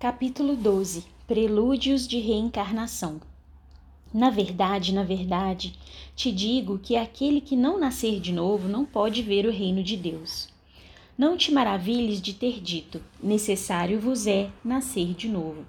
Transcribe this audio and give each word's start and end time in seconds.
Capítulo 0.00 0.56
12 0.56 1.04
Prelúdios 1.26 2.08
de 2.08 2.18
Reencarnação 2.18 3.20
Na 4.14 4.30
verdade, 4.30 4.94
na 4.94 5.04
verdade, 5.04 5.78
te 6.16 6.32
digo 6.32 6.78
que 6.78 6.96
aquele 6.96 7.38
que 7.38 7.54
não 7.54 7.78
nascer 7.78 8.18
de 8.18 8.32
novo 8.32 8.66
não 8.66 8.86
pode 8.86 9.20
ver 9.20 9.44
o 9.44 9.50
reino 9.50 9.82
de 9.82 9.98
Deus. 9.98 10.48
Não 11.18 11.36
te 11.36 11.52
maravilhes 11.52 12.18
de 12.18 12.32
ter 12.32 12.62
dito: 12.62 13.02
necessário 13.22 14.00
vos 14.00 14.26
é 14.26 14.48
nascer 14.64 15.12
de 15.12 15.28
novo. 15.28 15.66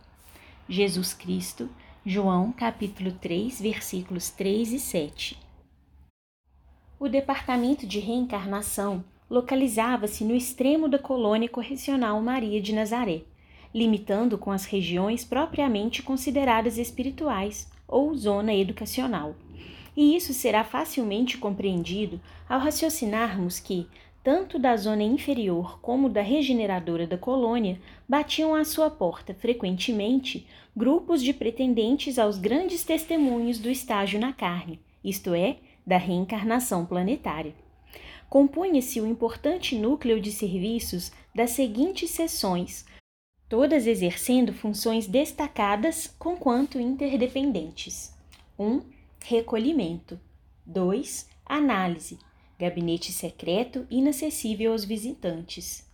Jesus 0.69 1.13
Cristo, 1.13 1.69
João 2.05 2.53
capítulo 2.53 3.11
3, 3.11 3.59
versículos 3.59 4.29
3 4.29 4.71
e 4.71 4.79
7. 4.79 5.37
O 6.97 7.09
departamento 7.09 7.85
de 7.85 7.99
reencarnação 7.99 9.03
localizava-se 9.29 10.23
no 10.23 10.33
extremo 10.33 10.87
da 10.87 10.97
colônia 10.97 11.49
correcional 11.49 12.21
Maria 12.21 12.61
de 12.61 12.71
Nazaré 12.71 13.23
limitando 13.73 14.37
com 14.37 14.51
as 14.51 14.65
regiões 14.65 15.23
propriamente 15.23 16.01
consideradas 16.01 16.77
espirituais 16.77 17.69
ou 17.87 18.13
zona 18.15 18.53
educacional. 18.53 19.35
E 19.95 20.15
isso 20.15 20.33
será 20.33 20.63
facilmente 20.63 21.37
compreendido 21.37 22.19
ao 22.47 22.59
raciocinarmos 22.59 23.59
que, 23.59 23.87
tanto 24.23 24.59
da 24.59 24.77
zona 24.77 25.03
inferior 25.03 25.79
como 25.81 26.07
da 26.07 26.21
regeneradora 26.21 27.07
da 27.07 27.17
colônia, 27.17 27.79
batiam 28.07 28.53
à 28.53 28.63
sua 28.63 28.89
porta 28.89 29.33
frequentemente 29.33 30.45
grupos 30.75 31.21
de 31.21 31.33
pretendentes 31.33 32.17
aos 32.17 32.37
grandes 32.37 32.83
testemunhos 32.83 33.59
do 33.59 33.69
estágio 33.69 34.19
na 34.19 34.31
carne, 34.31 34.79
isto 35.03 35.33
é, 35.33 35.57
da 35.85 35.97
reencarnação 35.97 36.85
planetária. 36.85 37.53
Compunha-se 38.29 39.01
o 39.01 39.07
importante 39.07 39.75
núcleo 39.75 40.21
de 40.21 40.31
serviços 40.31 41.11
das 41.35 41.51
seguintes 41.51 42.11
sessões, 42.11 42.85
todas 43.51 43.85
exercendo 43.85 44.53
funções 44.53 45.07
destacadas 45.07 46.07
conquanto 46.17 46.79
interdependentes. 46.79 48.15
1. 48.57 48.65
Um, 48.65 48.81
recolhimento. 49.19 50.17
2. 50.65 51.27
Análise. 51.45 52.17
Gabinete 52.57 53.11
secreto 53.11 53.85
inacessível 53.91 54.71
aos 54.71 54.85
visitantes. 54.85 55.85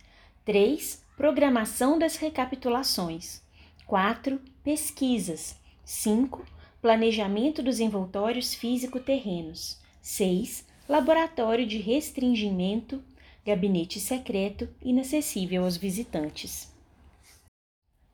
3. 0.44 1.02
Programação 1.16 1.98
das 1.98 2.14
recapitulações. 2.14 3.42
4. 3.88 4.40
Pesquisas. 4.62 5.56
5. 5.84 6.46
Planejamento 6.80 7.60
dos 7.60 7.80
envoltórios 7.80 8.54
físico-terrenos. 8.54 9.80
6. 10.00 10.64
Laboratório 10.88 11.66
de 11.66 11.78
restringimento. 11.78 13.02
Gabinete 13.44 13.98
secreto 13.98 14.68
inacessível 14.80 15.64
aos 15.64 15.76
visitantes. 15.76 16.77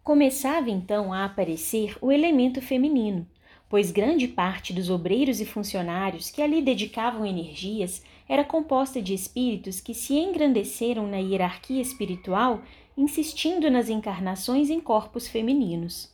Começava 0.04 0.68
então 0.68 1.14
a 1.14 1.24
aparecer 1.24 1.96
o 1.98 2.12
elemento 2.12 2.60
feminino, 2.60 3.26
pois 3.70 3.90
grande 3.90 4.28
parte 4.28 4.70
dos 4.70 4.90
obreiros 4.90 5.40
e 5.40 5.46
funcionários 5.46 6.28
que 6.28 6.42
ali 6.42 6.60
dedicavam 6.60 7.24
energias 7.24 8.02
era 8.28 8.44
composta 8.44 9.00
de 9.00 9.14
espíritos 9.14 9.80
que 9.80 9.94
se 9.94 10.12
engrandeceram 10.12 11.06
na 11.06 11.16
hierarquia 11.16 11.80
espiritual, 11.80 12.60
insistindo 12.94 13.70
nas 13.70 13.88
encarnações 13.88 14.68
em 14.68 14.78
corpos 14.78 15.26
femininos. 15.26 16.12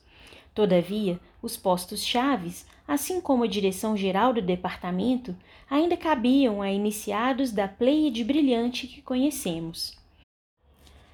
Todavia, 0.55 1.19
os 1.43 1.57
postos 1.57 2.07
chaves, 2.07 2.65
assim 2.87 3.21
como 3.21 3.43
a 3.43 3.49
direção 3.49 3.97
geral 3.97 4.33
do 4.33 4.41
departamento, 4.41 5.35
ainda 5.69 5.97
cabiam 5.97 6.63
a 6.63 6.71
iniciados 6.71 7.51
da 7.51 7.67
pleiade 7.67 8.23
brilhante 8.23 8.87
que 8.87 9.03
conhecemos. 9.03 10.00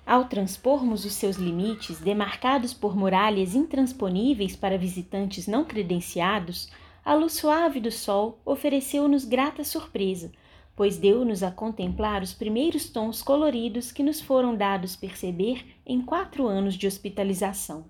Ao 0.06 0.26
transpormos 0.26 1.04
os 1.04 1.14
seus 1.14 1.34
limites, 1.34 1.98
demarcados 1.98 2.72
por 2.72 2.96
muralhas 2.96 3.56
intransponíveis 3.56 4.54
para 4.54 4.78
visitantes 4.78 5.48
não 5.48 5.64
credenciados, 5.64 6.70
a 7.04 7.12
luz 7.12 7.32
suave 7.32 7.80
do 7.80 7.90
sol 7.90 8.38
ofereceu-nos 8.44 9.24
grata 9.24 9.64
surpresa, 9.64 10.30
pois 10.76 10.96
deu-nos 10.96 11.42
a 11.42 11.50
contemplar 11.50 12.22
os 12.22 12.32
primeiros 12.32 12.88
tons 12.88 13.20
coloridos 13.20 13.90
que 13.90 14.04
nos 14.04 14.20
foram 14.20 14.54
dados 14.54 14.94
perceber 14.94 15.66
em 15.84 16.00
quatro 16.00 16.46
anos 16.46 16.76
de 16.76 16.86
hospitalização. 16.86 17.84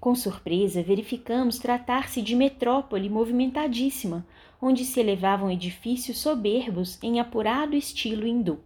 Com 0.00 0.14
surpresa, 0.14 0.82
verificamos 0.82 1.58
tratar-se 1.58 2.22
de 2.22 2.34
metrópole 2.34 3.10
movimentadíssima, 3.10 4.26
onde 4.62 4.82
se 4.82 4.98
elevavam 4.98 5.50
edifícios 5.50 6.18
soberbos 6.20 6.98
em 7.02 7.20
apurado 7.20 7.76
estilo 7.76 8.26
hindu. 8.26 8.60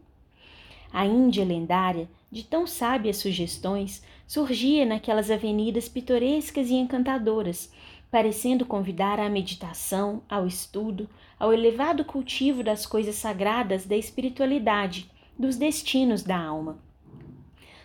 A 0.93 1.05
Índia 1.07 1.45
lendária 1.45 2.09
de 2.33 2.43
tão 2.43 2.67
sábias 2.67 3.19
sugestões, 3.19 4.03
surgia 4.27 4.87
naquelas 4.87 5.31
avenidas 5.31 5.87
pitorescas 5.87 6.71
e 6.71 6.75
encantadoras, 6.75 7.71
parecendo 8.11 8.65
convidar 8.65 9.21
à 9.21 9.29
meditação, 9.29 10.23
ao 10.27 10.47
estudo, 10.47 11.11
ao 11.39 11.53
elevado 11.53 12.07
cultivo 12.07 12.65
das 12.65 12.87
coisas 12.87 13.17
sagradas 13.17 13.85
da 13.85 13.97
espiritualidade, 13.99 15.11
dos 15.39 15.57
destinos 15.57 16.23
da 16.23 16.39
alma. 16.39 16.79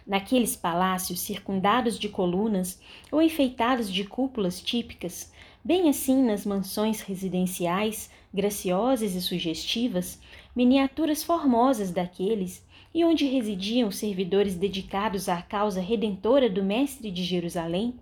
Naqueles 0.06 0.56
palácios 0.56 1.19
circundados 1.19 2.00
de 2.00 2.07
colunas 2.07 2.80
ou 3.12 3.22
enfeitados 3.22 3.91
de 3.91 4.06
cúpulas 4.06 4.62
típicas, 4.62 5.30
bem 5.62 5.90
assim 5.90 6.24
nas 6.24 6.46
mansões 6.46 7.02
residenciais, 7.02 8.09
graciosas 8.34 9.13
e 9.13 9.22
sugestivas, 9.22 10.22
miniaturas 10.56 11.22
formosas 11.22 11.91
daqueles 11.91 12.66
e 12.94 13.03
onde 13.03 13.25
residiam 13.25 13.92
servidores 13.92 14.56
dedicados 14.56 15.30
à 15.30 15.42
causa 15.42 15.81
redentora 15.81 16.50
do 16.50 16.64
Mestre 16.64 17.12
de 17.12 17.24
Jerusalém, 17.24 17.94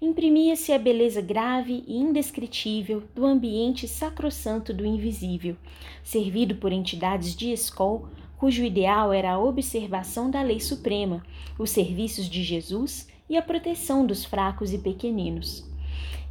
imprimia-se 0.00 0.72
a 0.72 0.78
beleza 0.78 1.20
grave 1.20 1.84
e 1.86 1.96
indescritível 1.96 3.02
do 3.14 3.26
ambiente 3.26 3.86
sacrossanto 3.86 4.72
do 4.72 4.86
invisível, 4.86 5.56
servido 6.02 6.54
por 6.54 6.72
entidades 6.72 7.34
de 7.36 7.52
escol 7.52 8.08
cujo 8.40 8.64
ideal 8.64 9.12
era 9.12 9.32
a 9.32 9.38
observação 9.38 10.30
da 10.30 10.40
lei 10.40 10.58
suprema, 10.58 11.22
os 11.58 11.68
serviços 11.68 12.26
de 12.26 12.42
Jesus 12.42 13.06
e 13.28 13.36
a 13.36 13.42
proteção 13.42 14.06
dos 14.06 14.24
fracos 14.24 14.72
e 14.72 14.78
pequeninos. 14.78 15.68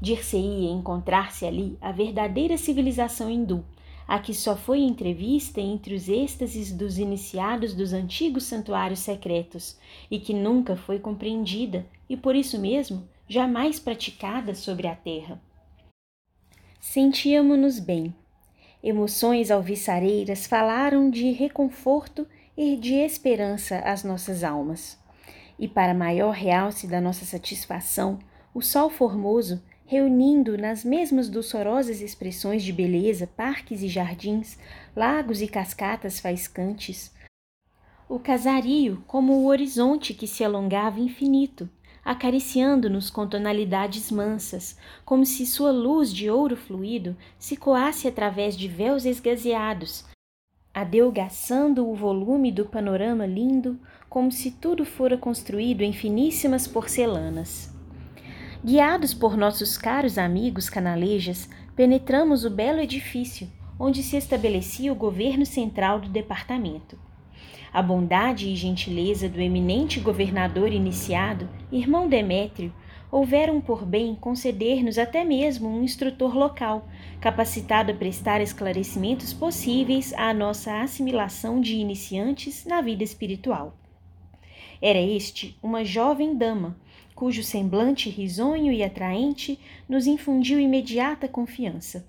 Dir-se-ia 0.02 0.72
encontrar-se 0.72 1.46
ali 1.46 1.78
a 1.80 1.92
verdadeira 1.92 2.58
civilização 2.58 3.30
hindu, 3.30 3.64
a 4.10 4.18
que 4.18 4.34
só 4.34 4.56
foi 4.56 4.80
entrevista 4.80 5.62
entre 5.62 5.94
os 5.94 6.10
êxtases 6.10 6.72
dos 6.72 6.98
iniciados 6.98 7.76
dos 7.76 7.94
antigos 7.94 8.46
santuários 8.46 9.02
secretos 9.02 9.78
e 10.10 10.20
que 10.20 10.34
nunca 10.34 10.76
foi 10.76 10.98
compreendida 10.98 11.86
e 12.10 12.18
por 12.18 12.36
isso 12.36 12.58
mesmo 12.60 13.08
jamais 13.28 13.80
praticada 13.80 14.56
sobre 14.56 14.88
a 14.88 14.96
terra. 14.96 15.40
Sentíamos-nos 16.80 17.80
bem. 17.80 18.12
Emoções 18.82 19.52
alviçareiras 19.52 20.48
falaram 20.48 21.12
de 21.12 21.30
reconforto 21.30 22.26
e 22.58 22.78
de 22.78 22.96
esperança 22.96 23.78
às 23.78 24.04
nossas 24.04 24.44
almas. 24.44 24.98
E 25.60 25.68
para 25.68 25.94
maior 25.94 26.32
realce 26.32 26.88
da 26.88 27.00
nossa 27.00 27.26
satisfação, 27.26 28.18
o 28.56 28.62
sol 28.62 28.90
formoso 28.90 29.62
reunindo 29.90 30.56
nas 30.56 30.86
mesmas 30.86 31.30
doçorosas 31.30 32.00
expressões 32.00 32.62
de 32.62 32.72
beleza 32.72 33.26
parques 33.26 33.82
e 33.82 33.88
jardins, 33.88 34.56
lagos 34.96 35.42
e 35.42 35.48
cascatas 35.48 36.20
faiscantes. 36.20 37.12
O 38.08 38.20
casario 38.20 39.04
como 39.08 39.34
o 39.34 39.48
horizonte 39.48 40.14
que 40.14 40.28
se 40.28 40.44
alongava 40.44 41.00
infinito, 41.00 41.68
acariciando-nos 42.06 43.10
com 43.10 43.28
tonalidades 43.28 44.12
mansas, 44.12 44.78
como 45.04 45.26
se 45.26 45.44
sua 45.44 45.72
luz 45.72 46.14
de 46.14 46.30
ouro 46.30 46.56
fluido 46.56 47.18
se 47.40 47.58
coasse 47.58 48.08
através 48.08 48.56
de 48.56 48.68
véus 48.68 49.06
esgazeados, 49.06 50.06
adelgaçando 50.72 51.90
o 51.90 51.96
volume 51.96 52.52
do 52.52 52.66
panorama 52.66 53.26
lindo, 53.26 53.80
como 54.08 54.32
se 54.32 54.52
tudo 54.52 54.86
fora 54.86 55.18
construído 55.18 55.82
em 55.82 55.92
finíssimas 55.92 56.68
porcelanas. 56.68 57.79
Guiados 58.62 59.14
por 59.14 59.38
nossos 59.38 59.78
caros 59.78 60.18
amigos 60.18 60.70
canalejas, 60.70 61.50
penetramos 61.78 62.44
o 62.44 62.50
belo 62.50 62.82
edifício 62.82 63.50
onde 63.80 64.04
se 64.04 64.18
estabelecia 64.18 64.92
o 64.92 64.96
governo 64.96 65.46
central 65.46 66.02
do 66.02 66.10
departamento. 66.10 67.00
A 67.72 67.82
bondade 67.82 68.50
e 68.50 68.56
gentileza 68.58 69.30
do 69.30 69.40
eminente 69.40 70.02
governador 70.02 70.74
iniciado, 70.74 71.48
irmão 71.72 72.10
Demétrio, 72.10 72.74
houveram 73.10 73.62
por 73.62 73.86
bem 73.86 74.14
conceder-nos 74.14 74.98
até 74.98 75.24
mesmo 75.24 75.70
um 75.70 75.82
instrutor 75.82 76.36
local, 76.36 76.86
capacitado 77.22 77.94
a 77.94 77.96
prestar 77.96 78.42
esclarecimentos 78.42 79.32
possíveis 79.32 80.12
à 80.14 80.34
nossa 80.34 80.82
assimilação 80.82 81.62
de 81.62 81.78
iniciantes 81.78 82.66
na 82.66 82.82
vida 82.82 83.06
espiritual. 83.06 83.78
Era 84.82 85.00
este 85.00 85.58
uma 85.64 85.86
jovem 85.86 86.38
dama, 86.38 86.78
cujo 87.20 87.44
semblante 87.44 88.10
risonho 88.10 88.72
e 88.72 88.82
atraente 88.82 89.60
nos 89.90 90.08
infundiu 90.08 90.58
imediata 90.58 91.28
confiança. 91.28 92.08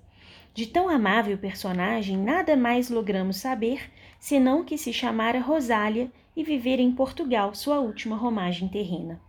De 0.53 0.65
tão 0.65 0.87
amável 0.87 1.37
personagem, 1.37 2.15
nada 2.15 2.55
mais 2.55 2.89
logramos 2.89 3.35
saber, 3.35 3.91
senão 4.17 4.63
que 4.63 4.77
se 4.77 4.93
chamara 4.93 5.41
Rosália 5.41 6.09
e 6.33 6.45
vivera 6.45 6.81
em 6.81 6.93
Portugal 6.93 7.53
sua 7.53 7.81
última 7.81 8.15
romagem 8.15 8.69
terrena. 8.69 9.19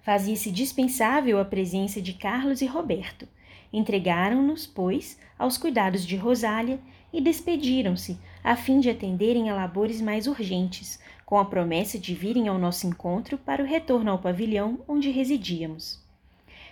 Fazia-se 0.00 0.50
dispensável 0.50 1.38
a 1.38 1.44
presença 1.44 2.00
de 2.00 2.14
Carlos 2.14 2.62
e 2.62 2.66
Roberto. 2.66 3.28
Entregaram-nos, 3.70 4.66
pois, 4.66 5.20
aos 5.38 5.58
cuidados 5.58 6.06
de 6.06 6.16
Rosália 6.16 6.80
e 7.12 7.20
despediram-se, 7.20 8.18
a 8.42 8.56
fim 8.56 8.80
de 8.80 8.88
atenderem 8.88 9.50
a 9.50 9.54
labores 9.54 10.00
mais 10.00 10.26
urgentes, 10.26 10.98
com 11.32 11.38
a 11.38 11.46
promessa 11.46 11.98
de 11.98 12.14
virem 12.14 12.46
ao 12.46 12.58
nosso 12.58 12.86
encontro 12.86 13.38
para 13.38 13.62
o 13.62 13.66
retorno 13.66 14.10
ao 14.10 14.18
pavilhão 14.18 14.80
onde 14.86 15.10
residíamos. 15.10 15.98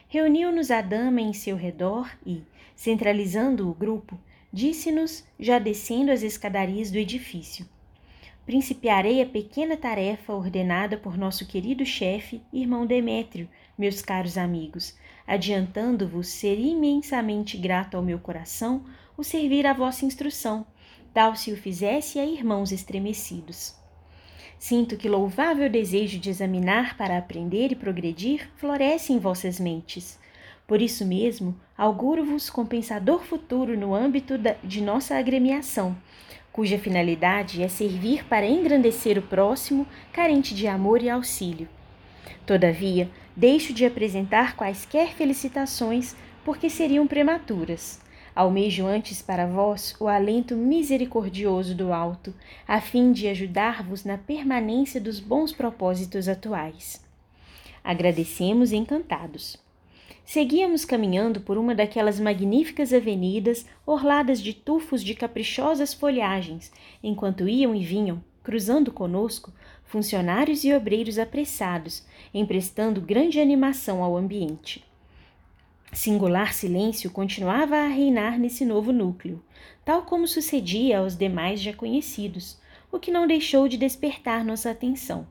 Reuniu-nos 0.07 0.71
a 0.71 0.83
dama 0.83 1.23
em 1.23 1.33
seu 1.33 1.57
redor 1.57 2.11
e, 2.27 2.43
centralizando 2.77 3.71
o 3.71 3.73
grupo, 3.73 4.21
disse-nos, 4.53 5.25
já 5.39 5.59
descendo 5.59 6.13
as 6.13 6.23
escadarias 6.23 6.91
do 6.91 6.99
edifício: 6.99 7.67
Principiarei 8.45 9.23
a 9.23 9.27
pequena 9.27 9.79
tarefa 9.79 10.35
ordenada 10.35 10.99
por 10.99 11.17
nosso 11.17 11.47
querido 11.47 11.87
chefe, 11.87 12.43
irmão 12.53 12.85
Demétrio, 12.85 13.49
meus 13.79 14.03
caros 14.03 14.37
amigos, 14.37 14.95
adiantando-vos 15.27 16.29
ser 16.29 16.61
imensamente 16.61 17.57
grato 17.57 17.97
ao 17.97 18.03
meu 18.03 18.19
coração 18.19 18.85
o 19.17 19.25
servir 19.25 19.67
à 19.67 19.73
vossa 19.73 20.05
instrução, 20.05 20.67
tal 21.15 21.35
se 21.35 21.51
o 21.51 21.57
fizesse 21.57 22.19
a 22.19 22.27
irmãos 22.27 22.73
estremecidos. 22.73 23.80
Sinto 24.61 24.99
que 24.99 25.09
louvável 25.09 25.71
desejo 25.71 26.19
de 26.19 26.29
examinar 26.29 26.95
para 26.95 27.17
aprender 27.17 27.73
e 27.73 27.75
progredir 27.75 28.47
floresce 28.57 29.11
em 29.11 29.19
vossas 29.19 29.59
mentes. 29.59 30.19
Por 30.67 30.83
isso 30.83 31.03
mesmo, 31.07 31.59
auguro-vos 31.79 32.51
compensador 32.51 33.25
futuro 33.25 33.75
no 33.75 33.95
âmbito 33.95 34.35
de 34.63 34.83
nossa 34.83 35.17
agremiação, 35.17 35.97
cuja 36.53 36.79
finalidade 36.79 37.63
é 37.63 37.69
servir 37.69 38.27
para 38.27 38.47
engrandecer 38.47 39.17
o 39.17 39.23
próximo 39.23 39.87
carente 40.13 40.55
de 40.55 40.67
amor 40.67 41.03
e 41.03 41.09
auxílio. 41.09 41.67
Todavia, 42.45 43.09
deixo 43.35 43.73
de 43.73 43.87
apresentar 43.87 44.57
quaisquer 44.57 45.15
felicitações 45.15 46.15
porque 46.45 46.69
seriam 46.69 47.07
prematuras. 47.07 47.99
Almejo 48.35 48.87
antes 48.87 49.21
para 49.21 49.47
vós 49.47 49.95
o 49.99 50.07
alento 50.07 50.55
misericordioso 50.55 51.75
do 51.75 51.93
alto, 51.93 52.33
a 52.67 52.81
fim 52.81 53.13
de 53.13 53.27
ajudar-vos 53.27 54.05
na 54.05 54.17
permanência 54.17 55.01
dos 55.01 55.19
bons 55.19 55.53
propósitos 55.53 56.29
atuais. 56.29 57.05
Agradecemos 57.83 58.73
encantados. 58.73 59.57
Seguíamos 60.25 60.85
caminhando 60.85 61.41
por 61.41 61.59
uma 61.59 61.75
daquelas 61.75 62.21
magníficas 62.21 62.93
avenidas 62.93 63.67
orladas 63.85 64.41
de 64.41 64.55
tufos 64.55 65.03
de 65.03 65.15
caprichosas 65.15 65.93
folhagens, 65.93 66.71
enquanto 67.03 67.49
iam 67.49 67.75
e 67.75 67.85
vinham, 67.85 68.23
cruzando 68.45 68.93
conosco, 68.93 69.53
funcionários 69.85 70.63
e 70.63 70.73
obreiros 70.73 71.19
apressados, 71.19 72.07
emprestando 72.33 73.01
grande 73.01 73.41
animação 73.41 74.05
ao 74.05 74.17
ambiente. 74.17 74.85
Singular 75.93 76.55
silêncio 76.55 77.11
continuava 77.11 77.77
a 77.77 77.89
reinar 77.89 78.39
nesse 78.39 78.65
novo 78.65 78.93
núcleo, 78.93 79.43
tal 79.85 80.03
como 80.03 80.27
sucedia 80.27 81.01
aos 81.01 81.17
demais 81.17 81.61
já 81.61 81.73
conhecidos, 81.73 82.59
o 82.93 82.99
que 82.99 83.11
não 83.11 83.27
deixou 83.27 83.67
de 83.67 83.77
despertar 83.77 84.45
nossa 84.45 84.71
atenção. 84.71 85.27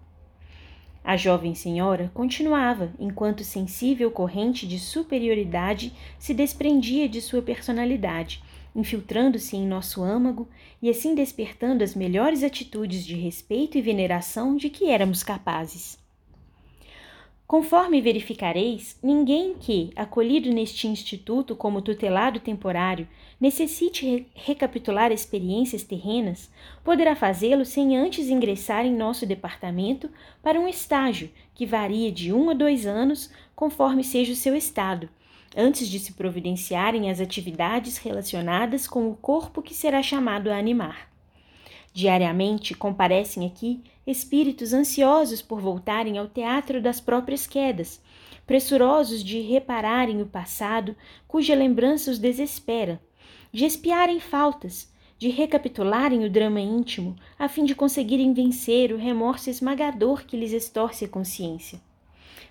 A 1.02 1.16
jovem 1.16 1.56
senhora 1.56 2.12
continuava, 2.14 2.94
enquanto 3.00 3.44
sensível 3.44 4.12
corrente 4.12 4.68
de 4.68 4.78
superioridade 4.78 5.94
se 6.20 6.34
desprendia 6.34 7.08
de 7.08 7.22
sua 7.22 7.42
personalidade, 7.42 8.44
infiltrando-se 8.76 9.56
em 9.56 9.66
nosso 9.66 10.04
âmago 10.04 10.48
e 10.82 10.90
assim 10.90 11.16
despertando 11.16 11.86
as 11.86 11.96
melhores 11.96 12.44
atitudes 12.44 13.06
de 13.06 13.16
respeito 13.16 13.78
e 13.78 13.82
veneração 13.82 14.58
de 14.58 14.70
que 14.70 14.90
éramos 14.90 15.24
capazes. 15.24 15.98
Conforme 17.50 18.00
verificareis, 18.00 18.96
ninguém 19.02 19.56
que, 19.56 19.90
acolhido 19.96 20.54
neste 20.54 20.88
instituto 20.88 21.56
como 21.56 21.82
tutelado 21.82 22.40
temporário, 22.40 23.08
necessite 23.42 24.06
re 24.06 24.28
recapitular 24.36 25.12
experiências 25.12 25.82
terrenas, 25.82 26.52
poderá 26.84 27.16
fazê-lo 27.16 27.66
sem 27.66 27.98
antes 27.98 28.30
ingressar 28.30 28.86
em 28.86 28.96
nosso 28.96 29.26
departamento 29.26 30.12
para 30.44 30.60
um 30.60 30.68
estágio 30.68 31.32
que 31.56 31.66
varia 31.66 32.12
de 32.12 32.32
um 32.32 32.52
a 32.52 32.54
dois 32.54 32.86
anos, 32.86 33.32
conforme 33.56 34.04
seja 34.04 34.34
o 34.34 34.36
seu 34.36 34.56
estado, 34.56 35.10
antes 35.58 35.90
de 35.90 35.98
se 35.98 36.14
providenciarem 36.14 37.10
as 37.10 37.20
atividades 37.20 37.98
relacionadas 37.98 38.88
com 38.88 39.10
o 39.10 39.16
corpo 39.16 39.64
que 39.64 39.74
será 39.74 40.04
chamado 40.04 40.52
a 40.52 40.56
animar. 40.56 41.10
Diariamente 41.92 42.76
comparecem 42.76 43.48
aqui 43.48 43.82
espíritos 44.10 44.74
ansiosos 44.74 45.42
por 45.42 45.62
voltarem 45.62 46.18
ao 46.18 46.28
teatro 46.28 46.82
das 46.82 47.00
próprias 47.00 47.46
quedas, 47.46 48.02
pressurosos 48.46 49.24
de 49.24 49.40
repararem 49.42 50.22
o 50.22 50.26
passado 50.26 50.96
cuja 51.28 51.54
lembrança 51.54 52.10
os 52.10 52.18
desespera, 52.18 53.00
de 53.52 53.66
espiarem 53.66 54.20
faltas, 54.20 54.92
de 55.18 55.30
recapitularem 55.30 56.26
o 56.26 56.30
drama 56.30 56.60
íntimo 56.60 57.16
a 57.38 57.48
fim 57.48 57.66
de 57.66 57.76
conseguirem 57.76 58.34
vencer 58.34 58.92
o 58.92 58.98
remorso 58.98 59.50
esmagador 59.50 60.26
que 60.26 60.38
lhes 60.38 60.54
estorce 60.54 61.06
a 61.06 61.10
consciência. 61.10 61.80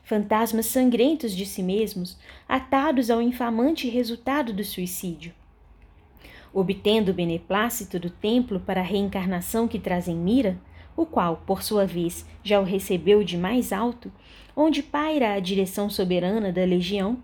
Fantasmas 0.04 0.66
sangrentos 0.66 1.34
de 1.34 1.44
si 1.44 1.62
mesmos, 1.62 2.16
atados 2.48 3.10
ao 3.10 3.20
infamante 3.20 3.88
resultado 3.88 4.52
do 4.52 4.64
suicídio 4.64 5.34
obtendo 6.52 7.10
o 7.10 7.14
beneplácito 7.14 7.98
do 7.98 8.10
templo 8.10 8.60
para 8.60 8.80
a 8.80 8.84
reencarnação 8.84 9.68
que 9.68 9.78
traz 9.78 10.08
em 10.08 10.16
mira, 10.16 10.58
o 10.98 11.06
qual, 11.06 11.40
por 11.46 11.62
sua 11.62 11.86
vez, 11.86 12.26
já 12.42 12.58
o 12.60 12.64
recebeu 12.64 13.22
de 13.22 13.38
mais 13.38 13.72
alto, 13.72 14.10
onde 14.56 14.82
paira 14.82 15.34
a 15.34 15.38
direção 15.38 15.88
soberana 15.88 16.52
da 16.52 16.64
legião, 16.64 17.22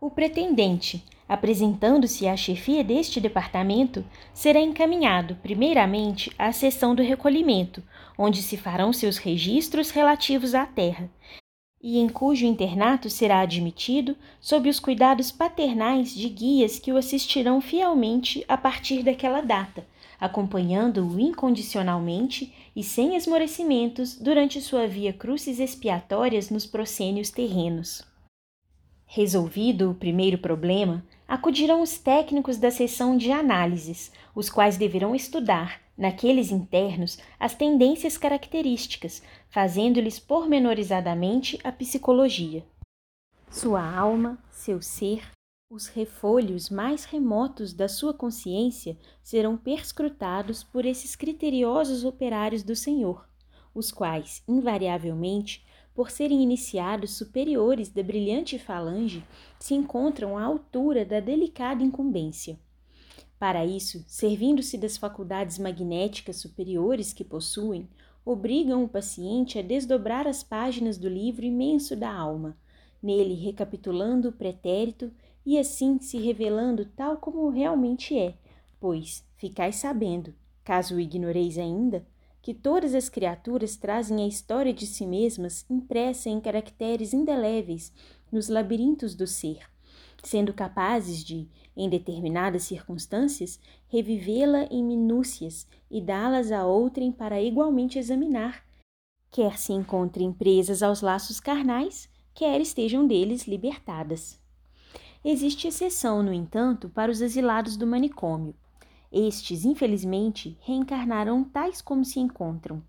o 0.00 0.10
pretendente, 0.10 1.04
apresentando-se 1.28 2.26
à 2.26 2.36
chefia 2.36 2.82
deste 2.82 3.20
departamento, 3.20 4.04
será 4.32 4.60
encaminhado, 4.60 5.36
primeiramente, 5.36 6.32
à 6.36 6.50
seção 6.50 6.92
do 6.92 7.02
recolhimento, 7.04 7.84
onde 8.18 8.42
se 8.42 8.56
farão 8.56 8.92
seus 8.92 9.16
registros 9.16 9.90
relativos 9.90 10.52
à 10.52 10.66
terra, 10.66 11.08
e 11.80 11.98
em 11.98 12.08
cujo 12.08 12.44
internato 12.44 13.08
será 13.08 13.40
admitido 13.40 14.16
sob 14.40 14.68
os 14.68 14.80
cuidados 14.80 15.30
paternais 15.30 16.12
de 16.12 16.28
guias 16.28 16.80
que 16.80 16.92
o 16.92 16.96
assistirão 16.96 17.60
fielmente 17.60 18.44
a 18.48 18.56
partir 18.56 19.04
daquela 19.04 19.40
data, 19.40 19.86
acompanhando-o 20.18 21.20
incondicionalmente 21.20 22.52
e 22.74 22.82
sem 22.82 23.16
esmorecimentos 23.16 24.16
durante 24.16 24.60
sua 24.60 24.86
via 24.86 25.12
crucis 25.12 25.58
expiatórias 25.58 26.50
nos 26.50 26.66
proscênios 26.66 27.30
terrenos. 27.30 28.02
Resolvido 29.06 29.90
o 29.90 29.94
primeiro 29.94 30.38
problema, 30.38 31.04
acudirão 31.28 31.80
os 31.82 31.98
técnicos 31.98 32.56
da 32.56 32.70
seção 32.70 33.16
de 33.16 33.30
análises, 33.30 34.12
os 34.34 34.50
quais 34.50 34.76
deverão 34.76 35.14
estudar, 35.14 35.80
naqueles 35.96 36.50
internos, 36.50 37.18
as 37.38 37.54
tendências 37.54 38.18
características, 38.18 39.22
fazendo-lhes 39.48 40.18
pormenorizadamente 40.18 41.58
a 41.62 41.70
psicologia. 41.70 42.64
Sua 43.50 43.82
alma, 43.82 44.38
seu 44.50 44.82
ser, 44.82 45.22
os 45.74 45.88
refolhos 45.88 46.70
mais 46.70 47.04
remotos 47.04 47.72
da 47.72 47.88
sua 47.88 48.14
consciência 48.14 48.96
serão 49.24 49.56
perscrutados 49.56 50.62
por 50.62 50.86
esses 50.86 51.16
criteriosos 51.16 52.04
operários 52.04 52.62
do 52.62 52.76
Senhor, 52.76 53.28
os 53.74 53.90
quais, 53.90 54.40
invariavelmente, 54.46 55.66
por 55.92 56.12
serem 56.12 56.44
iniciados 56.44 57.16
superiores 57.16 57.88
da 57.88 58.04
brilhante 58.04 58.56
falange, 58.56 59.24
se 59.58 59.74
encontram 59.74 60.38
à 60.38 60.44
altura 60.44 61.04
da 61.04 61.18
delicada 61.18 61.82
incumbência. 61.82 62.56
Para 63.36 63.66
isso, 63.66 64.04
servindo-se 64.06 64.78
das 64.78 64.96
faculdades 64.96 65.58
magnéticas 65.58 66.36
superiores 66.36 67.12
que 67.12 67.24
possuem, 67.24 67.88
obrigam 68.24 68.84
o 68.84 68.88
paciente 68.88 69.58
a 69.58 69.62
desdobrar 69.62 70.28
as 70.28 70.40
páginas 70.40 70.96
do 70.96 71.08
livro 71.08 71.44
imenso 71.44 71.96
da 71.96 72.12
alma, 72.14 72.56
nele 73.02 73.34
recapitulando 73.34 74.28
o 74.28 74.32
pretérito 74.32 75.10
e 75.44 75.58
assim 75.58 75.98
se 76.00 76.18
revelando 76.18 76.84
tal 76.84 77.16
como 77.16 77.48
realmente 77.48 78.18
é, 78.18 78.34
pois 78.80 79.24
ficais 79.36 79.76
sabendo, 79.76 80.34
caso 80.62 80.96
o 80.96 81.00
ignoreis 81.00 81.58
ainda, 81.58 82.06
que 82.40 82.52
todas 82.52 82.94
as 82.94 83.08
criaturas 83.08 83.76
trazem 83.76 84.22
a 84.22 84.26
história 84.26 84.72
de 84.72 84.86
si 84.86 85.06
mesmas 85.06 85.64
impressa 85.70 86.28
em 86.28 86.40
caracteres 86.40 87.14
indeléveis 87.14 87.92
nos 88.30 88.48
labirintos 88.48 89.14
do 89.14 89.26
ser, 89.26 89.60
sendo 90.22 90.52
capazes 90.52 91.24
de, 91.24 91.48
em 91.74 91.88
determinadas 91.88 92.64
circunstâncias, 92.64 93.58
revivê-la 93.88 94.64
em 94.70 94.84
minúcias 94.84 95.66
e 95.90 96.00
dá-las 96.00 96.52
a 96.52 96.66
outrem 96.66 97.10
para 97.10 97.40
igualmente 97.40 97.98
examinar, 97.98 98.62
quer 99.30 99.58
se 99.58 99.72
encontrem 99.72 100.32
presas 100.32 100.82
aos 100.82 101.00
laços 101.00 101.40
carnais, 101.40 102.10
quer 102.34 102.60
estejam 102.60 103.06
deles 103.06 103.46
libertadas. 103.46 104.43
Existe 105.24 105.66
exceção, 105.66 106.22
no 106.22 106.34
entanto, 106.34 106.90
para 106.90 107.10
os 107.10 107.22
asilados 107.22 107.78
do 107.78 107.86
manicômio, 107.86 108.54
estes, 109.10 109.64
infelizmente, 109.64 110.58
reencarnarão 110.60 111.42
tais 111.42 111.80
como 111.80 112.04
se 112.04 112.20
encontram. 112.20 112.82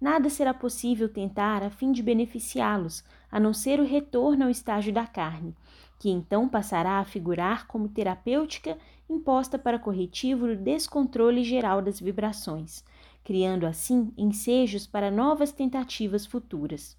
nada 0.00 0.28
será 0.28 0.52
possível 0.52 1.08
tentar 1.08 1.62
a 1.62 1.70
fim 1.70 1.92
de 1.92 2.02
beneficiá-los, 2.02 3.04
a 3.30 3.38
não 3.38 3.54
ser 3.54 3.78
o 3.78 3.84
retorno 3.84 4.44
ao 4.44 4.50
estágio 4.50 4.92
da 4.92 5.06
carne, 5.06 5.54
que 5.98 6.10
então 6.10 6.48
passará 6.48 6.98
a 6.98 7.04
figurar 7.04 7.68
como 7.68 7.88
terapêutica 7.88 8.76
imposta 9.08 9.56
para 9.56 9.78
corretivo 9.78 10.48
do 10.48 10.56
descontrole 10.56 11.44
geral 11.44 11.80
das 11.80 12.00
vibrações, 12.00 12.84
criando 13.22 13.64
assim 13.64 14.12
ensejos 14.18 14.88
para 14.88 15.10
novas 15.10 15.52
tentativas 15.52 16.26
futuras. 16.26 16.96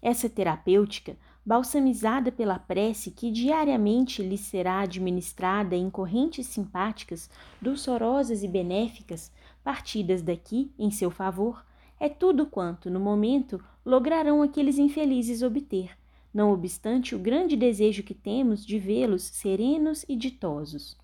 Essa 0.00 0.28
terapêutica, 0.28 1.16
balsamizada 1.44 2.30
pela 2.30 2.58
prece 2.58 3.10
que 3.10 3.30
diariamente 3.30 4.22
lhe 4.22 4.38
será 4.38 4.80
administrada 4.80 5.74
em 5.74 5.90
correntes 5.90 6.46
simpáticas, 6.46 7.28
dulçorosas 7.60 8.42
e 8.42 8.48
benéficas, 8.48 9.32
partidas 9.62 10.22
daqui 10.22 10.72
em 10.78 10.90
seu 10.90 11.10
favor, 11.10 11.64
é 11.98 12.08
tudo 12.08 12.46
quanto, 12.46 12.90
no 12.90 12.98
momento, 12.98 13.62
lograrão 13.84 14.42
aqueles 14.42 14.78
infelizes 14.78 15.42
obter, 15.42 15.96
não 16.32 16.52
obstante 16.52 17.14
o 17.14 17.18
grande 17.18 17.56
desejo 17.56 18.02
que 18.02 18.14
temos 18.14 18.64
de 18.64 18.78
vê-los 18.78 19.22
serenos 19.22 20.04
e 20.08 20.16
ditosos. 20.16 20.96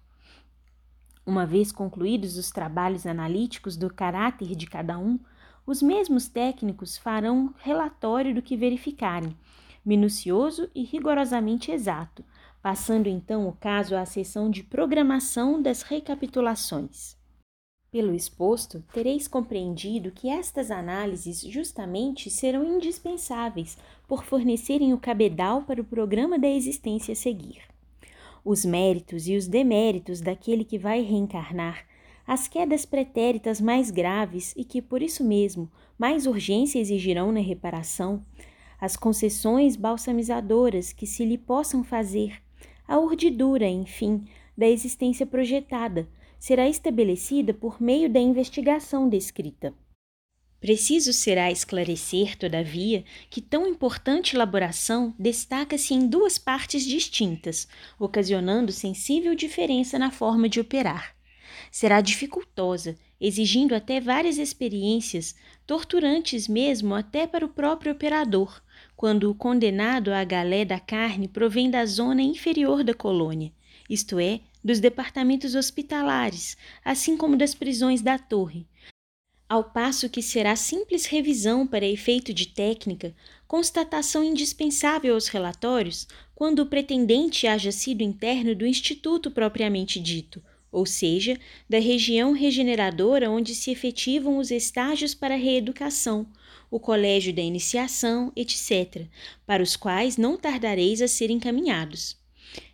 Uma 1.26 1.44
vez 1.44 1.70
concluídos 1.70 2.38
os 2.38 2.50
trabalhos 2.50 3.06
analíticos 3.06 3.76
do 3.76 3.92
caráter 3.92 4.56
de 4.56 4.66
cada 4.66 4.98
um, 4.98 5.18
os 5.66 5.82
mesmos 5.82 6.26
técnicos 6.28 6.96
farão 6.96 7.54
relatório 7.58 8.34
do 8.34 8.40
que 8.40 8.56
verificarem, 8.56 9.36
minucioso 9.84 10.70
e 10.74 10.84
rigorosamente 10.84 11.70
exato, 11.70 12.24
passando 12.62 13.08
então 13.08 13.48
o 13.48 13.52
caso 13.52 13.96
à 13.96 14.04
seção 14.04 14.50
de 14.50 14.62
programação 14.62 15.60
das 15.60 15.82
recapitulações. 15.82 17.16
Pelo 17.90 18.14
exposto, 18.14 18.84
tereis 18.92 19.26
compreendido 19.26 20.10
que 20.10 20.28
estas 20.28 20.70
análises 20.70 21.40
justamente 21.40 22.28
serão 22.30 22.62
indispensáveis 22.62 23.78
por 24.06 24.24
fornecerem 24.24 24.92
o 24.92 24.98
cabedal 24.98 25.62
para 25.62 25.80
o 25.80 25.84
programa 25.84 26.38
da 26.38 26.48
existência 26.48 27.12
a 27.12 27.16
seguir. 27.16 27.62
Os 28.44 28.64
méritos 28.64 29.26
e 29.26 29.36
os 29.36 29.46
deméritos 29.46 30.20
daquele 30.20 30.64
que 30.64 30.78
vai 30.78 31.00
reencarnar, 31.00 31.86
as 32.26 32.46
quedas 32.46 32.84
pretéritas 32.84 33.58
mais 33.58 33.90
graves 33.90 34.52
e 34.54 34.62
que, 34.62 34.82
por 34.82 35.00
isso 35.00 35.24
mesmo, 35.24 35.70
mais 35.98 36.26
urgência 36.26 36.78
exigirão 36.78 37.32
na 37.32 37.40
reparação, 37.40 38.22
as 38.80 38.96
concessões 38.96 39.76
balsamizadoras 39.76 40.92
que 40.92 41.06
se 41.06 41.24
lhe 41.24 41.38
possam 41.38 41.82
fazer, 41.82 42.40
a 42.86 42.98
urdidura, 42.98 43.66
enfim, 43.66 44.24
da 44.56 44.66
existência 44.66 45.26
projetada, 45.26 46.08
será 46.38 46.68
estabelecida 46.68 47.52
por 47.52 47.82
meio 47.82 48.08
da 48.08 48.20
investigação 48.20 49.08
descrita. 49.08 49.74
Preciso 50.60 51.12
será 51.12 51.52
esclarecer, 51.52 52.36
todavia, 52.36 53.04
que 53.30 53.40
tão 53.40 53.66
importante 53.66 54.34
elaboração 54.34 55.14
destaca-se 55.16 55.94
em 55.94 56.08
duas 56.08 56.36
partes 56.36 56.84
distintas, 56.84 57.68
ocasionando 57.98 58.72
sensível 58.72 59.36
diferença 59.36 59.98
na 59.98 60.10
forma 60.10 60.48
de 60.48 60.58
operar. 60.58 61.14
Será 61.70 62.00
dificultosa, 62.00 62.98
exigindo 63.20 63.74
até 63.74 64.00
várias 64.00 64.36
experiências, 64.38 65.36
torturantes 65.64 66.48
mesmo 66.48 66.94
até 66.94 67.26
para 67.26 67.44
o 67.44 67.48
próprio 67.48 67.92
operador, 67.92 68.60
quando 68.98 69.30
o 69.30 69.34
condenado 69.34 70.12
à 70.12 70.24
galé 70.24 70.64
da 70.64 70.80
carne 70.80 71.28
provém 71.28 71.70
da 71.70 71.86
zona 71.86 72.20
inferior 72.20 72.82
da 72.82 72.92
colônia, 72.92 73.52
isto 73.88 74.18
é, 74.18 74.40
dos 74.62 74.80
departamentos 74.80 75.54
hospitalares, 75.54 76.56
assim 76.84 77.16
como 77.16 77.36
das 77.36 77.54
prisões 77.54 78.02
da 78.02 78.18
torre, 78.18 78.66
ao 79.48 79.62
passo 79.62 80.10
que 80.10 80.20
será 80.20 80.56
simples 80.56 81.06
revisão 81.06 81.64
para 81.64 81.86
efeito 81.86 82.34
de 82.34 82.48
técnica, 82.48 83.14
constatação 83.46 84.24
indispensável 84.24 85.14
aos 85.14 85.28
relatórios 85.28 86.08
quando 86.34 86.58
o 86.58 86.66
pretendente 86.66 87.46
haja 87.46 87.70
sido 87.70 88.02
interno 88.02 88.52
do 88.52 88.66
instituto 88.66 89.30
propriamente 89.30 90.00
dito, 90.00 90.42
ou 90.72 90.84
seja, 90.84 91.38
da 91.70 91.78
região 91.78 92.32
regeneradora 92.32 93.30
onde 93.30 93.54
se 93.54 93.70
efetivam 93.70 94.38
os 94.38 94.50
estágios 94.50 95.14
para 95.14 95.34
a 95.34 95.38
reeducação, 95.38 96.26
o 96.70 96.78
colégio 96.78 97.32
da 97.32 97.42
iniciação, 97.42 98.32
etc., 98.36 99.06
para 99.46 99.62
os 99.62 99.76
quais 99.76 100.16
não 100.16 100.36
tardareis 100.36 101.00
a 101.00 101.08
ser 101.08 101.30
encaminhados. 101.30 102.16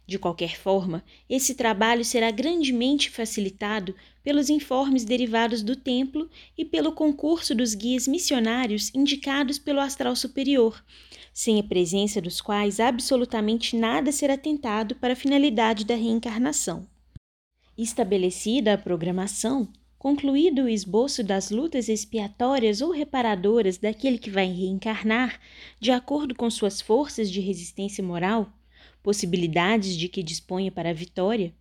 De 0.06 0.18
qualquer 0.18 0.56
forma, 0.56 1.02
esse 1.30 1.54
trabalho 1.54 2.04
será 2.04 2.30
grandemente 2.30 3.08
facilitado 3.08 3.94
pelos 4.22 4.50
informes 4.50 5.04
derivados 5.04 5.62
do 5.62 5.74
templo 5.74 6.28
e 6.58 6.64
pelo 6.64 6.92
concurso 6.92 7.54
dos 7.54 7.74
guias 7.74 8.06
missionários 8.06 8.90
indicados 8.94 9.58
pelo 9.58 9.80
astral 9.80 10.14
superior, 10.14 10.84
sem 11.32 11.58
a 11.58 11.62
presença 11.62 12.20
dos 12.20 12.40
quais 12.40 12.78
absolutamente 12.80 13.76
nada 13.76 14.12
será 14.12 14.36
tentado 14.36 14.94
para 14.96 15.14
a 15.14 15.16
finalidade 15.16 15.84
da 15.84 15.94
reencarnação. 15.94 16.86
Estabelecida 17.76 18.74
a 18.74 18.78
programação, 18.78 19.68
concluído 20.04 20.64
o 20.64 20.68
esboço 20.68 21.24
das 21.24 21.48
lutas 21.48 21.88
expiatórias 21.88 22.82
ou 22.82 22.90
reparadoras 22.90 23.78
daquele 23.78 24.18
que 24.18 24.28
vai 24.28 24.44
reencarnar, 24.44 25.40
de 25.80 25.90
acordo 25.90 26.34
com 26.34 26.50
suas 26.50 26.78
forças 26.78 27.30
de 27.30 27.40
resistência 27.40 28.04
moral, 28.04 28.52
possibilidades 29.02 29.96
de 29.96 30.06
que 30.10 30.22
disponha 30.22 30.70
para 30.70 30.90
a 30.90 30.92
vitória, 30.92 31.54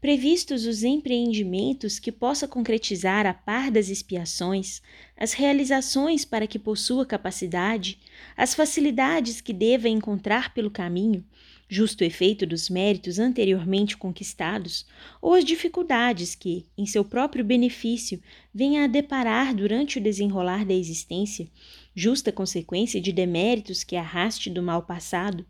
previstos 0.00 0.64
os 0.64 0.84
empreendimentos 0.84 1.98
que 1.98 2.12
possa 2.12 2.46
concretizar 2.46 3.26
a 3.26 3.34
par 3.34 3.68
das 3.68 3.88
expiações, 3.88 4.80
as 5.16 5.32
realizações 5.32 6.24
para 6.24 6.46
que 6.46 6.56
possua 6.56 7.04
capacidade, 7.04 7.98
as 8.36 8.54
facilidades 8.54 9.40
que 9.40 9.52
deva 9.52 9.88
encontrar 9.88 10.54
pelo 10.54 10.70
caminho, 10.70 11.24
justo 11.68 12.02
efeito 12.02 12.46
dos 12.46 12.70
méritos 12.70 13.18
anteriormente 13.18 13.96
conquistados, 13.96 14.86
ou 15.20 15.34
as 15.34 15.44
dificuldades 15.44 16.34
que, 16.34 16.66
em 16.76 16.86
seu 16.86 17.04
próprio 17.04 17.44
benefício, 17.44 18.20
venha 18.54 18.84
a 18.84 18.86
deparar 18.88 19.54
durante 19.54 19.98
o 19.98 20.02
desenrolar 20.02 20.64
da 20.64 20.74
existência, 20.74 21.48
justa 21.94 22.32
consequência 22.32 23.00
de 23.00 23.12
deméritos 23.12 23.84
que 23.84 23.96
arraste 23.96 24.48
do 24.48 24.62
mal 24.62 24.82
passado, 24.82 25.44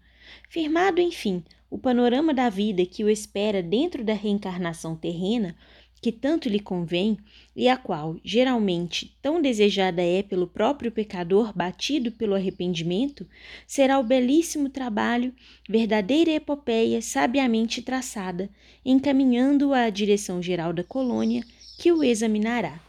Firmado, 0.49 1.01
enfim, 1.01 1.45
o 1.71 1.79
panorama 1.79 2.33
da 2.33 2.49
vida 2.49 2.85
que 2.87 3.05
o 3.05 3.11
espera 3.11 3.63
dentro 3.63 4.05
da 4.05 4.15
reencarnação 4.15 4.97
terrena, 4.97 5.57
que 6.01 6.13
tanto 6.13 6.49
lhe 6.49 6.61
convém 6.61 7.19
e 7.55 7.69
a 7.69 7.77
qual, 7.77 8.17
geralmente, 8.25 9.17
tão 9.21 9.43
desejada 9.43 10.03
é 10.03 10.23
pelo 10.23 10.47
próprio 10.47 10.93
pecador 10.93 11.53
batido 11.57 12.13
pelo 12.13 12.35
arrependimento, 12.35 13.27
será 13.67 13.99
o 13.99 14.05
belíssimo 14.05 14.69
trabalho, 14.69 15.35
verdadeira 15.69 16.31
epopeia 16.31 17.03
sabiamente 17.03 17.83
traçada, 17.83 18.49
encaminhando-o 18.85 19.73
à 19.73 19.91
direção 19.91 20.43
geral 20.43 20.73
da 20.73 20.85
colônia, 20.85 21.45
que 21.79 21.91
o 21.91 22.05
examinará. 22.05 22.81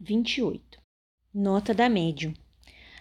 28. 0.00 0.78
Nota 1.32 1.74
da 1.74 1.88
médium. 1.88 2.34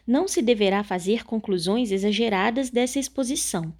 Não 0.05 0.27
se 0.27 0.41
deverá 0.41 0.83
fazer 0.83 1.23
conclusões 1.23 1.91
exageradas 1.91 2.69
dessa 2.69 2.99
exposição. 2.99 3.73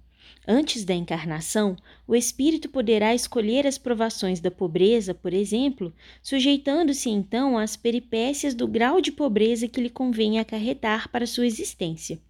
Antes 0.46 0.84
da 0.84 0.94
encarnação, 0.94 1.74
o 2.06 2.14
espírito 2.14 2.68
poderá 2.68 3.14
escolher 3.14 3.66
as 3.66 3.78
provações 3.78 4.40
da 4.40 4.50
pobreza, 4.50 5.14
por 5.14 5.32
exemplo, 5.32 5.92
sujeitando-se 6.22 7.08
então 7.08 7.56
às 7.56 7.76
peripécias 7.76 8.54
do 8.54 8.68
grau 8.68 9.00
de 9.00 9.10
pobreza 9.10 9.66
que 9.66 9.80
lhe 9.80 9.88
convém 9.88 10.38
acarretar 10.38 11.10
para 11.10 11.26
sua 11.26 11.46
existência. 11.46 12.20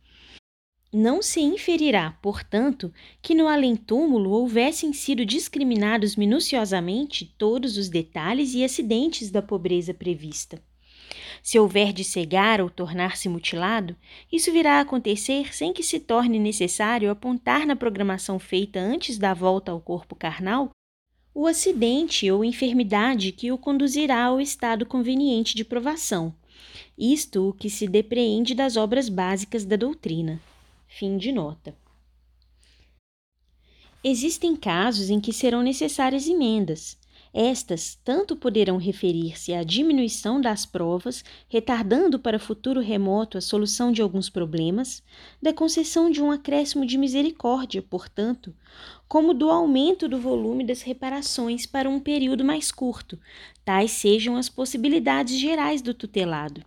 Não 0.92 1.20
se 1.20 1.40
inferirá, 1.40 2.12
portanto, 2.22 2.94
que 3.20 3.34
no 3.34 3.48
além-túmulo 3.48 4.30
houvessem 4.30 4.92
sido 4.92 5.26
discriminados 5.26 6.14
minuciosamente 6.14 7.34
todos 7.36 7.76
os 7.76 7.88
detalhes 7.88 8.54
e 8.54 8.62
acidentes 8.62 9.28
da 9.28 9.42
pobreza 9.42 9.92
prevista. 9.92 10.62
Se 11.42 11.58
houver 11.58 11.92
de 11.92 12.04
cegar 12.04 12.60
ou 12.60 12.70
tornar-se 12.70 13.28
mutilado, 13.28 13.96
isso 14.32 14.52
virá 14.52 14.78
a 14.78 14.80
acontecer 14.80 15.54
sem 15.54 15.72
que 15.72 15.82
se 15.82 16.00
torne 16.00 16.38
necessário 16.38 17.10
apontar 17.10 17.66
na 17.66 17.76
programação 17.76 18.38
feita 18.38 18.80
antes 18.80 19.18
da 19.18 19.34
volta 19.34 19.72
ao 19.72 19.80
corpo 19.80 20.14
carnal 20.14 20.70
o 21.34 21.48
acidente 21.48 22.30
ou 22.30 22.44
enfermidade 22.44 23.32
que 23.32 23.50
o 23.50 23.58
conduzirá 23.58 24.26
ao 24.26 24.40
estado 24.40 24.86
conveniente 24.86 25.56
de 25.56 25.64
provação. 25.64 26.32
Isto 26.96 27.48
o 27.48 27.52
que 27.52 27.68
se 27.68 27.88
depreende 27.88 28.54
das 28.54 28.76
obras 28.76 29.08
básicas 29.08 29.64
da 29.64 29.74
doutrina. 29.74 30.40
Fim 30.86 31.18
de 31.18 31.32
nota. 31.32 31.76
Existem 34.02 34.54
casos 34.54 35.10
em 35.10 35.20
que 35.20 35.32
serão 35.32 35.60
necessárias 35.60 36.28
emendas. 36.28 36.96
Estas 37.36 37.98
tanto 38.04 38.36
poderão 38.36 38.76
referir-se 38.76 39.52
à 39.52 39.64
diminuição 39.64 40.40
das 40.40 40.64
provas, 40.64 41.24
retardando 41.48 42.16
para 42.16 42.38
futuro 42.38 42.80
remoto 42.80 43.36
a 43.36 43.40
solução 43.40 43.90
de 43.90 44.00
alguns 44.00 44.30
problemas, 44.30 45.02
da 45.42 45.52
concessão 45.52 46.08
de 46.08 46.22
um 46.22 46.30
acréscimo 46.30 46.86
de 46.86 46.96
misericórdia, 46.96 47.82
portanto, 47.82 48.54
como 49.08 49.34
do 49.34 49.50
aumento 49.50 50.08
do 50.08 50.16
volume 50.16 50.64
das 50.64 50.82
reparações 50.82 51.66
para 51.66 51.90
um 51.90 51.98
período 51.98 52.44
mais 52.44 52.70
curto, 52.70 53.18
tais 53.64 53.90
sejam 53.90 54.36
as 54.36 54.48
possibilidades 54.48 55.36
gerais 55.36 55.82
do 55.82 55.92
tutelado. 55.92 56.64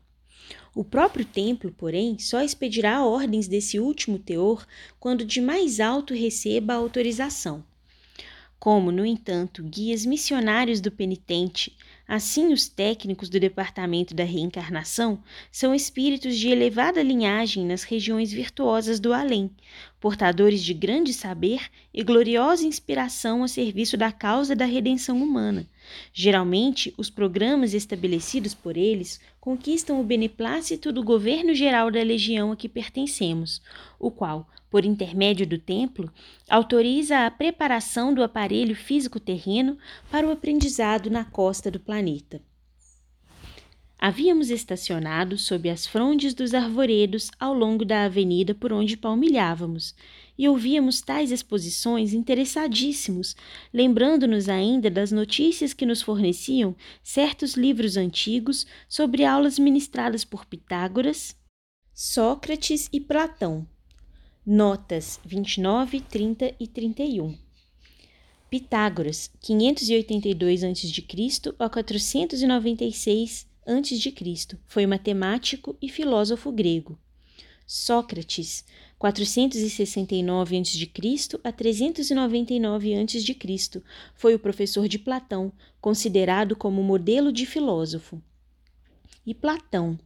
O 0.76 0.84
próprio 0.84 1.24
templo, 1.24 1.72
porém, 1.72 2.20
só 2.20 2.42
expedirá 2.42 3.06
ordens 3.06 3.48
desse 3.48 3.80
último 3.80 4.20
teor 4.20 4.68
quando 5.00 5.24
de 5.24 5.40
mais 5.40 5.80
alto 5.80 6.14
receba 6.14 6.74
a 6.74 6.76
autorização. 6.76 7.64
Como, 8.68 8.92
no 8.92 9.06
entanto, 9.06 9.64
guias 9.64 10.06
missionários 10.06 10.82
do 10.82 10.92
penitente, 10.92 11.74
assim 12.06 12.52
os 12.52 12.68
técnicos 12.68 13.30
do 13.30 13.40
departamento 13.40 14.14
da 14.14 14.26
reencarnação 14.26 15.24
são 15.50 15.74
espíritos 15.74 16.36
de 16.36 16.50
elevada 16.50 17.02
linhagem 17.02 17.66
nas 17.66 17.84
regiões 17.84 18.30
virtuosas 18.30 19.00
do 19.00 19.14
além, 19.14 19.50
portadores 20.00 20.64
de 20.64 20.74
grande 20.74 21.14
saber 21.14 21.70
e 21.94 22.04
gloriosa 22.04 22.66
inspiração 22.66 23.44
a 23.44 23.48
serviço 23.48 23.98
da 23.98 24.12
causa 24.12 24.56
da 24.56 24.66
redenção 24.66 25.22
humana. 25.22 25.68
Geralmente, 26.14 26.94
os 26.98 27.10
programas 27.10 27.74
estabelecidos 27.74 28.54
por 28.54 28.78
eles 28.78 29.20
conquistam 29.40 30.00
o 30.00 30.04
beneplácito 30.04 30.92
do 30.92 31.04
governo 31.04 31.54
geral 31.54 31.90
da 31.90 32.04
legião 32.04 32.52
a 32.52 32.56
que 32.56 32.70
pertencemos, 32.70 33.62
o 34.00 34.12
qual, 34.12 34.48
por 34.70 34.86
intermédio 34.86 35.48
do 35.48 35.58
templo, 35.58 36.12
autoriza 36.50 37.26
a 37.26 37.32
preparação 37.32 38.14
do 38.14 38.22
aparelho 38.22 38.76
físico 38.76 39.20
terreno 39.20 39.78
para 40.12 40.28
o 40.28 40.32
aprendizado 40.32 41.10
na 41.10 41.24
costa 41.24 41.72
do 41.72 41.80
planeta. 41.80 42.42
Havíamos 44.00 44.52
estacionado 44.52 45.40
sob 45.40 45.68
as 45.68 45.88
frondes 45.88 46.36
dos 46.36 46.54
arvoredos 46.54 47.32
ao 47.40 47.52
longo 47.52 47.84
da 47.84 48.04
avenida 48.04 48.54
por 48.54 48.72
onde 48.72 48.96
palmilhávamos 48.96 49.96
e 50.38 50.48
ouvíamos 50.48 51.02
tais 51.02 51.32
exposições 51.32 52.14
interessadíssimos, 52.14 53.36
lembrando-nos 53.74 54.50
ainda 54.50 54.92
das 54.92 55.12
notícias 55.12 55.74
que 55.74 55.84
nos 55.84 56.04
forneciam 56.04 56.76
certos 57.02 57.56
livros 57.56 57.98
antigos 57.98 58.68
sobre 58.88 59.26
aulas 59.26 59.58
ministradas 59.58 60.24
por 60.24 60.46
Pitágoras, 60.46 61.36
Sócrates 61.92 62.88
e 62.94 63.02
Platão, 63.02 63.68
Notas 64.46 65.20
29, 65.26 66.02
30 66.02 66.54
e 66.60 66.68
31. 66.68 67.36
Pitágoras, 68.48 69.32
582 69.42 70.64
a.C. 70.64 71.54
a 71.58 71.68
496 71.68 73.47
a.C., 73.68 74.58
foi 74.66 74.88
matemático 74.88 75.78
e 75.82 75.90
filósofo 75.90 76.52
grego. 76.52 76.98
Sócrates, 77.68 78.64
469 78.98 80.58
a.C. 80.58 81.40
a 81.44 81.52
399 81.52 82.96
a.C., 82.96 83.84
foi 84.16 84.34
o 84.34 84.40
professor 84.40 84.88
de 84.88 84.98
Platão, 84.98 85.52
considerado 85.82 86.56
como 86.56 86.82
modelo 86.82 87.32
de 87.32 87.46
filósofo. 87.46 88.22
E 89.26 89.34
Platão, 89.34 90.00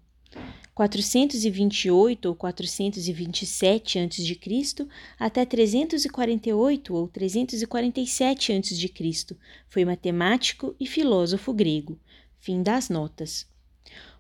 428 0.74 2.26
ou 2.26 2.36
427 2.36 4.00
a.C. 4.00 4.88
até 5.20 5.46
348 5.46 6.96
ou 6.96 7.08
347 7.08 8.54
a.C. 8.54 9.38
Foi 9.70 9.86
matemático 9.86 10.76
e 10.80 10.88
filósofo 10.88 11.54
grego. 11.54 12.00
Fim 12.42 12.64
das 12.64 12.90
notas. 12.90 13.48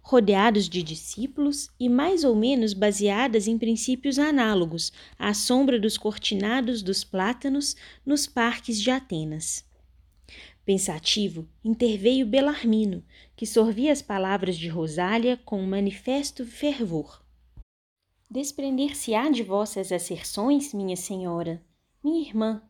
Rodeados 0.03 0.69
de 0.69 0.83
discípulos 0.83 1.71
e 1.79 1.89
mais 1.89 2.23
ou 2.23 2.35
menos 2.35 2.71
baseadas 2.71 3.47
em 3.47 3.57
princípios 3.57 4.19
análogos, 4.19 4.93
à 5.17 5.33
sombra 5.33 5.79
dos 5.79 5.97
cortinados 5.97 6.83
dos 6.83 7.03
plátanos 7.03 7.75
nos 8.05 8.27
parques 8.27 8.79
de 8.79 8.91
Atenas. 8.91 9.65
Pensativo, 10.63 11.49
interveio 11.63 12.23
Belarmino, 12.27 13.03
que 13.35 13.47
sorvia 13.47 13.91
as 13.91 14.03
palavras 14.03 14.55
de 14.55 14.67
Rosália 14.67 15.35
com 15.43 15.59
um 15.59 15.67
manifesto 15.67 16.45
fervor. 16.45 17.25
Desprender-se-á 18.29 19.31
de 19.31 19.41
vossas 19.41 19.91
asserções, 19.91 20.75
minha 20.75 20.95
senhora, 20.95 21.59
minha 22.03 22.21
irmã, 22.21 22.61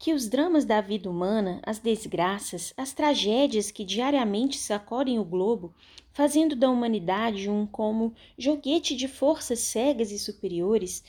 que 0.00 0.14
os 0.14 0.26
dramas 0.30 0.64
da 0.64 0.80
vida 0.80 1.10
humana, 1.10 1.60
as 1.62 1.78
desgraças, 1.78 2.72
as 2.74 2.90
tragédias 2.90 3.70
que 3.70 3.84
diariamente 3.84 4.56
sacodem 4.56 5.18
o 5.18 5.24
globo, 5.24 5.74
fazendo 6.10 6.56
da 6.56 6.70
humanidade 6.70 7.50
um 7.50 7.66
como 7.66 8.14
joguete 8.38 8.96
de 8.96 9.06
forças 9.06 9.58
cegas 9.58 10.10
e 10.10 10.18
superiores, 10.18 11.04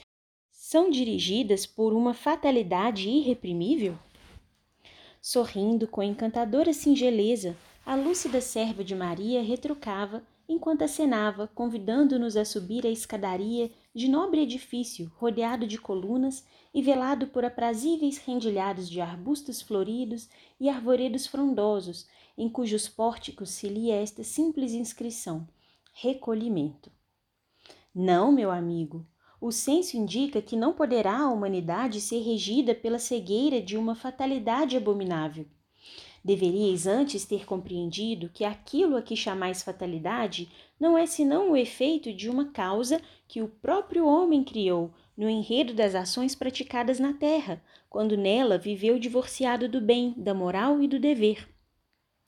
são 0.52 0.90
dirigidas 0.90 1.66
por 1.66 1.94
uma 1.94 2.14
fatalidade 2.14 3.10
irreprimível? 3.10 3.98
Sorrindo 5.22 5.88
com 5.88 6.04
encantadora 6.04 6.74
singeleza, 6.74 7.56
a 7.86 7.96
lúcida 7.96 8.42
serva 8.42 8.84
de 8.84 8.94
Maria 8.94 9.42
retrucava 9.42 10.22
enquanto 10.50 10.82
acenava, 10.82 11.48
convidando-nos 11.56 12.36
a 12.36 12.44
subir 12.44 12.86
a 12.86 12.90
escadaria 12.90 13.72
de 13.94 14.08
nobre 14.08 14.42
edifício 14.42 15.12
rodeado 15.16 15.68
de 15.68 15.78
colunas 15.78 16.46
e 16.74 16.82
velado 16.82 17.28
por 17.28 17.44
aprazíveis 17.44 18.18
rendilhados 18.18 18.90
de 18.90 19.02
arbustos 19.02 19.62
floridos 19.62 20.30
e 20.60 20.70
arvoredos 20.70 21.28
frondosos, 21.28 22.08
em 22.38 22.48
cujos 22.48 22.88
pórticos 22.88 23.50
se 23.50 23.68
lia 23.68 23.96
esta 23.96 24.24
simples 24.24 24.72
inscrição: 24.74 25.48
Recolhimento. 25.94 26.92
Não, 27.94 28.32
meu 28.32 28.50
amigo, 28.50 29.06
o 29.42 29.52
senso 29.52 29.98
indica 29.98 30.42
que 30.42 30.56
não 30.56 30.72
poderá 30.72 31.20
a 31.20 31.30
humanidade 31.30 32.00
ser 32.00 32.22
regida 32.22 32.74
pela 32.74 33.00
cegueira 33.00 33.62
de 33.62 33.76
uma 33.76 33.96
fatalidade 33.96 34.78
abominável. 34.78 35.46
Deveríeis 36.24 36.86
antes 36.86 37.26
ter 37.26 37.46
compreendido 37.46 38.30
que 38.30 38.46
aquilo 38.46 38.96
a 38.96 39.02
que 39.02 39.16
chamais 39.16 39.64
fatalidade 39.64 40.50
não 40.80 40.96
é 40.96 41.08
senão 41.08 41.52
o 41.52 41.58
efeito 41.58 42.14
de 42.14 42.30
uma 42.30 42.52
causa 42.52 43.02
que 43.28 43.42
o 43.42 43.48
próprio 43.48 44.06
homem 44.06 44.44
criou 44.44 44.94
no 45.18 45.28
enredo 45.28 45.74
das 45.74 45.96
ações 45.96 46.36
praticadas 46.36 47.00
na 47.00 47.14
terra, 47.14 47.64
quando 47.90 48.16
nela 48.16 48.58
viveu 48.58 49.00
divorciado 49.00 49.68
do 49.68 49.82
bem, 49.82 50.14
da 50.16 50.34
moral 50.34 50.82
e 50.82 50.88
do 50.88 51.00
dever. 51.00 51.50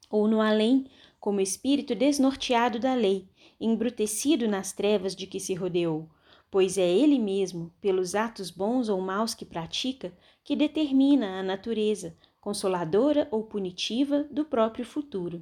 Ou 0.10 0.28
no 0.28 0.42
além, 0.42 0.88
como 1.20 1.40
espírito 1.40 1.94
desnorteado 1.94 2.80
da 2.80 2.96
lei, 2.96 3.30
embrutecido 3.60 4.48
nas 4.48 4.72
trevas 4.72 5.16
de 5.16 5.28
que 5.28 5.40
se 5.40 5.54
rodeou, 5.54 6.10
pois 6.52 6.78
é 6.78 6.88
ele 6.88 7.18
mesmo, 7.18 7.74
pelos 7.80 8.14
atos 8.14 8.52
bons 8.52 8.90
ou 8.90 9.00
maus 9.00 9.34
que 9.34 9.46
pratica, 9.46 10.14
que 10.44 10.56
determina 10.56 11.40
a 11.40 11.44
natureza, 11.44 12.16
consoladora 12.44 13.26
ou 13.32 13.42
punitiva, 13.42 14.26
do 14.30 14.44
próprio 14.44 14.84
futuro. 14.84 15.42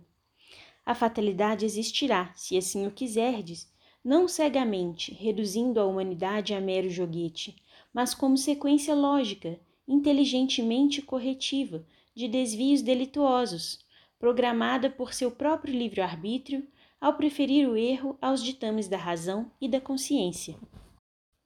A 0.86 0.94
fatalidade 0.94 1.66
existirá, 1.66 2.32
se 2.36 2.56
assim 2.56 2.86
o 2.86 2.92
quiserdes, 2.92 3.68
não 4.04 4.28
cegamente, 4.28 5.12
reduzindo 5.12 5.80
a 5.80 5.86
humanidade 5.86 6.54
a 6.54 6.62
mero 6.62 6.92
joguete, 6.92 7.56
mas 7.92 8.14
como 8.14 8.38
sequência 8.38 8.94
lógica, 8.94 9.60
inteligentemente 9.88 11.02
corretiva, 11.02 11.84
de 12.14 12.28
desvios 12.28 12.84
delituosos, 12.84 13.80
programada 14.20 14.88
por 14.88 15.12
seu 15.12 15.32
próprio 15.32 15.74
livre-arbítrio, 15.74 16.68
ao 17.00 17.16
preferir 17.16 17.68
o 17.68 17.76
erro 17.76 18.16
aos 18.22 18.44
ditames 18.44 18.88
da 18.88 18.98
razão 18.98 19.52
e 19.60 19.68
da 19.68 19.82
consciência. 19.82 20.56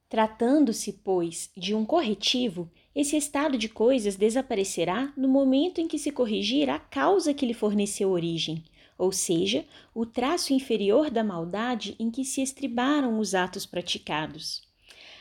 Tratando-se, 0.10 0.92
pois, 1.02 1.50
de 1.56 1.74
um 1.74 1.86
corretivo, 1.86 2.70
esse 2.96 3.18
estado 3.18 3.58
de 3.58 3.68
coisas 3.68 4.16
desaparecerá 4.16 5.12
no 5.18 5.28
momento 5.28 5.82
em 5.82 5.88
que 5.88 6.00
se 6.00 6.12
corrigir 6.12 6.70
a 6.70 6.80
causa 6.80 7.34
que 7.34 7.46
lhe 7.46 7.54
forneceu 7.54 8.10
origem, 8.10 8.64
ou 8.98 9.12
seja, 9.12 9.66
o 9.94 10.06
traço 10.06 10.54
inferior 10.54 11.10
da 11.10 11.24
maldade 11.24 11.96
em 12.00 12.10
que 12.10 12.24
se 12.24 12.42
estribaram 12.42 13.20
os 13.20 13.36
atos 13.36 13.66
praticados. 13.66 14.64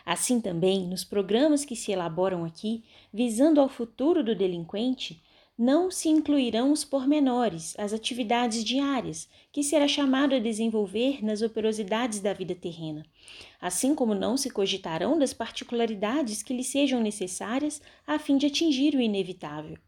Assim 0.06 0.40
também, 0.40 0.86
nos 0.86 1.02
programas 1.02 1.64
que 1.64 1.74
se 1.74 1.90
elaboram 1.90 2.44
aqui, 2.44 2.84
visando 3.12 3.60
ao 3.60 3.68
futuro 3.68 4.22
do 4.22 4.34
delinquente, 4.34 5.20
não 5.56 5.88
se 5.88 6.08
incluirão 6.08 6.72
os 6.72 6.84
pormenores, 6.84 7.74
as 7.78 7.92
atividades 7.92 8.64
diárias, 8.64 9.28
que 9.52 9.62
será 9.62 9.86
chamado 9.86 10.34
a 10.34 10.40
desenvolver 10.40 11.24
nas 11.24 11.42
operosidades 11.42 12.18
da 12.18 12.32
vida 12.32 12.56
terrena, 12.56 13.06
assim 13.60 13.94
como 13.94 14.14
não 14.14 14.36
se 14.36 14.50
cogitarão 14.50 15.16
das 15.16 15.32
particularidades 15.32 16.42
que 16.42 16.52
lhe 16.52 16.64
sejam 16.64 17.00
necessárias 17.00 17.80
a 18.04 18.18
fim 18.18 18.36
de 18.36 18.46
atingir 18.46 18.96
o 18.96 19.00
inevitável. 19.00 19.78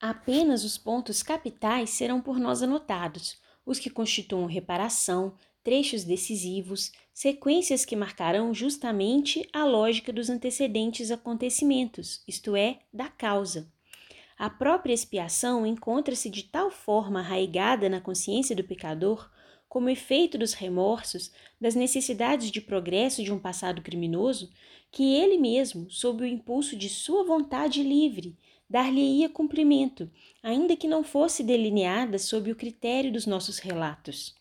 Apenas 0.00 0.64
os 0.64 0.78
pontos 0.78 1.22
capitais 1.22 1.90
serão 1.90 2.20
por 2.20 2.38
nós 2.38 2.62
anotados, 2.62 3.36
os 3.66 3.78
que 3.78 3.90
constituam 3.90 4.46
reparação, 4.46 5.34
trechos 5.62 6.02
decisivos, 6.02 6.92
sequências 7.12 7.84
que 7.84 7.94
marcarão 7.94 8.54
justamente 8.54 9.46
a 9.52 9.66
lógica 9.66 10.10
dos 10.12 10.30
antecedentes 10.30 11.10
acontecimentos, 11.10 12.22
isto 12.26 12.56
é, 12.56 12.78
da 12.90 13.08
causa. 13.08 13.70
A 14.38 14.48
própria 14.48 14.94
expiação 14.94 15.66
encontra-se 15.66 16.30
de 16.30 16.44
tal 16.44 16.70
forma 16.70 17.18
arraigada 17.18 17.88
na 17.88 18.00
consciência 18.00 18.54
do 18.54 18.62
pecador, 18.62 19.28
como 19.68 19.90
efeito 19.90 20.38
dos 20.38 20.54
remorsos, 20.54 21.32
das 21.60 21.74
necessidades 21.74 22.50
de 22.50 22.60
progresso 22.60 23.22
de 23.24 23.32
um 23.32 23.38
passado 23.38 23.82
criminoso, 23.82 24.48
que 24.92 25.14
ele 25.14 25.36
mesmo, 25.36 25.90
sob 25.90 26.22
o 26.22 26.26
impulso 26.26 26.76
de 26.76 26.88
sua 26.88 27.24
vontade 27.24 27.82
livre, 27.82 28.38
dar-lhe-ia 28.70 29.28
cumprimento, 29.28 30.08
ainda 30.40 30.76
que 30.76 30.86
não 30.86 31.02
fosse 31.02 31.42
delineada 31.42 32.16
sob 32.16 32.52
o 32.52 32.56
critério 32.56 33.12
dos 33.12 33.26
nossos 33.26 33.58
relatos. 33.58 34.36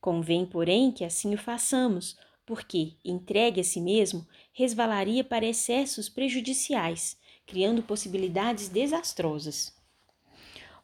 Convém, 0.00 0.46
porém, 0.46 0.90
que 0.90 1.04
assim 1.04 1.34
o 1.34 1.38
façamos, 1.38 2.16
porque, 2.46 2.94
entregue 3.04 3.60
a 3.60 3.64
si 3.64 3.80
mesmo, 3.82 4.26
resvalaria 4.52 5.22
para 5.22 5.46
excessos 5.46 6.08
prejudiciais, 6.08 7.19
criando 7.50 7.82
possibilidades 7.82 8.68
desastrosas. 8.68 9.74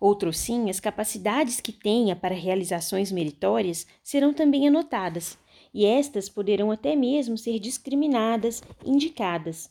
Outro 0.00 0.32
sim, 0.32 0.68
as 0.68 0.80
capacidades 0.80 1.60
que 1.60 1.72
tenha 1.72 2.16
para 2.16 2.34
realizações 2.34 3.12
meritórias 3.12 3.86
serão 4.02 4.34
também 4.34 4.66
anotadas, 4.66 5.38
e 5.72 5.86
estas 5.86 6.28
poderão 6.28 6.72
até 6.72 6.96
mesmo 6.96 7.38
ser 7.38 7.60
discriminadas, 7.60 8.62
indicadas, 8.84 9.70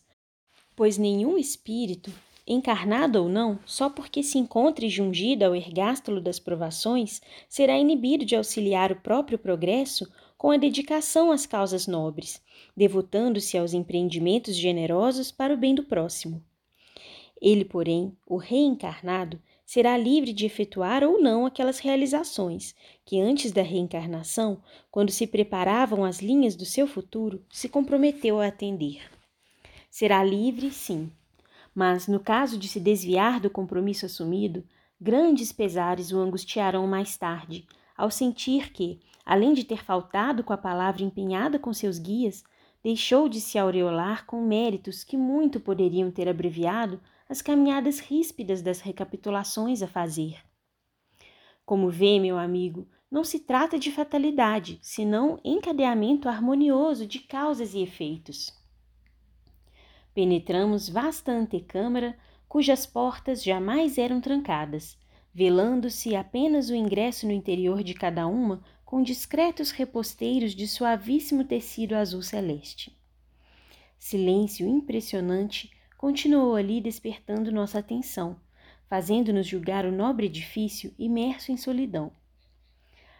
pois 0.76 0.98
nenhum 0.98 1.38
espírito, 1.38 2.12
encarnado 2.48 3.22
ou 3.22 3.28
não, 3.28 3.60
só 3.66 3.90
porque 3.90 4.24
se 4.24 4.38
encontre 4.38 4.88
jungido 4.88 5.44
ao 5.44 5.56
ergástulo 5.56 6.22
das 6.22 6.40
provações, 6.40 7.22
será 7.50 7.78
inibido 7.78 8.24
de 8.24 8.36
auxiliar 8.36 8.92
o 8.92 9.02
próprio 9.02 9.38
progresso 9.38 10.08
com 10.38 10.52
a 10.52 10.58
dedicação 10.58 11.32
às 11.32 11.46
causas 11.46 11.88
nobres, 11.88 12.42
devotando-se 12.76 13.58
aos 13.58 13.74
empreendimentos 13.74 14.56
generosos 14.56 15.32
para 15.32 15.54
o 15.54 15.58
bem 15.58 15.74
do 15.74 15.84
próximo. 15.84 16.44
Ele, 17.42 17.66
porém, 17.66 18.16
o 18.26 18.38
reencarnado, 18.38 19.40
será 19.66 19.98
livre 19.98 20.32
de 20.32 20.46
efetuar 20.46 21.04
ou 21.04 21.22
não 21.22 21.46
aquelas 21.46 21.80
realizações 21.80 22.76
que, 23.04 23.20
antes 23.20 23.52
da 23.52 23.62
reencarnação, 23.62 24.62
quando 24.92 25.12
se 25.12 25.26
preparavam 25.26 26.06
as 26.06 26.22
linhas 26.22 26.56
do 26.56 26.66
seu 26.66 26.88
futuro, 26.88 27.44
se 27.50 27.68
comprometeu 27.68 28.40
a 28.40 28.48
atender. 28.48 29.02
Será 29.90 30.24
livre, 30.24 30.72
sim, 30.72 31.12
mas 31.74 32.08
no 32.08 32.20
caso 32.20 32.58
de 32.58 32.68
se 32.68 32.80
desviar 32.80 33.40
do 33.40 33.50
compromisso 33.50 34.06
assumido, 34.06 34.64
grandes 35.00 35.52
pesares 35.52 36.12
o 36.12 36.20
angustiarão 36.20 36.88
mais 36.88 37.18
tarde, 37.18 37.68
ao 37.98 38.12
sentir 38.12 38.72
que, 38.72 39.00
além 39.26 39.54
de 39.54 39.64
ter 39.64 39.84
faltado 39.84 40.44
com 40.44 40.54
a 40.54 40.58
palavra 40.58 41.04
empenhada 41.04 41.58
com 41.58 41.74
seus 41.74 41.98
guias, 41.98 42.44
deixou 42.84 43.28
de 43.28 43.42
se 43.42 43.58
aureolar 43.58 44.26
com 44.26 44.46
méritos 44.46 45.04
que 45.04 45.18
muito 45.18 45.60
poderiam 45.60 46.12
ter 46.12 46.30
abreviado 46.30 47.02
as 47.28 47.42
caminhadas 47.42 48.00
ríspidas 48.00 48.62
das 48.62 48.82
recapitulações 48.82 49.82
a 49.82 49.88
fazer. 49.88 50.38
Como 51.66 51.90
vê, 51.90 52.20
meu 52.20 52.38
amigo, 52.38 52.88
não 53.10 53.24
se 53.24 53.40
trata 53.40 53.80
de 53.80 53.92
fatalidade, 53.92 54.78
senão 54.82 55.40
encadeamento 55.44 56.30
harmonioso 56.30 57.08
de 57.08 57.20
causas 57.20 57.74
e 57.74 57.80
efeitos. 57.80 58.54
Penetramos 60.14 60.88
vasta 60.88 61.32
antecâmara, 61.32 62.18
cujas 62.48 62.86
portas 62.86 63.44
jamais 63.44 63.98
eram 63.98 64.22
trancadas, 64.22 64.98
velando-se 65.34 66.16
apenas 66.16 66.70
o 66.70 66.76
ingresso 66.76 67.26
no 67.26 67.34
interior 67.34 67.84
de 67.84 67.94
cada 67.94 68.28
uma 68.28 68.64
com 68.86 69.02
discretos 69.02 69.72
reposteiros 69.72 70.56
de 70.56 70.68
suavíssimo 70.68 71.44
tecido 71.44 71.96
azul 71.96 72.22
celeste. 72.22 72.96
Silêncio 73.98 74.68
impressionante 74.68 75.75
continuou 76.06 76.54
ali 76.54 76.80
despertando 76.80 77.52
nossa 77.52 77.80
atenção, 77.80 78.40
fazendo-nos 78.88 79.48
julgar 79.48 79.86
o 79.86 79.92
nobre 79.92 80.28
edifício 80.28 80.94
imerso 81.00 81.52
em 81.52 81.58
solidão. 81.58 82.12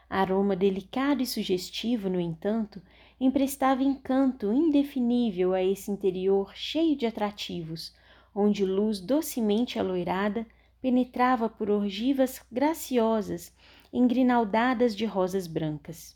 Aroma 0.08 0.56
delicado 0.56 1.24
e 1.24 1.26
sugestivo, 1.26 2.12
no 2.12 2.20
entanto, 2.20 2.80
emprestava 3.20 3.82
encanto 3.82 4.54
indefinível 4.54 5.56
a 5.56 5.64
esse 5.64 5.90
interior 5.90 6.56
cheio 6.56 6.96
de 6.96 7.08
atrativos, 7.08 7.92
onde 8.36 8.64
luz 8.64 9.00
docemente 9.00 9.80
aloirada 9.80 10.46
penetrava 10.80 11.50
por 11.50 11.72
orgivas 11.72 12.40
graciosas, 12.52 13.52
engrinaldadas 13.92 14.96
de 14.96 15.06
rosas 15.06 15.48
brancas. 15.48 16.16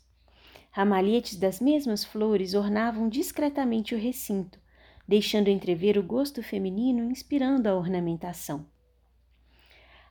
Ramalhetes 0.70 1.34
das 1.34 1.58
mesmas 1.58 2.04
flores 2.04 2.54
ornavam 2.54 3.08
discretamente 3.08 3.92
o 3.92 3.98
recinto, 3.98 4.60
deixando 5.10 5.48
entrever 5.48 5.98
o 5.98 6.04
gosto 6.04 6.40
feminino 6.40 7.10
inspirando 7.10 7.68
a 7.68 7.74
ornamentação. 7.74 8.64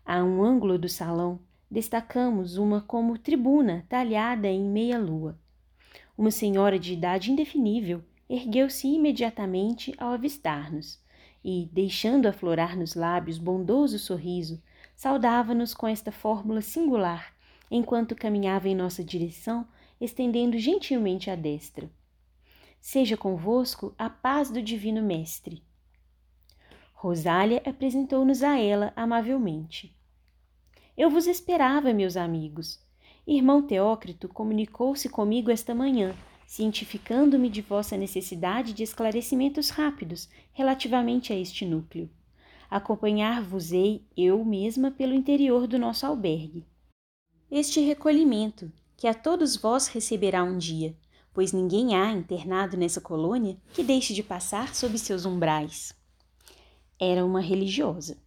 A 0.05 0.21
um 0.25 0.43
ângulo 0.43 0.77
do 0.77 0.89
salão, 0.89 1.39
destacamos 1.71 2.57
uma 2.57 2.81
como 2.81 3.17
tribuna 3.17 3.85
talhada 3.87 4.49
em 4.49 4.61
meia-lua. 4.61 5.39
Uma 6.17 6.31
senhora 6.31 6.77
de 6.77 6.91
idade 6.91 7.31
indefinível 7.31 8.03
ergueu-se 8.29 8.89
imediatamente 8.89 9.95
ao 9.97 10.11
avistar-nos 10.11 11.01
e, 11.41 11.69
deixando 11.71 12.25
aflorar 12.25 12.77
nos 12.77 12.93
lábios 12.93 13.37
bondoso 13.37 13.97
sorriso, 13.97 14.61
saudava-nos 14.97 15.73
com 15.73 15.87
esta 15.87 16.11
fórmula 16.11 16.59
singular, 16.59 17.33
enquanto 17.71 18.17
caminhava 18.17 18.67
em 18.67 18.75
nossa 18.75 19.01
direção, 19.01 19.65
estendendo 20.01 20.57
gentilmente 20.57 21.29
a 21.29 21.37
destra. 21.37 21.89
Seja 22.81 23.17
convosco 23.17 23.93
a 23.97 24.09
paz 24.09 24.49
do 24.49 24.61
Divino 24.61 25.01
Mestre. 25.01 25.61
Rosália 26.93 27.61
apresentou-nos 27.65 28.41
a 28.41 28.57
ela 28.57 28.93
amavelmente. 28.95 29.95
Eu 30.97 31.09
vos 31.09 31.27
esperava, 31.27 31.93
meus 31.93 32.17
amigos. 32.17 32.79
Irmão 33.27 33.61
Teócrito 33.61 34.27
comunicou-se 34.27 35.07
comigo 35.07 35.51
esta 35.51 35.75
manhã, 35.75 36.15
cientificando-me 36.47 37.49
de 37.49 37.61
vossa 37.61 37.95
necessidade 37.95 38.73
de 38.73 38.83
esclarecimentos 38.83 39.69
rápidos 39.69 40.29
relativamente 40.51 41.31
a 41.31 41.35
este 41.35 41.65
núcleo. 41.65 42.09
Acompanhar-vos-ei 42.69 44.03
eu 44.17 44.43
mesma 44.43 44.89
pelo 44.89 45.13
interior 45.13 45.67
do 45.67 45.77
nosso 45.77 46.05
albergue. 46.05 46.65
Este 47.51 47.81
recolhimento, 47.81 48.71
que 48.97 49.07
a 49.07 49.13
todos 49.13 49.55
vós 49.55 49.87
receberá 49.87 50.43
um 50.43 50.57
dia, 50.57 50.95
pois 51.33 51.53
ninguém 51.53 51.95
há 51.95 52.11
internado 52.11 52.75
nessa 52.75 52.99
colônia 52.99 53.57
que 53.73 53.83
deixe 53.83 54.13
de 54.13 54.23
passar 54.23 54.75
sob 54.75 54.97
seus 54.97 55.25
umbrais. 55.25 55.93
Era 56.99 57.25
uma 57.25 57.41
religiosa. 57.41 58.17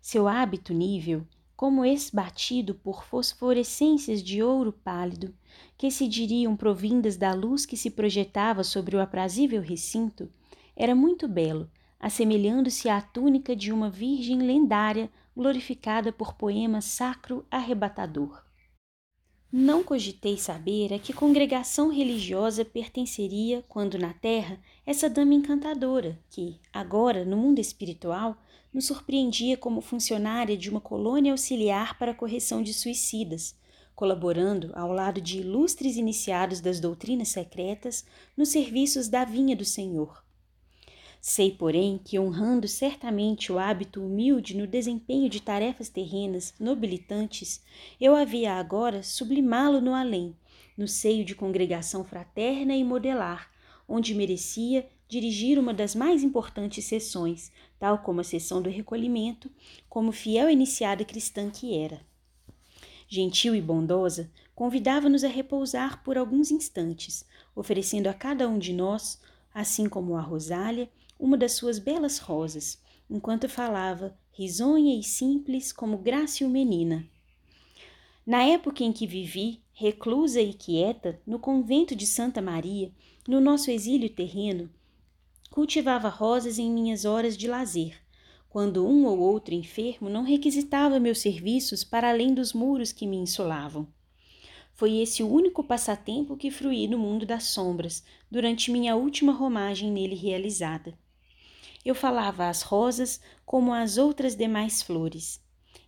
Seu 0.00 0.26
hábito 0.26 0.72
nível, 0.72 1.26
como 1.56 1.84
esbatido 1.84 2.74
por 2.74 3.04
fosforescências 3.04 4.22
de 4.22 4.42
ouro 4.42 4.72
pálido, 4.72 5.34
que 5.76 5.90
se 5.90 6.08
diriam 6.08 6.56
provindas 6.56 7.16
da 7.16 7.34
luz 7.34 7.66
que 7.66 7.76
se 7.76 7.90
projetava 7.90 8.64
sobre 8.64 8.96
o 8.96 9.00
aprazível 9.00 9.60
recinto, 9.60 10.32
era 10.74 10.94
muito 10.94 11.28
belo, 11.28 11.70
assemelhando-se 12.00 12.88
à 12.88 13.02
túnica 13.02 13.54
de 13.54 13.70
uma 13.70 13.90
virgem 13.90 14.38
lendária 14.38 15.10
glorificada 15.36 16.10
por 16.10 16.32
poema 16.34 16.80
sacro 16.80 17.44
arrebatador. 17.50 18.49
Não 19.52 19.82
cogitei 19.82 20.38
saber 20.38 20.94
a 20.94 20.98
que 21.00 21.12
congregação 21.12 21.90
religiosa 21.90 22.64
pertenceria, 22.64 23.64
quando 23.68 23.98
na 23.98 24.12
terra, 24.12 24.60
essa 24.86 25.10
dama 25.10 25.34
encantadora, 25.34 26.16
que, 26.30 26.60
agora, 26.72 27.24
no 27.24 27.36
mundo 27.36 27.58
espiritual, 27.58 28.36
nos 28.72 28.86
surpreendia 28.86 29.56
como 29.56 29.80
funcionária 29.80 30.56
de 30.56 30.70
uma 30.70 30.80
colônia 30.80 31.32
auxiliar 31.32 31.98
para 31.98 32.12
a 32.12 32.14
correção 32.14 32.62
de 32.62 32.72
suicidas, 32.72 33.56
colaborando 33.92 34.70
ao 34.72 34.92
lado 34.92 35.20
de 35.20 35.40
ilustres 35.40 35.96
iniciados 35.96 36.60
das 36.60 36.78
doutrinas 36.78 37.30
secretas 37.30 38.04
nos 38.36 38.50
serviços 38.50 39.08
da 39.08 39.24
vinha 39.24 39.56
do 39.56 39.64
Senhor. 39.64 40.24
Sei, 41.20 41.50
porém, 41.50 42.00
que 42.02 42.18
honrando 42.18 42.66
certamente 42.66 43.52
o 43.52 43.58
hábito 43.58 44.02
humilde 44.02 44.56
no 44.56 44.66
desempenho 44.66 45.28
de 45.28 45.42
tarefas 45.42 45.90
terrenas 45.90 46.54
nobilitantes, 46.58 47.62
eu 48.00 48.16
havia 48.16 48.54
agora 48.54 49.02
sublimá-lo 49.02 49.82
no 49.82 49.94
além, 49.94 50.34
no 50.78 50.88
seio 50.88 51.22
de 51.22 51.34
congregação 51.34 52.02
fraterna 52.02 52.74
e 52.74 52.82
modelar, 52.82 53.50
onde 53.86 54.14
merecia 54.14 54.88
dirigir 55.06 55.58
uma 55.58 55.74
das 55.74 55.94
mais 55.94 56.22
importantes 56.22 56.86
sessões, 56.86 57.52
tal 57.78 57.98
como 57.98 58.22
a 58.22 58.24
sessão 58.24 58.62
do 58.62 58.70
recolhimento, 58.70 59.50
como 59.90 60.12
fiel 60.12 60.48
iniciada 60.48 61.04
cristã 61.04 61.50
que 61.50 61.76
era. 61.76 62.00
Gentil 63.06 63.54
e 63.54 63.60
bondosa, 63.60 64.30
convidava-nos 64.54 65.22
a 65.22 65.28
repousar 65.28 66.02
por 66.02 66.16
alguns 66.16 66.50
instantes, 66.50 67.26
oferecendo 67.54 68.08
a 68.08 68.14
cada 68.14 68.48
um 68.48 68.58
de 68.58 68.72
nós, 68.72 69.20
assim 69.52 69.88
como 69.88 70.16
a 70.16 70.20
Rosália, 70.20 70.88
uma 71.20 71.36
das 71.36 71.52
suas 71.52 71.78
belas 71.78 72.18
rosas, 72.18 72.82
enquanto 73.08 73.48
falava, 73.48 74.16
risonha 74.32 74.98
e 74.98 75.02
simples 75.02 75.70
como 75.70 75.98
grácil 75.98 76.48
menina. 76.48 77.06
Na 78.26 78.42
época 78.42 78.82
em 78.82 78.92
que 78.92 79.06
vivi, 79.06 79.62
reclusa 79.72 80.40
e 80.40 80.54
quieta, 80.54 81.20
no 81.26 81.38
convento 81.38 81.94
de 81.94 82.06
Santa 82.06 82.40
Maria, 82.40 82.90
no 83.28 83.40
nosso 83.40 83.70
exílio 83.70 84.08
terreno, 84.08 84.70
cultivava 85.50 86.08
rosas 86.08 86.58
em 86.58 86.70
minhas 86.70 87.04
horas 87.04 87.36
de 87.36 87.46
lazer, 87.46 88.00
quando 88.48 88.86
um 88.86 89.04
ou 89.04 89.18
outro 89.18 89.54
enfermo 89.54 90.08
não 90.08 90.22
requisitava 90.22 90.98
meus 90.98 91.18
serviços 91.18 91.84
para 91.84 92.08
além 92.08 92.32
dos 92.32 92.52
muros 92.52 92.92
que 92.92 93.06
me 93.06 93.16
insolavam. 93.16 93.86
Foi 94.72 94.96
esse 94.96 95.22
o 95.22 95.30
único 95.30 95.62
passatempo 95.62 96.36
que 96.36 96.50
fruí 96.50 96.88
no 96.88 96.98
mundo 96.98 97.26
das 97.26 97.44
sombras 97.44 98.02
durante 98.30 98.70
minha 98.70 98.96
última 98.96 99.32
romagem 99.32 99.92
nele 99.92 100.14
realizada. 100.14 100.98
Eu 101.84 101.94
falava 101.94 102.48
às 102.48 102.62
rosas 102.62 103.20
como 103.46 103.72
às 103.72 103.96
outras 103.96 104.36
demais 104.36 104.82
flores. 104.82 105.40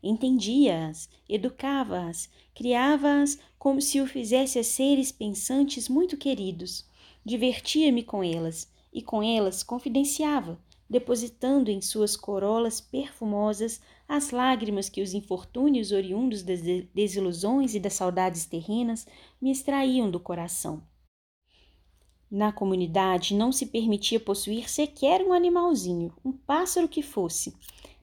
entendia-as, 0.02 1.08
educava-as, 1.28 2.28
criava-as 2.54 3.38
como 3.58 3.80
se 3.80 4.00
o 4.00 4.06
fizesse 4.06 4.58
a 4.58 4.64
seres 4.64 5.12
pensantes 5.12 5.88
muito 5.88 6.16
queridos. 6.16 6.84
Divertia-me 7.24 8.02
com 8.02 8.24
elas 8.24 8.68
e 8.92 9.00
com 9.02 9.22
elas 9.22 9.62
confidenciava, 9.62 10.58
depositando 10.88 11.70
em 11.70 11.80
suas 11.80 12.16
corolas 12.16 12.80
perfumosas 12.80 13.80
as 14.08 14.30
lágrimas 14.30 14.88
que 14.88 15.00
os 15.00 15.14
infortúnios 15.14 15.92
oriundos 15.92 16.42
das 16.42 16.60
desilusões 16.94 17.74
e 17.74 17.80
das 17.80 17.94
saudades 17.94 18.44
terrenas 18.44 19.06
me 19.40 19.50
extraíam 19.50 20.10
do 20.10 20.18
coração. 20.18 20.82
Na 22.34 22.50
comunidade 22.50 23.34
não 23.34 23.52
se 23.52 23.66
permitia 23.66 24.18
possuir 24.18 24.66
sequer 24.66 25.20
um 25.20 25.34
animalzinho, 25.34 26.10
um 26.24 26.32
pássaro 26.32 26.88
que 26.88 27.02
fosse, 27.02 27.54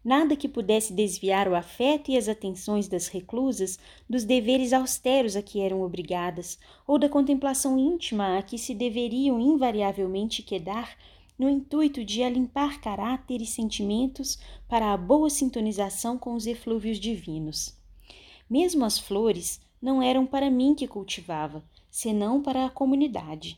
nada 0.06 0.36
que 0.36 0.48
pudesse 0.48 0.94
desviar 0.94 1.48
o 1.48 1.56
afeto 1.56 2.12
e 2.12 2.16
as 2.16 2.30
atenções 2.30 2.88
das 2.88 3.08
reclusas 3.08 3.80
dos 4.08 4.24
deveres 4.24 4.72
austeros 4.72 5.36
a 5.36 5.42
que 5.42 5.60
eram 5.60 5.82
obrigadas, 5.82 6.60
ou 6.86 7.00
da 7.00 7.10
contemplação 7.10 7.76
íntima 7.76 8.38
a 8.38 8.44
que 8.44 8.60
se 8.60 8.76
deveriam 8.76 9.40
invariavelmente 9.40 10.44
quedar 10.44 10.96
no 11.36 11.50
intuito 11.50 12.06
de 12.06 12.22
alimpar 12.22 12.80
caráter 12.80 13.42
e 13.42 13.48
sentimentos 13.48 14.38
para 14.68 14.94
a 14.94 14.98
boa 14.98 15.32
sintonização 15.32 16.20
com 16.20 16.36
os 16.36 16.46
eflúvios 16.46 17.00
divinos. 17.00 17.76
Mesmo 18.48 18.86
as 18.86 19.00
flores 19.00 19.60
não 19.82 20.04
eram 20.04 20.28
para 20.28 20.52
mim 20.52 20.76
que 20.76 20.88
cultivava, 20.88 21.64
senão 21.90 22.44
para 22.44 22.68
a 22.68 22.70
comunidade 22.70 23.58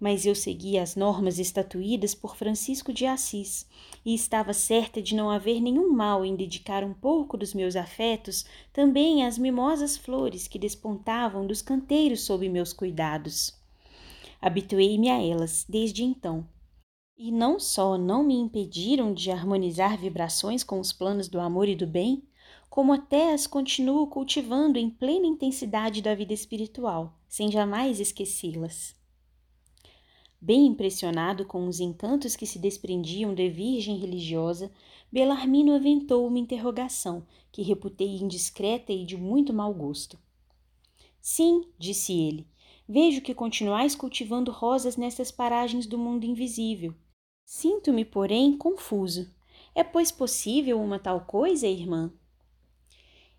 mas 0.00 0.24
eu 0.24 0.34
seguia 0.34 0.82
as 0.82 0.96
normas 0.96 1.38
estatuídas 1.38 2.14
por 2.14 2.34
Francisco 2.34 2.90
de 2.90 3.04
Assis 3.04 3.66
e 4.02 4.14
estava 4.14 4.54
certa 4.54 5.02
de 5.02 5.14
não 5.14 5.30
haver 5.30 5.60
nenhum 5.60 5.92
mal 5.92 6.24
em 6.24 6.34
dedicar 6.34 6.82
um 6.82 6.94
pouco 6.94 7.36
dos 7.36 7.52
meus 7.52 7.76
afetos 7.76 8.46
também 8.72 9.26
às 9.26 9.36
mimosas 9.36 9.98
flores 9.98 10.48
que 10.48 10.58
despontavam 10.58 11.46
dos 11.46 11.60
canteiros 11.60 12.22
sob 12.22 12.48
meus 12.48 12.72
cuidados. 12.72 13.54
Habituei-me 14.40 15.10
a 15.10 15.22
elas 15.22 15.66
desde 15.68 16.02
então. 16.02 16.48
E 17.18 17.30
não 17.30 17.60
só 17.60 17.98
não 17.98 18.24
me 18.24 18.34
impediram 18.34 19.12
de 19.12 19.30
harmonizar 19.30 19.98
vibrações 19.98 20.64
com 20.64 20.80
os 20.80 20.94
planos 20.94 21.28
do 21.28 21.38
amor 21.38 21.68
e 21.68 21.76
do 21.76 21.86
bem, 21.86 22.22
como 22.70 22.94
até 22.94 23.34
as 23.34 23.46
continuo 23.46 24.06
cultivando 24.06 24.78
em 24.78 24.88
plena 24.88 25.26
intensidade 25.26 26.00
da 26.00 26.14
vida 26.14 26.32
espiritual, 26.32 27.18
sem 27.28 27.50
jamais 27.50 28.00
esquecê-las. 28.00 28.98
Bem 30.42 30.68
impressionado 30.68 31.44
com 31.44 31.68
os 31.68 31.80
encantos 31.80 32.34
que 32.34 32.46
se 32.46 32.58
desprendiam 32.58 33.34
da 33.34 33.46
virgem 33.46 33.98
religiosa, 33.98 34.72
Belarmino 35.12 35.74
aventou 35.74 36.26
uma 36.26 36.38
interrogação 36.38 37.26
que 37.52 37.60
reputei 37.60 38.16
indiscreta 38.16 38.90
e 38.90 39.04
de 39.04 39.18
muito 39.18 39.52
mau 39.52 39.74
gosto. 39.74 40.18
Sim, 41.20 41.64
disse 41.78 42.18
ele, 42.18 42.48
vejo 42.88 43.20
que 43.20 43.34
continuais 43.34 43.94
cultivando 43.94 44.50
rosas 44.50 44.96
nestas 44.96 45.30
paragens 45.30 45.86
do 45.86 45.98
mundo 45.98 46.24
invisível. 46.24 46.94
Sinto-me, 47.44 48.04
porém, 48.06 48.56
confuso. 48.56 49.30
É, 49.74 49.84
pois, 49.84 50.10
possível 50.10 50.80
uma 50.80 50.98
tal 50.98 51.20
coisa, 51.26 51.66
irmã? 51.66 52.10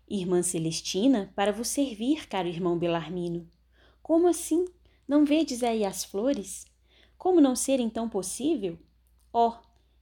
Irmã 0.08 0.40
Celestina, 0.40 1.32
para 1.34 1.52
vos 1.52 1.66
servir, 1.66 2.28
caro 2.28 2.46
irmão 2.46 2.78
Belarmino. 2.78 3.48
Como 4.00 4.28
assim? 4.28 4.66
Não 5.08 5.24
vedes 5.24 5.64
aí 5.64 5.84
as 5.84 6.04
flores? 6.04 6.70
Como 7.22 7.40
não 7.40 7.54
ser 7.54 7.78
então 7.78 8.08
possível? 8.08 8.76
Oh, 9.32 9.52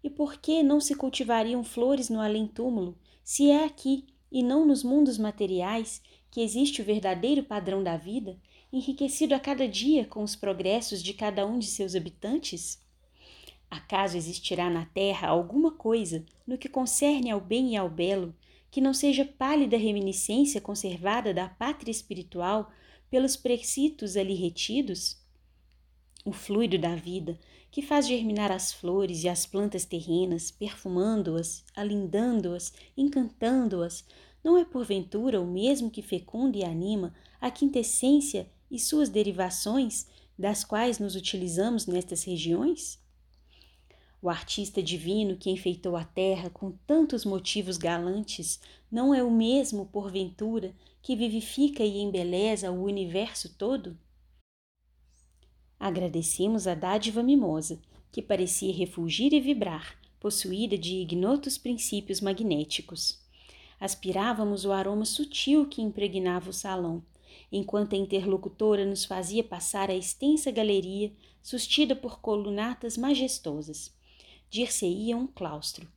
e 0.02 0.08
por 0.08 0.40
que 0.40 0.62
não 0.62 0.80
se 0.80 0.94
cultivariam 0.94 1.62
flores 1.62 2.08
no 2.08 2.18
além-túmulo, 2.18 2.96
se 3.22 3.50
é 3.50 3.62
aqui 3.62 4.06
e 4.32 4.42
não 4.42 4.66
nos 4.66 4.82
mundos 4.82 5.18
materiais 5.18 6.00
que 6.30 6.40
existe 6.40 6.80
o 6.80 6.84
verdadeiro 6.84 7.42
padrão 7.42 7.82
da 7.82 7.94
vida, 7.98 8.38
enriquecido 8.72 9.34
a 9.34 9.38
cada 9.38 9.68
dia 9.68 10.06
com 10.06 10.22
os 10.22 10.34
progressos 10.34 11.02
de 11.02 11.12
cada 11.12 11.44
um 11.44 11.58
de 11.58 11.66
seus 11.66 11.94
habitantes? 11.94 12.80
Acaso 13.70 14.16
existirá 14.16 14.70
na 14.70 14.86
terra 14.86 15.28
alguma 15.28 15.72
coisa, 15.72 16.24
no 16.46 16.56
que 16.56 16.70
concerne 16.70 17.30
ao 17.30 17.38
bem 17.38 17.74
e 17.74 17.76
ao 17.76 17.90
belo, 17.90 18.34
que 18.70 18.80
não 18.80 18.94
seja 18.94 19.26
pálida 19.26 19.76
reminiscência 19.76 20.58
conservada 20.58 21.34
da 21.34 21.50
pátria 21.50 21.90
espiritual 21.90 22.72
pelos 23.10 23.36
preceitos 23.36 24.16
ali 24.16 24.32
retidos? 24.32 25.19
O 26.24 26.32
fluido 26.32 26.78
da 26.78 26.94
vida, 26.94 27.38
que 27.70 27.82
faz 27.82 28.06
germinar 28.06 28.50
as 28.50 28.72
flores 28.72 29.24
e 29.24 29.28
as 29.28 29.46
plantas 29.46 29.84
terrenas, 29.84 30.50
perfumando-as, 30.50 31.64
alindando-as, 31.74 32.72
encantando-as, 32.96 34.04
não 34.42 34.56
é 34.56 34.64
porventura 34.64 35.40
o 35.40 35.46
mesmo 35.46 35.90
que 35.90 36.02
fecunda 36.02 36.56
e 36.58 36.64
anima 36.64 37.14
a 37.40 37.50
quintessência 37.50 38.48
e 38.70 38.78
suas 38.78 39.08
derivações, 39.08 40.06
das 40.38 40.64
quais 40.64 40.98
nos 40.98 41.14
utilizamos 41.14 41.86
nestas 41.86 42.24
regiões? 42.24 42.98
O 44.22 44.28
artista 44.28 44.82
divino 44.82 45.36
que 45.36 45.50
enfeitou 45.50 45.96
a 45.96 46.04
terra 46.04 46.50
com 46.50 46.72
tantos 46.86 47.24
motivos 47.24 47.76
galantes 47.76 48.60
não 48.90 49.14
é 49.14 49.22
o 49.22 49.30
mesmo, 49.30 49.86
porventura, 49.86 50.74
que 51.02 51.16
vivifica 51.16 51.82
e 51.82 51.98
embeleza 51.98 52.70
o 52.70 52.84
universo 52.84 53.54
todo? 53.56 53.96
Agradecemos 55.80 56.66
a 56.66 56.74
dádiva 56.74 57.22
mimosa, 57.22 57.80
que 58.12 58.20
parecia 58.20 58.70
refulgir 58.70 59.32
e 59.32 59.40
vibrar, 59.40 59.98
possuída 60.20 60.76
de 60.76 60.96
ignotos 60.96 61.56
princípios 61.56 62.20
magnéticos. 62.20 63.18
Aspirávamos 63.80 64.66
o 64.66 64.72
aroma 64.72 65.06
sutil 65.06 65.66
que 65.66 65.80
impregnava 65.80 66.50
o 66.50 66.52
salão, 66.52 67.02
enquanto 67.50 67.94
a 67.94 67.98
interlocutora 67.98 68.84
nos 68.84 69.06
fazia 69.06 69.42
passar 69.42 69.88
a 69.88 69.94
extensa 69.94 70.50
galeria, 70.50 71.10
sustida 71.42 71.96
por 71.96 72.20
colunatas 72.20 72.98
majestosas. 72.98 73.90
Dir-se-ia 74.50 75.16
um 75.16 75.26
claustro. 75.26 75.88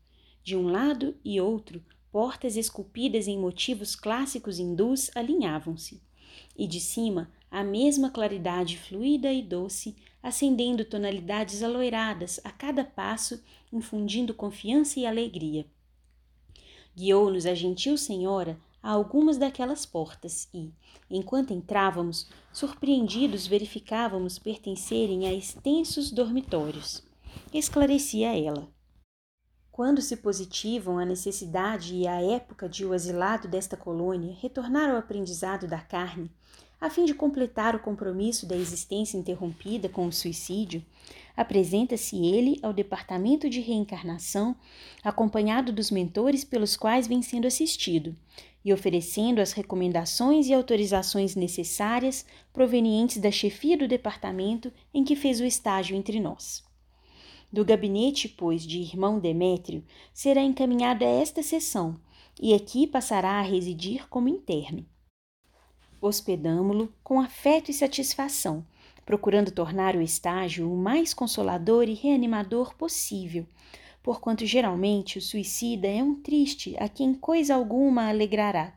De 0.42 0.56
um 0.56 0.70
lado 0.70 1.14
e 1.26 1.42
outro, 1.42 1.84
portas 2.10 2.56
esculpidas 2.56 3.28
em 3.28 3.38
motivos 3.38 3.98
clássicos 3.98 4.60
hindus 4.60 5.12
alinhavam-se, 5.14 6.02
e 6.58 6.66
de 6.66 6.80
cima 6.80 7.30
a 7.54 7.64
mesma 7.64 8.10
claridade 8.10 8.80
fluida 8.80 9.32
e 9.32 9.44
doce, 9.44 9.96
acendendo 10.24 10.84
tonalidades 10.84 11.62
aloiradas 11.62 12.40
a 12.44 12.50
cada 12.50 12.84
passo, 12.84 13.44
infundindo 13.72 14.34
confiança 14.34 15.00
e 15.00 15.06
alegria. 15.06 15.64
Guiou-nos 16.96 17.46
a 17.46 17.54
gentil 17.54 17.96
senhora 17.96 18.58
a 18.82 18.90
algumas 18.90 19.38
daquelas 19.38 19.86
portas 19.86 20.50
e, 20.52 20.74
enquanto 21.08 21.54
entrávamos, 21.54 22.28
surpreendidos 22.52 23.46
verificávamos 23.46 24.40
pertencerem 24.40 25.28
a 25.28 25.32
extensos 25.32 26.12
dormitórios. 26.12 27.04
Esclarecia 27.54 28.36
ela. 28.36 28.68
Quando 29.72 30.02
se 30.02 30.18
positivam 30.18 30.98
a 30.98 31.06
necessidade 31.06 31.94
e 31.94 32.08
a 32.08 32.20
época 32.20 32.68
de 32.68 32.84
o 32.84 32.94
asilado 32.94 33.48
desta 33.48 33.78
colônia 33.78 34.36
retornar 34.42 34.90
ao 34.90 34.98
aprendizado 34.98 35.68
da 35.68 35.80
carne, 35.80 36.32
a 36.84 36.90
fim 36.90 37.06
de 37.06 37.14
completar 37.14 37.78
o 37.78 37.80
compromisso 37.80 38.46
da 38.46 38.58
existência 38.58 39.18
interrompida 39.18 39.88
com 39.88 40.06
o 40.06 40.12
suicídio, 40.12 40.84
apresenta-se 41.34 42.18
ele 42.18 42.60
ao 42.62 42.74
departamento 42.74 43.50
de 43.50 43.62
reencarnação, 43.62 44.54
acompanhado 45.02 45.72
dos 45.72 45.90
mentores 45.90 46.44
pelos 46.44 46.76
quais 46.76 47.08
vem 47.08 47.22
sendo 47.22 47.48
assistido, 47.48 48.14
e 48.66 48.74
oferecendo 48.74 49.40
as 49.40 49.54
recomendações 49.54 50.48
e 50.48 50.54
autorizações 50.54 51.38
necessárias 51.38 52.26
provenientes 52.52 53.18
da 53.18 53.32
chefia 53.32 53.78
do 53.78 53.88
departamento 53.88 54.70
em 54.94 55.06
que 55.06 55.16
fez 55.16 55.40
o 55.40 55.46
estágio 55.46 55.96
entre 55.96 56.20
nós. 56.20 56.66
Do 57.50 57.64
gabinete, 57.64 58.28
pois, 58.28 58.62
de 58.68 58.80
irmão 58.80 59.20
Demétrio, 59.20 59.86
será 60.14 60.42
encaminhado 60.42 61.06
a 61.06 61.08
esta 61.08 61.42
sessão, 61.42 61.98
e 62.42 62.54
aqui 62.54 62.86
passará 62.86 63.40
a 63.40 63.42
residir 63.42 64.06
como 64.10 64.28
interno 64.28 64.86
hospedamo-lo 66.04 66.94
com 67.02 67.22
afeto 67.22 67.72
e 67.72 67.74
satisfação, 67.74 68.66
procurando 69.06 69.52
tornar 69.52 69.96
o 69.96 70.02
estágio 70.02 70.72
o 70.72 70.78
mais 70.78 71.14
consolador 71.14 71.88
e 71.88 71.94
reanimador 71.94 72.76
possível, 72.76 73.46
porquanto 74.02 74.46
geralmente 74.46 75.18
o 75.18 75.22
suicida 75.22 75.88
é 75.88 76.04
um 76.04 76.16
triste 76.16 76.76
a 76.78 76.90
quem 76.90 77.14
coisa 77.14 77.56
alguma 77.56 78.10
alegrará. 78.10 78.74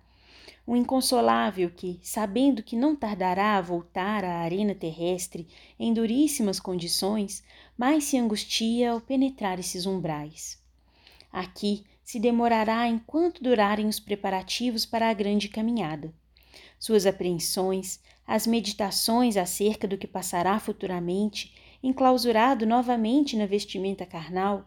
Um 0.68 0.76
inconsolável 0.76 1.70
que, 1.70 1.98
sabendo 2.02 2.62
que 2.62 2.74
não 2.74 2.96
tardará 2.96 3.56
a 3.56 3.60
voltar 3.60 4.24
à 4.24 4.38
arena 4.38 4.74
terrestre 4.74 5.46
em 5.78 5.92
duríssimas 5.92 6.58
condições, 6.58 7.42
mais 7.76 8.04
se 8.04 8.16
angustia 8.16 8.92
ao 8.92 9.00
penetrar 9.00 9.60
esses 9.60 9.86
umbrais. 9.86 10.60
Aqui 11.32 11.84
se 12.02 12.18
demorará 12.18 12.88
enquanto 12.88 13.42
durarem 13.42 13.86
os 13.86 14.00
preparativos 14.00 14.84
para 14.84 15.08
a 15.08 15.12
grande 15.12 15.48
caminhada 15.48 16.12
suas 16.78 17.06
apreensões, 17.06 18.00
as 18.26 18.46
meditações 18.46 19.36
acerca 19.36 19.86
do 19.86 19.96
que 19.96 20.06
passará 20.06 20.58
futuramente, 20.58 21.54
enclausurado 21.82 22.66
novamente 22.66 23.36
na 23.36 23.46
vestimenta 23.46 24.04
carnal, 24.04 24.64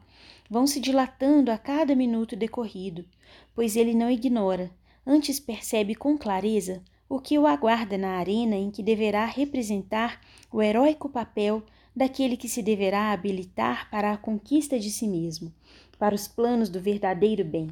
vão 0.50 0.65
se 0.65 0.80
dilatando 0.80 1.52
a 1.52 1.58
cada 1.58 1.95
minuto 1.95 2.36
decorrido, 2.36 3.06
pois 3.54 3.76
ele 3.76 3.93
não 3.93 4.10
ignora, 4.10 4.72
antes 5.06 5.39
percebe 5.39 5.95
com 5.95 6.17
clareza 6.17 6.82
o 7.10 7.19
que 7.19 7.38
o 7.38 7.48
aguarda 7.48 7.98
na 7.98 8.17
arena 8.17 8.56
em 8.56 8.69
que 8.69 8.84
deverá 8.84 9.26
representar 9.26 10.22
o 10.52 10.62
heróico 10.62 11.10
papel 11.10 11.63
daquele 11.95 12.38
que 12.38 12.48
se 12.48 12.62
deverá 12.62 13.12
habilitar 13.12 13.89
para 13.89 14.13
a 14.13 14.17
conquista 14.17 14.80
de 14.80 14.91
si 14.91 15.08
mesmo, 15.08 15.52
para 15.98 16.15
os 16.15 16.28
planos 16.28 16.69
do 16.69 16.80
verdadeiro 16.80 17.43
bem. 17.43 17.69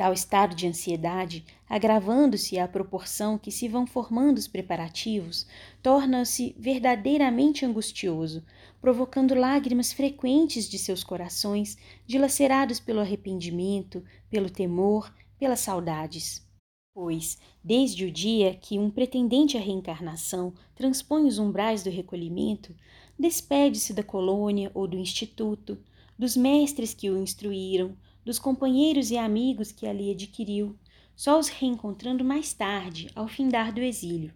Tal 0.00 0.14
estado 0.14 0.56
de 0.56 0.66
ansiedade, 0.66 1.44
agravando-se 1.68 2.58
à 2.58 2.66
proporção 2.66 3.36
que 3.36 3.52
se 3.52 3.68
vão 3.68 3.86
formando 3.86 4.38
os 4.38 4.48
preparativos, 4.48 5.46
torna-se 5.82 6.56
verdadeiramente 6.58 7.66
angustioso, 7.66 8.42
provocando 8.80 9.34
lágrimas 9.34 9.92
frequentes 9.92 10.70
de 10.70 10.78
seus 10.78 11.04
corações, 11.04 11.76
dilacerados 12.06 12.80
pelo 12.80 13.00
arrependimento, 13.00 14.02
pelo 14.30 14.48
temor, 14.48 15.12
pelas 15.38 15.60
saudades. 15.60 16.48
Pois, 16.94 17.36
desde 17.62 18.06
o 18.06 18.10
dia 18.10 18.54
que 18.54 18.78
um 18.78 18.90
pretendente 18.90 19.58
à 19.58 19.60
reencarnação 19.60 20.54
transpõe 20.74 21.26
os 21.26 21.38
umbrais 21.38 21.82
do 21.82 21.90
recolhimento, 21.90 22.74
despede-se 23.18 23.92
da 23.92 24.02
colônia 24.02 24.70
ou 24.72 24.88
do 24.88 24.96
instituto, 24.96 25.76
dos 26.18 26.38
mestres 26.38 26.94
que 26.94 27.10
o 27.10 27.18
instruíram, 27.18 27.94
dos 28.24 28.38
companheiros 28.38 29.10
e 29.10 29.16
amigos 29.16 29.72
que 29.72 29.86
ali 29.86 30.10
adquiriu, 30.10 30.76
só 31.16 31.38
os 31.38 31.48
reencontrando 31.48 32.24
mais 32.24 32.52
tarde, 32.52 33.10
ao 33.14 33.28
findar 33.28 33.72
do 33.72 33.80
exílio. 33.80 34.32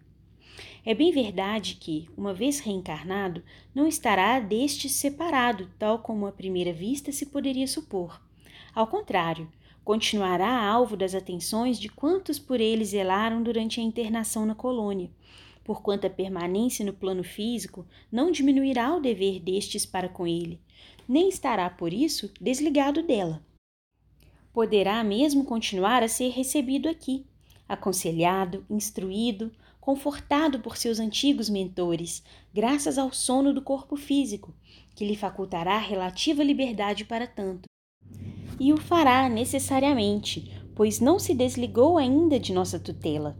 É 0.85 0.93
bem 0.93 1.11
verdade 1.11 1.75
que, 1.75 2.07
uma 2.15 2.33
vez 2.33 2.59
reencarnado, 2.59 3.43
não 3.73 3.87
estará 3.87 4.39
destes 4.39 4.93
separado, 4.93 5.69
tal 5.79 5.99
como 5.99 6.27
à 6.27 6.31
primeira 6.31 6.71
vista 6.71 7.11
se 7.11 7.25
poderia 7.25 7.67
supor. 7.67 8.21
Ao 8.73 8.85
contrário, 8.85 9.51
continuará 9.83 10.63
alvo 10.63 10.95
das 10.95 11.15
atenções 11.15 11.79
de 11.79 11.89
quantos 11.89 12.37
por 12.37 12.61
ele 12.61 12.85
zelaram 12.85 13.41
durante 13.41 13.79
a 13.79 13.83
internação 13.83 14.45
na 14.45 14.53
colônia, 14.53 15.09
porquanto 15.63 16.05
a 16.05 16.09
permanência 16.09 16.85
no 16.85 16.93
plano 16.93 17.23
físico 17.23 17.85
não 18.11 18.29
diminuirá 18.29 18.95
o 18.95 19.01
dever 19.01 19.39
destes 19.39 19.85
para 19.85 20.07
com 20.07 20.27
ele, 20.27 20.59
nem 21.07 21.29
estará 21.29 21.69
por 21.69 21.91
isso 21.91 22.31
desligado 22.39 23.01
dela 23.01 23.43
poderá 24.55 25.03
mesmo 25.03 25.43
continuar 25.43 26.01
a 26.01 26.07
ser 26.07 26.29
recebido 26.29 26.87
aqui, 26.87 27.25
aconselhado, 27.67 28.65
instruído, 28.69 29.51
confortado 29.81 30.61
por 30.61 30.77
seus 30.77 30.97
antigos 30.97 31.49
mentores, 31.49 32.23
graças 32.53 32.97
ao 32.97 33.11
sono 33.11 33.53
do 33.53 33.61
corpo 33.61 33.97
físico, 33.97 34.53
que 34.95 35.05
lhe 35.05 35.17
facultará 35.17 35.77
relativa 35.77 36.41
liberdade 36.41 37.03
para 37.03 37.27
tanto. 37.27 37.67
E 38.57 38.71
o 38.71 38.77
fará 38.77 39.27
necessariamente, 39.27 40.49
pois 40.73 41.01
não 41.01 41.19
se 41.19 41.33
desligou 41.33 41.97
ainda 41.97 42.39
de 42.39 42.53
nossa 42.53 42.79
tutela. 42.79 43.37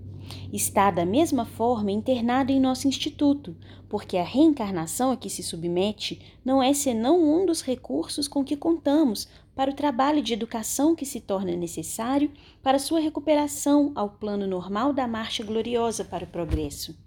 Está 0.51 0.91
da 0.91 1.05
mesma 1.05 1.45
forma 1.45 1.91
internado 1.91 2.51
em 2.51 2.59
nosso 2.59 2.89
instituto, 2.89 3.55
porque 3.87 4.17
a 4.17 4.23
reencarnação 4.23 5.11
a 5.11 5.17
que 5.17 5.29
se 5.29 5.41
submete 5.41 6.19
não 6.43 6.61
é 6.61 6.73
senão 6.73 7.23
um 7.23 7.45
dos 7.45 7.61
recursos 7.61 8.27
com 8.27 8.43
que 8.43 8.57
contamos 8.57 9.29
para 9.55 9.71
o 9.71 9.73
trabalho 9.73 10.21
de 10.21 10.33
educação 10.33 10.95
que 10.95 11.05
se 11.05 11.21
torna 11.21 11.55
necessário 11.55 12.31
para 12.61 12.77
sua 12.77 12.99
recuperação 12.99 13.91
ao 13.95 14.09
plano 14.09 14.45
normal 14.45 14.91
da 14.91 15.07
marcha 15.07 15.43
gloriosa 15.43 16.03
para 16.03 16.25
o 16.25 16.27
progresso. 16.27 16.97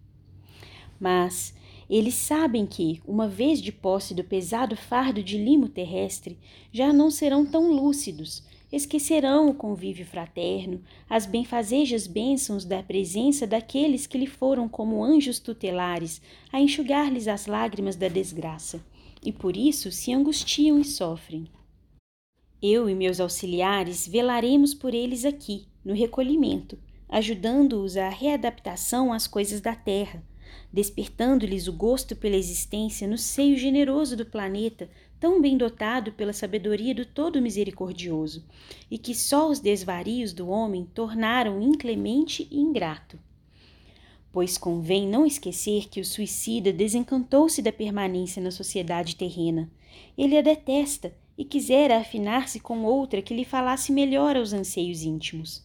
Mas 0.98 1.54
eles 1.88 2.14
sabem 2.14 2.66
que, 2.66 3.00
uma 3.06 3.28
vez 3.28 3.60
de 3.60 3.70
posse 3.70 4.14
do 4.14 4.24
pesado 4.24 4.76
fardo 4.76 5.22
de 5.22 5.36
limo 5.36 5.68
terrestre, 5.68 6.38
já 6.72 6.92
não 6.92 7.10
serão 7.10 7.46
tão 7.46 7.70
lúcidos 7.70 8.42
esquecerão 8.70 9.48
o 9.48 9.54
convívio 9.54 10.04
fraterno, 10.04 10.82
as 11.08 11.24
benfazejas 11.24 12.06
bênçãos 12.06 12.64
da 12.64 12.82
presença 12.82 13.46
daqueles 13.46 14.06
que 14.06 14.18
lhe 14.18 14.26
foram 14.26 14.68
como 14.68 15.02
anjos 15.02 15.38
tutelares 15.38 16.20
a 16.52 16.60
enxugar-lhes 16.60 17.26
as 17.26 17.46
lágrimas 17.46 17.96
da 17.96 18.08
desgraça, 18.08 18.84
e 19.24 19.32
por 19.32 19.56
isso 19.56 19.90
se 19.90 20.12
angustiam 20.12 20.78
e 20.78 20.84
sofrem. 20.84 21.48
Eu 22.60 22.90
e 22.90 22.94
meus 22.94 23.20
auxiliares 23.20 24.08
velaremos 24.08 24.74
por 24.74 24.92
eles 24.92 25.24
aqui, 25.24 25.66
no 25.84 25.94
recolhimento, 25.94 26.76
ajudando-os 27.08 27.96
à 27.96 28.08
readaptação 28.08 29.12
às 29.12 29.28
coisas 29.28 29.60
da 29.60 29.76
terra, 29.76 30.24
despertando-lhes 30.72 31.68
o 31.68 31.72
gosto 31.72 32.16
pela 32.16 32.34
existência 32.34 33.06
no 33.06 33.16
seio 33.16 33.56
generoso 33.56 34.16
do 34.16 34.26
planeta 34.26 34.90
tão 35.20 35.40
bem 35.40 35.56
dotado 35.56 36.12
pela 36.12 36.32
sabedoria 36.32 36.92
do 36.92 37.04
Todo 37.04 37.40
Misericordioso, 37.40 38.44
e 38.90 38.98
que 38.98 39.14
só 39.14 39.48
os 39.48 39.60
desvarios 39.60 40.32
do 40.32 40.48
homem 40.48 40.84
tornaram 40.92 41.62
inclemente 41.62 42.48
e 42.50 42.58
ingrato. 42.58 43.18
Pois 44.32 44.58
convém 44.58 45.06
não 45.08 45.24
esquecer 45.24 45.88
que 45.88 46.00
o 46.00 46.04
suicida 46.04 46.72
desencantou-se 46.72 47.62
da 47.62 47.72
permanência 47.72 48.42
na 48.42 48.50
sociedade 48.50 49.14
terrena. 49.14 49.70
Ele 50.16 50.36
a 50.36 50.42
detesta 50.42 51.12
e 51.38 51.44
quisera 51.44 51.98
afinar-se 51.98 52.58
com 52.58 52.82
outra 52.82 53.22
que 53.22 53.32
lhe 53.32 53.44
falasse 53.44 53.92
melhor 53.92 54.36
aos 54.36 54.52
anseios 54.52 55.02
íntimos. 55.02 55.64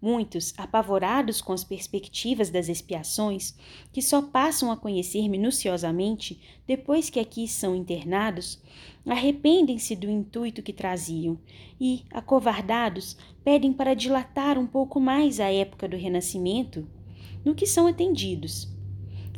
Muitos, 0.00 0.54
apavorados 0.56 1.42
com 1.42 1.52
as 1.52 1.64
perspectivas 1.64 2.50
das 2.50 2.68
expiações, 2.68 3.56
que 3.92 4.00
só 4.00 4.22
passam 4.22 4.70
a 4.70 4.76
conhecer 4.76 5.28
minuciosamente 5.28 6.40
depois 6.68 7.10
que 7.10 7.18
aqui 7.18 7.48
são 7.48 7.74
internados, 7.74 8.62
arrependem-se 9.04 9.96
do 9.96 10.08
intuito 10.08 10.62
que 10.62 10.72
traziam 10.72 11.36
e, 11.80 12.04
acovardados, 12.12 13.16
pedem 13.42 13.72
para 13.72 13.94
dilatar 13.94 14.56
um 14.56 14.66
pouco 14.68 15.00
mais 15.00 15.40
a 15.40 15.52
época 15.52 15.88
do 15.88 15.96
renascimento, 15.96 16.86
no 17.44 17.56
que 17.56 17.66
são 17.66 17.88
atendidos. 17.88 18.77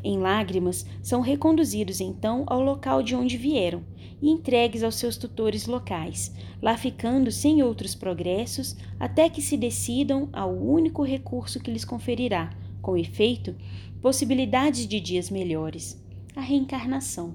Em 0.02 0.18
lágrimas, 0.18 0.86
são 1.02 1.20
reconduzidos 1.20 2.00
então 2.00 2.44
ao 2.46 2.62
local 2.62 3.02
de 3.02 3.14
onde 3.14 3.36
vieram 3.36 3.82
e 4.22 4.30
entregues 4.30 4.82
aos 4.82 4.96
seus 4.96 5.16
tutores 5.16 5.66
locais, 5.66 6.34
lá 6.62 6.76
ficando 6.76 7.30
sem 7.30 7.62
outros 7.62 7.94
progressos 7.94 8.76
até 8.98 9.28
que 9.28 9.42
se 9.42 9.56
decidam 9.56 10.28
ao 10.32 10.54
único 10.54 11.02
recurso 11.02 11.60
que 11.60 11.70
lhes 11.70 11.84
conferirá, 11.84 12.50
com 12.80 12.96
efeito, 12.96 13.54
possibilidades 14.00 14.86
de 14.86 15.00
dias 15.00 15.28
melhores 15.28 16.00
a 16.34 16.40
reencarnação. 16.40 17.34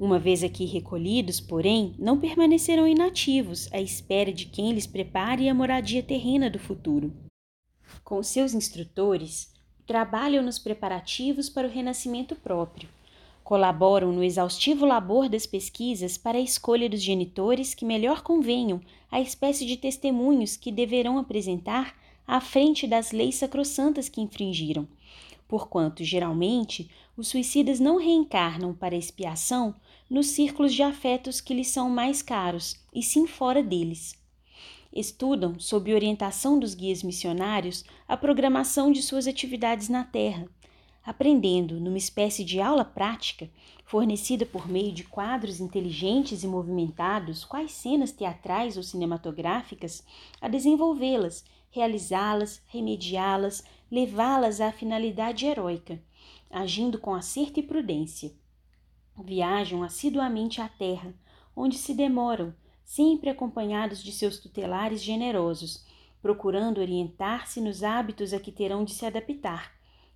Uma 0.00 0.18
vez 0.18 0.42
aqui 0.42 0.64
recolhidos, 0.64 1.40
porém, 1.40 1.94
não 1.98 2.18
permanecerão 2.18 2.88
inativos 2.88 3.68
à 3.72 3.80
espera 3.80 4.32
de 4.32 4.46
quem 4.46 4.72
lhes 4.72 4.86
prepare 4.86 5.48
a 5.48 5.54
moradia 5.54 6.02
terrena 6.02 6.50
do 6.50 6.58
futuro. 6.58 7.12
Com 8.02 8.20
seus 8.22 8.54
instrutores, 8.54 9.51
trabalham 9.86 10.42
nos 10.42 10.58
preparativos 10.58 11.48
para 11.48 11.66
o 11.66 11.70
renascimento 11.70 12.34
próprio 12.34 12.88
Colaboram 13.44 14.12
no 14.12 14.22
exaustivo 14.22 14.86
labor 14.86 15.28
das 15.28 15.46
pesquisas 15.46 16.16
para 16.16 16.38
a 16.38 16.40
escolha 16.40 16.88
dos 16.88 17.02
genitores 17.02 17.74
que 17.74 17.84
melhor 17.84 18.22
convenham 18.22 18.80
à 19.10 19.20
espécie 19.20 19.66
de 19.66 19.76
testemunhos 19.76 20.56
que 20.56 20.70
deverão 20.70 21.18
apresentar 21.18 21.94
à 22.26 22.40
frente 22.40 22.86
das 22.86 23.10
leis 23.10 23.34
sacrossantas 23.34 24.08
que 24.08 24.20
infringiram, 24.20 24.86
porquanto, 25.48 26.04
geralmente, 26.04 26.88
os 27.16 27.28
suicidas 27.28 27.80
não 27.80 27.98
reencarnam 27.98 28.72
para 28.72 28.96
expiação 28.96 29.74
nos 30.08 30.28
círculos 30.28 30.72
de 30.72 30.82
afetos 30.82 31.40
que 31.40 31.52
lhes 31.52 31.68
são 31.68 31.90
mais 31.90 32.22
caros, 32.22 32.76
e 32.94 33.02
sim 33.02 33.26
fora 33.26 33.62
deles. 33.62 34.16
Estudam, 34.92 35.58
sob 35.58 35.94
orientação 35.94 36.58
dos 36.58 36.74
guias 36.74 37.02
missionários, 37.02 37.84
a 38.06 38.16
programação 38.16 38.92
de 38.92 39.02
suas 39.02 39.26
atividades 39.26 39.88
na 39.88 40.04
Terra 40.04 40.46
aprendendo, 41.04 41.80
numa 41.80 41.98
espécie 41.98 42.44
de 42.44 42.60
aula 42.60 42.84
prática, 42.84 43.50
fornecida 43.84 44.46
por 44.46 44.68
meio 44.68 44.92
de 44.92 45.02
quadros 45.04 45.60
inteligentes 45.60 46.44
e 46.44 46.46
movimentados, 46.46 47.44
quais 47.44 47.72
cenas 47.72 48.12
teatrais 48.12 48.76
ou 48.76 48.82
cinematográficas, 48.82 50.04
a 50.40 50.48
desenvolvê-las, 50.48 51.44
realizá-las, 51.70 52.62
remediá-las, 52.66 53.64
levá-las 53.90 54.60
à 54.60 54.70
finalidade 54.70 55.46
heróica, 55.46 56.00
agindo 56.50 56.98
com 56.98 57.14
acerto 57.14 57.58
e 57.58 57.62
prudência. 57.62 58.32
Viajam 59.18 59.82
assiduamente 59.82 60.60
à 60.60 60.68
terra, 60.68 61.14
onde 61.54 61.76
se 61.76 61.92
demoram, 61.92 62.54
sempre 62.84 63.30
acompanhados 63.30 64.02
de 64.02 64.12
seus 64.12 64.38
tutelares 64.38 65.02
generosos, 65.02 65.84
procurando 66.20 66.80
orientar-se 66.80 67.60
nos 67.60 67.82
hábitos 67.82 68.32
a 68.32 68.40
que 68.40 68.52
terão 68.52 68.84
de 68.84 68.92
se 68.92 69.04
adaptar 69.04 69.72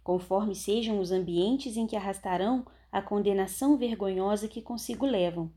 conforme 0.07 0.55
sejam 0.55 1.01
os 1.01 1.11
ambientes 1.11 1.77
em 1.77 1.85
que 1.85 1.97
arrastarão 1.97 2.64
a 2.93 3.03
condenação 3.03 3.77
vergonhosa 3.77 4.47
que 4.47 4.62
consigo 4.62 5.05
levam. 5.05 5.51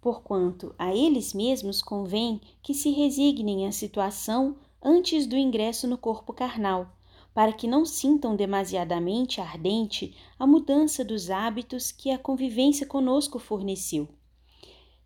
Porquanto 0.00 0.74
a 0.78 0.96
eles 0.96 1.34
mesmos 1.34 1.82
convém 1.82 2.40
que 2.62 2.72
se 2.72 2.88
resignem 2.92 3.66
à 3.66 3.72
situação 3.72 4.56
antes 4.82 5.26
do 5.26 5.36
ingresso 5.36 5.86
no 5.86 5.98
corpo 5.98 6.32
carnal, 6.32 6.96
para 7.34 7.52
que 7.52 7.68
não 7.68 7.84
sintam 7.84 8.34
demasiadamente 8.34 9.38
ardente 9.38 10.16
a 10.38 10.46
mudança 10.46 11.04
dos 11.04 11.28
hábitos 11.28 11.92
que 11.92 12.10
a 12.10 12.18
convivência 12.18 12.86
conosco 12.86 13.38
forneceu. 13.38 14.08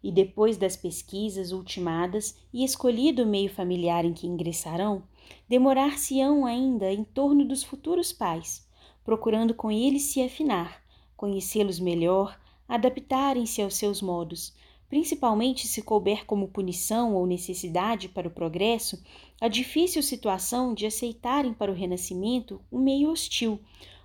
E 0.03 0.11
depois 0.11 0.57
das 0.57 0.77
pesquisas 0.77 1.53
ultimadas 1.53 2.37
e 2.53 2.65
escolhido 2.65 3.23
o 3.23 3.27
meio 3.27 3.51
familiar 3.51 4.05
em 4.05 4.13
que 4.13 4.27
ingressarão, 4.27 5.03
demorar-se-ão 5.49 6.47
ainda 6.47 6.93
em 6.93 7.05
torno 7.05 7.45
dos 7.45 7.63
futuros 7.63 8.13
pais, 8.13 8.67
procurando 9.05 9.55
com 9.55 9.71
eles 9.71 10.05
se 10.05 10.23
afinar, 10.23 10.83
conhecê-los 11.17 11.79
melhor, 11.79 12.39
adaptarem-se 12.67 13.61
aos 13.61 13.75
seus 13.75 14.01
modos, 14.01 14.55
principalmente 14.89 15.69
se 15.69 15.83
couber 15.83 16.27
como 16.27 16.49
punição 16.49 17.15
ou 17.15 17.27
necessidade 17.27 18.09
para 18.09 18.27
o 18.27 18.31
progresso 18.31 19.01
a 19.41 19.47
difícil 19.47 20.03
situação 20.03 20.75
de 20.75 20.85
aceitarem 20.85 21.55
para 21.55 21.71
o 21.71 21.75
renascimento 21.75 22.61
um 22.73 22.81
meio 22.81 23.11
hostil, 23.11 23.61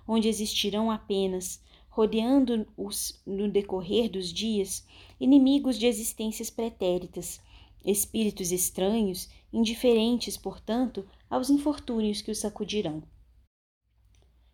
onde 0.06 0.28
existirão 0.28 0.90
apenas, 0.90 1.60
rodeando-os 1.96 3.22
no 3.26 3.50
decorrer 3.50 4.10
dos 4.10 4.30
dias, 4.30 4.86
inimigos 5.18 5.78
de 5.78 5.86
existências 5.86 6.50
pretéritas, 6.50 7.40
espíritos 7.82 8.52
estranhos, 8.52 9.30
indiferentes, 9.50 10.36
portanto, 10.36 11.08
aos 11.30 11.48
infortúnios 11.48 12.20
que 12.20 12.30
os 12.30 12.38
sacudirão. 12.38 13.02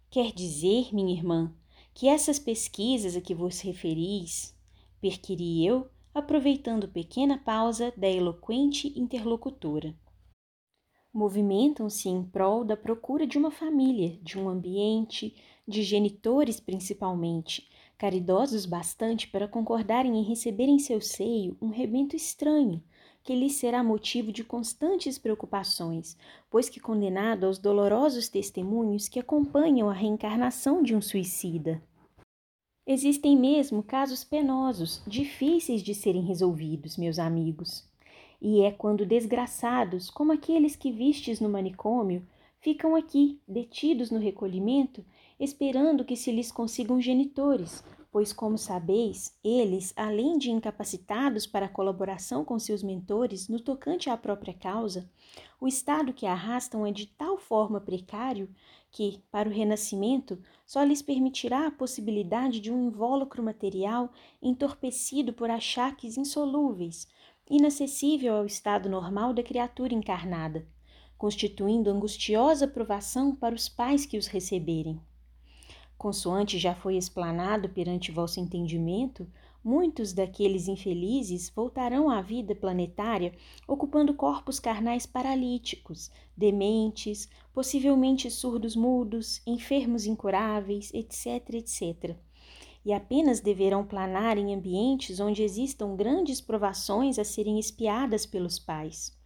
Quer 0.08 0.30
dizer, 0.32 0.94
minha 0.94 1.12
irmã, 1.12 1.52
que 1.92 2.06
essas 2.06 2.38
pesquisas 2.38 3.16
a 3.16 3.20
que 3.20 3.34
vos 3.34 3.58
referis, 3.60 4.56
perquiri 5.00 5.66
eu, 5.66 5.90
aproveitando 6.14 6.86
pequena 6.86 7.38
pausa 7.38 7.92
da 7.96 8.08
eloquente 8.08 8.96
interlocutora. 8.96 9.98
Movimentam-se 11.12 12.08
em 12.08 12.22
prol 12.22 12.64
da 12.64 12.76
procura 12.76 13.26
de 13.26 13.36
uma 13.36 13.50
família, 13.50 14.16
de 14.22 14.38
um 14.38 14.48
ambiente, 14.48 15.34
de 15.66 15.82
genitores 15.82 16.58
principalmente, 16.60 17.68
caridosos 17.96 18.66
bastante 18.66 19.28
para 19.28 19.46
concordarem 19.46 20.18
em 20.18 20.24
receber 20.24 20.64
em 20.64 20.78
seu 20.78 21.00
seio 21.00 21.56
um 21.60 21.68
rebento 21.68 22.16
estranho, 22.16 22.82
que 23.22 23.34
lhes 23.34 23.54
será 23.54 23.82
motivo 23.84 24.32
de 24.32 24.42
constantes 24.42 25.18
preocupações, 25.18 26.16
pois 26.50 26.68
que 26.68 26.80
condenado 26.80 27.46
aos 27.46 27.58
dolorosos 27.58 28.28
testemunhos 28.28 29.08
que 29.08 29.20
acompanham 29.20 29.88
a 29.88 29.92
reencarnação 29.92 30.82
de 30.82 30.94
um 30.94 31.00
suicida. 31.00 31.82
Existem 32.84 33.36
mesmo 33.36 33.80
casos 33.80 34.24
penosos, 34.24 35.02
difíceis 35.06 35.82
de 35.82 35.94
serem 35.94 36.24
resolvidos, 36.24 36.96
meus 36.96 37.16
amigos. 37.20 37.88
E 38.40 38.62
é 38.62 38.72
quando 38.72 39.06
desgraçados, 39.06 40.10
como 40.10 40.32
aqueles 40.32 40.74
que 40.74 40.90
vistes 40.90 41.38
no 41.38 41.48
manicômio, 41.48 42.26
ficam 42.60 42.96
aqui, 42.96 43.40
detidos 43.46 44.10
no 44.10 44.18
recolhimento, 44.18 45.04
esperando 45.44 46.04
que 46.04 46.14
se 46.14 46.30
lhes 46.30 46.52
consigam 46.52 47.00
genitores, 47.00 47.82
pois, 48.12 48.32
como 48.32 48.56
sabeis, 48.56 49.36
eles, 49.42 49.92
além 49.96 50.38
de 50.38 50.52
incapacitados 50.52 51.48
para 51.48 51.66
a 51.66 51.68
colaboração 51.68 52.44
com 52.44 52.60
seus 52.60 52.80
mentores 52.80 53.48
no 53.48 53.58
tocante 53.58 54.08
à 54.08 54.16
própria 54.16 54.54
causa, 54.54 55.10
o 55.60 55.66
estado 55.66 56.12
que 56.12 56.26
arrastam 56.26 56.86
é 56.86 56.92
de 56.92 57.08
tal 57.08 57.36
forma 57.36 57.80
precário 57.80 58.48
que, 58.88 59.20
para 59.32 59.48
o 59.48 59.52
renascimento, 59.52 60.40
só 60.64 60.84
lhes 60.84 61.02
permitirá 61.02 61.66
a 61.66 61.72
possibilidade 61.72 62.60
de 62.60 62.70
um 62.70 62.86
invólucro 62.86 63.42
material 63.42 64.12
entorpecido 64.40 65.32
por 65.32 65.50
achaques 65.50 66.16
insolúveis, 66.16 67.08
inacessível 67.50 68.36
ao 68.36 68.46
estado 68.46 68.88
normal 68.88 69.34
da 69.34 69.42
criatura 69.42 69.92
encarnada, 69.92 70.64
constituindo 71.18 71.90
angustiosa 71.90 72.68
provação 72.68 73.34
para 73.34 73.56
os 73.56 73.68
pais 73.68 74.06
que 74.06 74.16
os 74.16 74.28
receberem. 74.28 75.00
Consoante 76.02 76.58
já 76.58 76.74
foi 76.74 76.96
explanado 76.96 77.68
perante 77.68 78.10
vosso 78.10 78.40
entendimento, 78.40 79.24
muitos 79.62 80.12
daqueles 80.12 80.66
infelizes 80.66 81.48
voltarão 81.54 82.10
à 82.10 82.20
vida 82.20 82.56
planetária 82.56 83.32
ocupando 83.68 84.12
corpos 84.12 84.58
carnais 84.58 85.06
paralíticos, 85.06 86.10
dementes, 86.36 87.28
possivelmente 87.54 88.28
surdos 88.32 88.74
mudos, 88.74 89.40
enfermos 89.46 90.04
incuráveis, 90.04 90.92
etc, 90.92 91.54
etc. 91.54 92.16
E 92.84 92.92
apenas 92.92 93.38
deverão 93.38 93.86
planar 93.86 94.36
em 94.36 94.52
ambientes 94.52 95.20
onde 95.20 95.44
existam 95.44 95.94
grandes 95.94 96.40
provações 96.40 97.16
a 97.16 97.22
serem 97.22 97.60
espiadas 97.60 98.26
pelos 98.26 98.58
pais. 98.58 99.16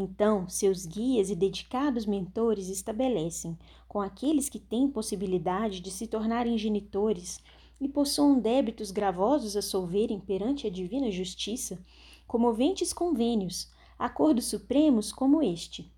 Então, 0.00 0.48
seus 0.48 0.86
guias 0.86 1.28
e 1.28 1.34
dedicados 1.34 2.06
mentores 2.06 2.68
estabelecem, 2.68 3.58
com 3.88 4.00
aqueles 4.00 4.48
que 4.48 4.60
têm 4.60 4.88
possibilidade 4.88 5.80
de 5.80 5.90
se 5.90 6.06
tornarem 6.06 6.56
genitores 6.56 7.40
e 7.80 7.88
possuam 7.88 8.38
débitos 8.38 8.92
gravosos 8.92 9.56
a 9.56 9.60
solverem 9.60 10.20
perante 10.20 10.68
a 10.68 10.70
divina 10.70 11.10
justiça, 11.10 11.84
comoventes 12.28 12.92
convênios, 12.92 13.72
acordos 13.98 14.44
supremos 14.44 15.10
como 15.10 15.42
este, 15.42 15.90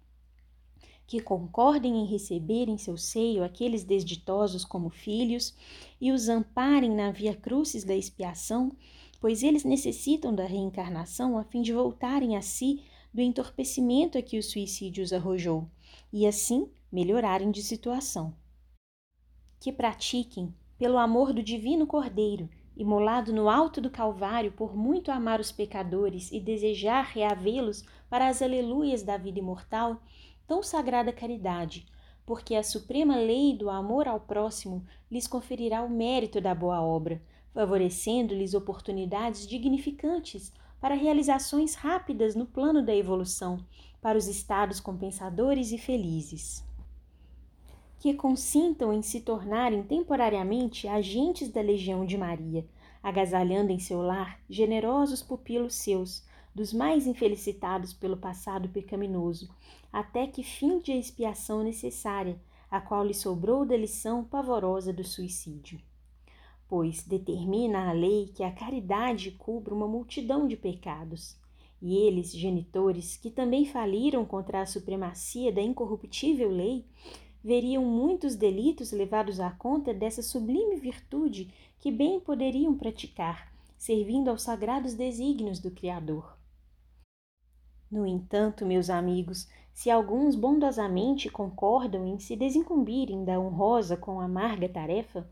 que 1.07 1.21
concordem 1.21 1.99
em 1.99 2.07
receber 2.07 2.71
em 2.71 2.79
seu 2.79 2.97
seio 2.97 3.45
aqueles 3.45 3.85
desditosos 3.85 4.65
como 4.65 4.89
filhos 4.89 5.55
e 6.01 6.11
os 6.11 6.27
amparem 6.27 6.91
na 6.91 7.11
via 7.11 7.35
crucis 7.35 7.85
da 7.85 7.95
expiação, 7.95 8.73
pois 9.21 9.43
eles 9.43 9.63
necessitam 9.63 10.35
da 10.35 10.47
reencarnação 10.47 11.37
a 11.37 11.45
fim 11.45 11.61
de 11.61 11.75
voltarem 11.75 12.35
a 12.35 12.41
si 12.41 12.83
do 13.13 13.21
entorpecimento 13.21 14.17
a 14.17 14.23
que 14.23 14.39
o 14.39 14.43
suicídio 14.43 15.03
os 15.03 15.13
arrojou 15.13 15.69
e 16.13 16.27
assim 16.27 16.71
melhorarem 16.91 17.51
de 17.51 17.63
situação. 17.63 18.35
Que 19.59 19.73
pratiquem, 19.73 20.55
pelo 20.79 20.99
amor 20.99 21.33
do 21.33 21.43
Divino 21.43 21.87
Cordeiro, 21.87 22.49
imolado 22.77 23.33
no 23.33 23.49
alto 23.49 23.81
do 23.81 23.91
Calvário 23.91 24.53
por 24.53 24.75
muito 24.75 25.11
amar 25.11 25.41
os 25.41 25.53
pecadores 25.53 26.33
e 26.33 26.41
desejar 26.41 27.05
reavê-los 27.05 27.85
para 28.09 28.29
as 28.29 28.41
aleluias 28.41 29.03
da 29.03 29.17
vida 29.17 29.39
imortal, 29.39 30.01
tão 30.47 30.63
sagrada 30.63 31.13
caridade, 31.13 31.87
porque 32.25 32.55
a 32.55 32.63
suprema 32.63 33.17
lei 33.17 33.55
do 33.57 33.69
amor 33.69 34.09
ao 34.09 34.21
próximo 34.21 34.85
lhes 35.11 35.27
conferirá 35.27 35.83
o 35.83 35.91
mérito 35.91 36.41
da 36.41 36.55
boa 36.55 36.81
obra, 36.81 37.21
favorecendo-lhes 37.53 38.55
oportunidades 38.55 39.47
dignificantes 39.47 40.53
para 40.81 40.95
realizações 40.95 41.75
rápidas 41.75 42.35
no 42.35 42.47
plano 42.47 42.83
da 42.83 42.95
evolução, 42.97 43.65
para 44.01 44.17
os 44.17 44.27
estados 44.27 44.81
compensadores 44.81 45.73
e 45.73 45.79
felizes. 45.79 46.65
Que 47.99 48.15
consintam 48.15 48.93
em 48.93 49.03
se 49.03 49.21
tornarem 49.21 49.83
temporariamente 49.83 50.89
agentes 50.89 51.51
da 51.51 51.61
Legião 51.61 52.07
de 52.07 52.17
Maria, 52.17 52.67
agasalhando 53.03 53.71
em 53.71 53.79
seu 53.79 54.01
lar 54.01 54.41
generosos 54.49 55.23
pupilos 55.23 55.75
seus, 55.75 56.25
dos 56.55 56.73
mais 56.73 57.07
infelicitados 57.07 57.93
pelo 57.93 58.17
passado 58.17 58.69
pecaminoso, 58.71 59.55
até 59.93 60.27
que 60.27 60.43
fim 60.43 60.81
de 60.81 60.93
expiação 60.93 61.63
necessária, 61.63 62.41
a 62.71 62.81
qual 62.81 63.05
lhe 63.05 63.15
sobrou 63.15 63.67
da 63.67 63.77
lição 63.77 64.25
pavorosa 64.25 64.93
do 64.93 65.05
suicídio 65.05 65.81
pois 66.71 67.03
determina 67.03 67.91
a 67.91 67.93
lei 67.93 68.31
que 68.33 68.45
a 68.45 68.53
caridade 68.53 69.33
cubra 69.33 69.75
uma 69.75 69.89
multidão 69.89 70.47
de 70.47 70.57
pecados. 70.57 71.37
E 71.83 71.97
eles, 71.97 72.31
genitores, 72.31 73.17
que 73.17 73.29
também 73.29 73.65
faliram 73.67 74.25
contra 74.25 74.61
a 74.61 74.67
supremacia 74.67 75.51
da 75.53 75.61
incorruptível 75.61 76.49
lei, 76.49 76.87
veriam 77.43 77.85
muitos 77.85 78.37
delitos 78.37 78.93
levados 78.93 79.41
à 79.41 79.51
conta 79.51 79.93
dessa 79.93 80.23
sublime 80.23 80.77
virtude 80.77 81.53
que 81.81 81.91
bem 81.91 82.21
poderiam 82.21 82.77
praticar, 82.77 83.53
servindo 83.77 84.29
aos 84.29 84.43
sagrados 84.43 84.95
desígnios 84.95 85.59
do 85.59 85.73
Criador. 85.73 86.39
No 87.91 88.07
entanto, 88.07 88.65
meus 88.65 88.89
amigos, 88.89 89.49
se 89.75 89.91
alguns 89.91 90.37
bondosamente 90.37 91.29
concordam 91.29 92.07
em 92.07 92.21
se 92.21 92.37
desincumbirem 92.37 93.25
da 93.25 93.41
honrosa 93.41 93.97
com 93.97 94.21
amarga 94.21 94.69
tarefa, 94.69 95.29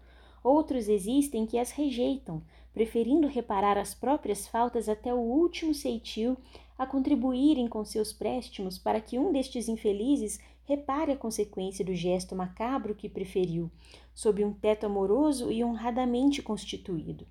Outros 0.49 0.89
existem 0.89 1.45
que 1.45 1.59
as 1.59 1.73
rejeitam, 1.73 2.43
preferindo 2.73 3.29
reparar 3.29 3.77
as 3.77 3.93
próprias 3.93 4.47
faltas 4.47 4.89
até 4.89 5.13
o 5.13 5.19
último 5.19 5.75
ceitil 5.75 6.39
a 6.79 6.87
contribuírem 6.87 7.69
com 7.69 7.85
seus 7.85 8.15
préstimos 8.15 8.79
para 8.79 8.99
que 8.99 9.19
um 9.19 9.31
destes 9.31 9.69
infelizes 9.69 10.41
repare 10.65 11.13
a 11.13 11.17
consequência 11.19 11.85
do 11.85 11.95
gesto 11.95 12.35
macabro 12.35 12.95
que 12.95 13.11
preferiu, 13.11 13.71
sob 14.15 14.43
um 14.43 14.51
teto 14.51 14.87
amoroso 14.87 15.53
e 15.53 15.63
honradamente 15.63 16.41
constituído. 16.41 17.27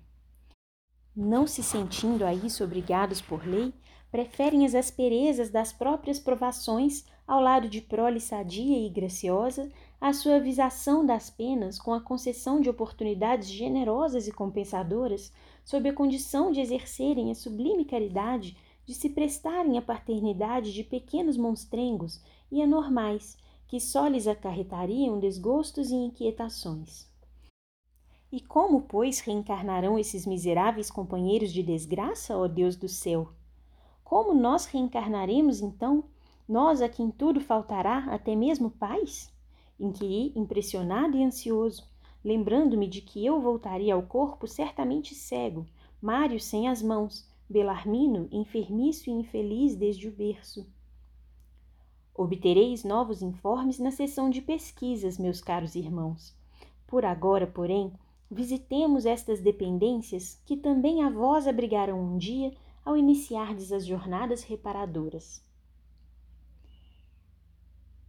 Não 1.16 1.44
se 1.44 1.60
sentindo 1.60 2.24
a 2.24 2.32
isso 2.32 2.62
obrigados 2.62 3.20
por 3.20 3.44
lei, 3.44 3.74
preferem 4.12 4.64
as 4.64 4.76
asperezas 4.76 5.50
das 5.50 5.72
próprias 5.72 6.20
provações 6.20 7.04
ao 7.26 7.40
lado 7.40 7.68
de 7.68 7.80
prole 7.80 8.20
sadia 8.20 8.78
e 8.78 8.88
graciosa, 8.88 9.68
a 10.00 10.12
suavização 10.12 11.04
das 11.04 11.28
penas 11.28 11.78
com 11.78 11.92
a 11.92 12.00
concessão 12.00 12.60
de 12.60 12.70
oportunidades 12.70 13.48
generosas 13.48 14.28
e 14.28 14.32
compensadoras, 14.32 15.32
sob 15.64 15.88
a 15.88 15.92
condição 15.92 16.52
de 16.52 16.60
exercerem 16.60 17.30
a 17.30 17.34
sublime 17.34 17.84
caridade 17.84 18.56
de 18.86 18.94
se 18.94 19.10
prestarem 19.10 19.76
à 19.76 19.82
paternidade 19.82 20.72
de 20.72 20.84
pequenos 20.84 21.36
monstrengos 21.36 22.22
e 22.50 22.62
anormais, 22.62 23.36
que 23.66 23.80
só 23.80 24.06
lhes 24.06 24.26
acarretariam 24.26 25.18
desgostos 25.18 25.90
e 25.90 25.94
inquietações. 25.94 27.06
E 28.30 28.40
como, 28.40 28.82
pois, 28.82 29.20
reencarnarão 29.20 29.98
esses 29.98 30.24
miseráveis 30.26 30.90
companheiros 30.90 31.52
de 31.52 31.62
desgraça, 31.62 32.36
ó 32.36 32.46
Deus 32.46 32.76
do 32.76 32.88
céu? 32.88 33.28
Como 34.04 34.32
nós 34.32 34.64
reencarnaremos 34.64 35.60
então, 35.60 36.04
nós 36.48 36.80
a 36.80 36.88
quem 36.88 37.10
tudo 37.10 37.40
faltará, 37.40 38.06
até 38.10 38.34
mesmo 38.34 38.70
paz? 38.70 39.30
Inquiri, 39.78 40.32
impressionado 40.34 41.16
e 41.16 41.22
ansioso, 41.22 41.86
lembrando-me 42.24 42.88
de 42.88 43.00
que 43.00 43.24
eu 43.24 43.40
voltaria 43.40 43.94
ao 43.94 44.02
corpo 44.02 44.46
certamente 44.46 45.14
cego, 45.14 45.66
Mário 46.00 46.38
sem 46.38 46.68
as 46.68 46.80
mãos, 46.80 47.28
Belarmino 47.50 48.28
enfermiço 48.30 49.08
e 49.08 49.12
infeliz 49.12 49.74
desde 49.74 50.06
o 50.06 50.12
berço. 50.12 50.66
Obtereis 52.14 52.84
novos 52.84 53.22
informes 53.22 53.78
na 53.78 53.90
sessão 53.90 54.28
de 54.28 54.42
pesquisas, 54.42 55.18
meus 55.18 55.40
caros 55.40 55.74
irmãos. 55.74 56.36
Por 56.86 57.04
agora, 57.04 57.46
porém, 57.46 57.92
visitemos 58.30 59.06
estas 59.06 59.40
dependências 59.40 60.40
que 60.44 60.56
também 60.56 61.02
a 61.02 61.08
vós 61.08 61.46
abrigaram 61.46 62.00
um 62.00 62.18
dia 62.18 62.52
ao 62.84 62.96
iniciardes 62.96 63.72
as 63.72 63.86
jornadas 63.86 64.42
reparadoras. 64.42 65.42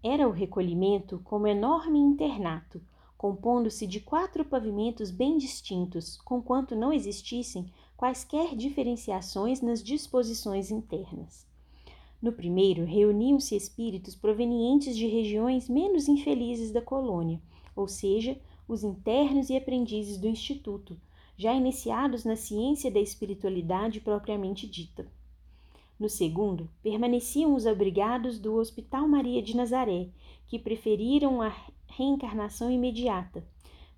Era 0.01 0.27
o 0.27 0.31
recolhimento 0.31 1.19
como 1.25 1.45
enorme 1.45 1.99
internato, 1.99 2.81
compondo-se 3.17 3.85
de 3.85 3.99
quatro 3.99 4.45
pavimentos 4.45 5.11
bem 5.11 5.37
distintos, 5.37 6.15
conquanto 6.21 6.73
não 6.73 6.93
existissem 6.93 7.69
quaisquer 7.97 8.55
diferenciações 8.55 9.61
nas 9.61 9.83
disposições 9.83 10.71
internas. 10.71 11.45
No 12.21 12.31
primeiro, 12.31 12.85
reuniam-se 12.85 13.57
espíritos 13.57 14.15
provenientes 14.15 14.95
de 14.95 15.05
regiões 15.05 15.67
menos 15.67 16.07
infelizes 16.07 16.71
da 16.71 16.81
colônia, 16.81 17.41
ou 17.75 17.85
seja, 17.85 18.39
os 18.69 18.85
internos 18.85 19.49
e 19.49 19.57
aprendizes 19.57 20.17
do 20.17 20.29
Instituto, 20.29 20.97
já 21.35 21.53
iniciados 21.53 22.23
na 22.23 22.37
ciência 22.37 22.89
da 22.89 23.01
espiritualidade 23.01 23.99
propriamente 23.99 24.65
dita. 24.65 25.11
No 25.99 26.07
segundo, 26.07 26.69
permaneciam 26.81 27.53
os 27.53 27.67
abrigados 27.67 28.39
do 28.39 28.55
Hospital 28.55 29.05
Maria 29.05 29.41
de 29.41 29.53
Nazaré, 29.53 30.07
que 30.47 30.57
preferiram 30.57 31.41
a 31.41 31.53
reencarnação 31.87 32.71
imediata, 32.71 33.45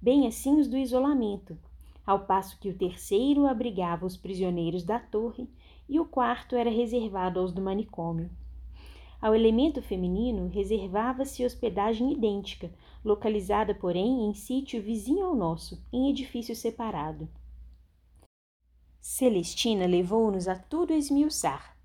bem 0.02 0.26
assim 0.26 0.60
os 0.60 0.68
do 0.68 0.76
isolamento, 0.76 1.56
ao 2.04 2.26
passo 2.26 2.60
que 2.60 2.70
o 2.70 2.74
terceiro 2.74 3.46
abrigava 3.46 4.04
os 4.04 4.18
prisioneiros 4.18 4.84
da 4.84 4.98
torre 4.98 5.48
e 5.88 6.00
o 6.00 6.06
quarto 6.06 6.56
era 6.56 6.72
reservado 6.72 7.40
aos 7.40 7.52
do 7.52 7.62
manicômio. 7.62 8.32
Ao 9.22 9.36
elemento 9.36 9.80
feminino 9.80 10.48
reservava-se 10.48 11.46
hospedagem 11.46 12.12
idêntica, 12.12 12.74
localizada, 13.06 13.76
porém, 13.76 14.26
em 14.26 14.34
sítio 14.34 14.82
vizinho 14.82 15.24
ao 15.24 15.36
nosso, 15.36 15.80
em 15.94 16.10
edifício 16.10 16.56
separado. 16.56 17.30
Celestina 19.00 19.86
levou-nos 19.86 20.48
a 20.48 20.56
tudo 20.56 20.94
esmiuçar. 20.94 21.78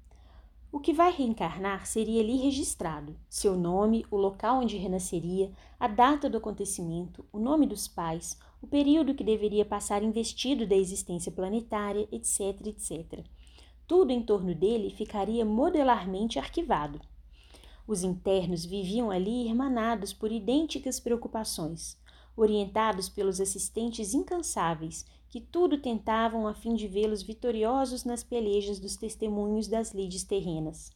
O 0.77 0.79
que 0.79 0.93
vai 0.93 1.11
reencarnar 1.11 1.87
seria 1.87 2.20
ali 2.20 2.37
registrado: 2.37 3.16
seu 3.31 3.57
nome, 3.57 4.05
o 4.11 4.16
local 4.18 4.59
onde 4.59 4.77
renasceria, 4.77 5.51
a 5.81 5.89
data 5.89 6.29
do 6.29 6.37
acontecimento, 6.37 7.24
o 7.33 7.39
nome 7.39 7.66
dos 7.66 7.89
pais, 7.89 8.39
o 8.61 8.66
período 8.66 9.14
que 9.14 9.24
deveria 9.24 9.64
passar 9.64 10.03
investido 10.03 10.66
da 10.66 10.77
existência 10.77 11.33
planetária, 11.33 12.07
etc, 12.12 12.66
etc. 12.66 13.24
Tudo 13.87 14.11
em 14.11 14.22
torno 14.22 14.55
dele 14.55 14.91
ficaria 14.91 15.47
modelarmente 15.47 16.39
arquivado. 16.39 17.01
Os 17.89 18.03
internos 18.03 18.62
viviam 18.66 19.11
ali 19.11 19.47
irmanados 19.47 20.12
por 20.12 20.31
idênticas 20.31 21.01
preocupações, 21.01 21.99
orientados 22.37 23.09
pelos 23.09 23.41
assistentes 23.41 24.12
incansáveis 24.14 25.05
que 25.28 25.41
tudo 25.41 25.78
tentavam 25.78 26.47
a 26.47 26.55
fim 26.55 26.74
de 26.74 26.87
vê-los 26.87 27.22
vitoriosos 27.22 28.05
nas 28.05 28.22
pelejas 28.22 28.78
dos 28.78 28.97
testemunhos 28.97 29.66
das 29.68 29.93
lides 29.93 30.24
terrenas. 30.24 30.91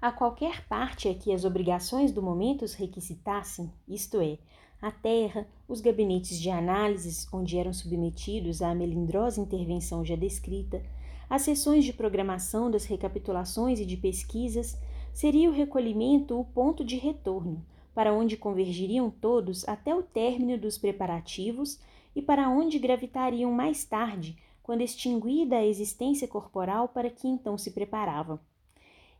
A 0.00 0.12
qualquer 0.12 0.66
parte 0.68 1.08
a 1.08 1.14
que 1.14 1.32
as 1.32 1.44
obrigações 1.44 2.12
do 2.12 2.22
momento 2.22 2.64
os 2.64 2.74
requisitassem, 2.74 3.72
isto 3.88 4.20
é, 4.20 4.38
a 4.80 4.90
terra, 4.90 5.46
os 5.66 5.80
gabinetes 5.80 6.38
de 6.38 6.50
análises 6.50 7.26
onde 7.32 7.58
eram 7.58 7.72
submetidos 7.72 8.60
à 8.60 8.74
melindrosa 8.74 9.40
intervenção 9.40 10.04
já 10.04 10.14
descrita, 10.14 10.82
as 11.28 11.42
sessões 11.42 11.84
de 11.84 11.92
programação 11.92 12.70
das 12.70 12.84
recapitulações 12.84 13.80
e 13.80 13.86
de 13.86 13.96
pesquisas, 13.96 14.78
seria 15.12 15.50
o 15.50 15.52
recolhimento 15.52 16.38
o 16.38 16.44
ponto 16.44 16.84
de 16.84 16.96
retorno, 16.96 17.64
para 17.96 18.12
onde 18.12 18.36
convergiriam 18.36 19.08
todos 19.08 19.66
até 19.66 19.94
o 19.94 20.02
término 20.02 20.58
dos 20.58 20.76
preparativos 20.76 21.80
e 22.14 22.20
para 22.20 22.46
onde 22.46 22.78
gravitariam 22.78 23.50
mais 23.50 23.86
tarde, 23.86 24.36
quando 24.62 24.82
extinguida 24.82 25.56
a 25.56 25.64
existência 25.64 26.28
corporal 26.28 26.88
para 26.88 27.08
que 27.08 27.26
então 27.26 27.56
se 27.56 27.70
preparavam. 27.70 28.38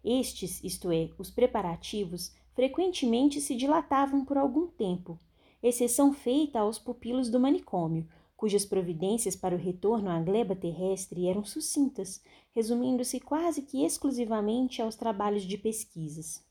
Estes, 0.04 0.62
isto 0.62 0.92
é, 0.92 1.08
os 1.16 1.30
preparativos, 1.30 2.34
frequentemente 2.52 3.40
se 3.40 3.56
dilatavam 3.56 4.26
por 4.26 4.36
algum 4.36 4.66
tempo, 4.66 5.18
exceção 5.62 6.12
feita 6.12 6.60
aos 6.60 6.78
pupilos 6.78 7.30
do 7.30 7.40
manicômio, 7.40 8.06
cujas 8.36 8.66
providências 8.66 9.34
para 9.34 9.54
o 9.54 9.58
retorno 9.58 10.10
à 10.10 10.20
gleba 10.20 10.54
terrestre 10.54 11.26
eram 11.26 11.46
sucintas, 11.46 12.22
resumindo-se 12.54 13.20
quase 13.20 13.62
que 13.62 13.86
exclusivamente 13.86 14.82
aos 14.82 14.96
trabalhos 14.96 15.44
de 15.44 15.56
pesquisas. 15.56 16.45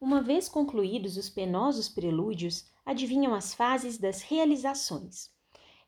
Uma 0.00 0.22
vez 0.22 0.48
concluídos 0.48 1.18
os 1.18 1.28
penosos 1.28 1.86
prelúdios, 1.86 2.64
adivinham 2.86 3.34
as 3.34 3.52
fases 3.52 3.98
das 3.98 4.22
realizações. 4.22 5.30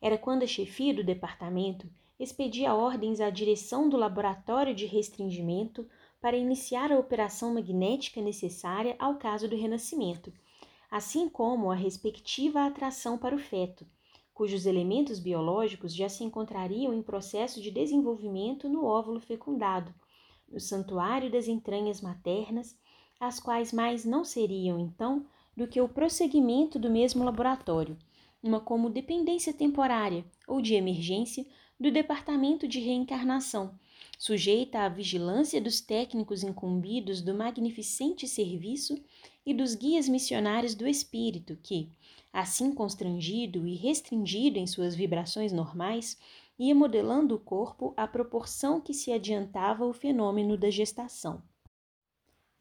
Era 0.03 0.19
quando 0.19 0.43
a 0.43 0.47
chefia 0.47 0.93
do 0.93 1.03
departamento 1.03 1.89
expedia 2.21 2.75
ordens 2.75 3.21
à 3.21 3.31
direção 3.31 3.89
do 3.89 3.97
laboratório 3.97 4.75
de 4.75 4.85
restringimento 4.85 5.89
para 6.21 6.37
iniciar 6.37 6.93
a 6.93 6.99
operação 6.99 7.55
magnética 7.55 8.21
necessária 8.21 8.95
ao 8.99 9.17
caso 9.17 9.49
do 9.49 9.57
renascimento, 9.57 10.31
assim 10.91 11.27
como 11.27 11.71
a 11.71 11.75
respectiva 11.75 12.67
atração 12.67 13.17
para 13.17 13.35
o 13.35 13.39
feto, 13.39 13.87
cujos 14.35 14.67
elementos 14.67 15.19
biológicos 15.19 15.95
já 15.95 16.11
se 16.11 16.23
encontrariam 16.23 16.93
em 16.93 17.03
processo 17.03 17.63
de 17.63 17.71
desenvolvimento 17.71 18.69
no 18.69 18.85
óvulo 18.85 19.21
fecundado, 19.21 19.95
no 20.47 20.61
santuário 20.61 21.31
das 21.31 21.49
entranhas 21.49 22.03
maternas, 22.03 22.77
as 23.23 23.39
quais 23.39 23.73
mais 23.73 24.05
não 24.05 24.25
seriam, 24.25 24.81
então, 24.81 25.25
do 25.57 25.69
que 25.69 25.81
o 25.81 25.89
prosseguimento 25.89 26.77
do 26.77 26.91
mesmo 26.91 27.23
laboratório, 27.23 27.97
uma 28.43 28.59
como 28.59 28.91
dependência 28.91 29.53
temporária 29.53 30.25
ou 30.45 30.61
de 30.61 30.75
emergência 30.75 31.47
do 31.79 31.93
Departamento 31.93 32.67
de 32.67 32.81
Reencarnação, 32.81 33.79
sujeita 34.19 34.81
à 34.81 34.89
vigilância 34.89 35.61
dos 35.61 35.81
técnicos 35.81 36.43
incumbidos 36.43 37.23
do 37.23 37.33
magnificente 37.33 38.27
serviço 38.27 39.01
e 39.47 39.55
dos 39.55 39.77
guias 39.77 40.09
missionários 40.09 40.75
do 40.75 40.89
espírito 40.89 41.57
que, 41.63 41.93
assim 42.33 42.75
constrangido 42.75 43.69
e 43.69 43.77
restringido 43.77 44.59
em 44.59 44.67
suas 44.67 44.97
vibrações 44.97 45.53
normais, 45.53 46.19
ia 46.59 46.75
modelando 46.75 47.37
o 47.37 47.39
corpo 47.39 47.95
à 47.97 48.05
proporção 48.09 48.81
que 48.81 48.93
se 48.93 49.13
adiantava 49.13 49.87
o 49.87 49.93
fenômeno 49.93 50.57
da 50.57 50.71
gestação. 50.71 51.41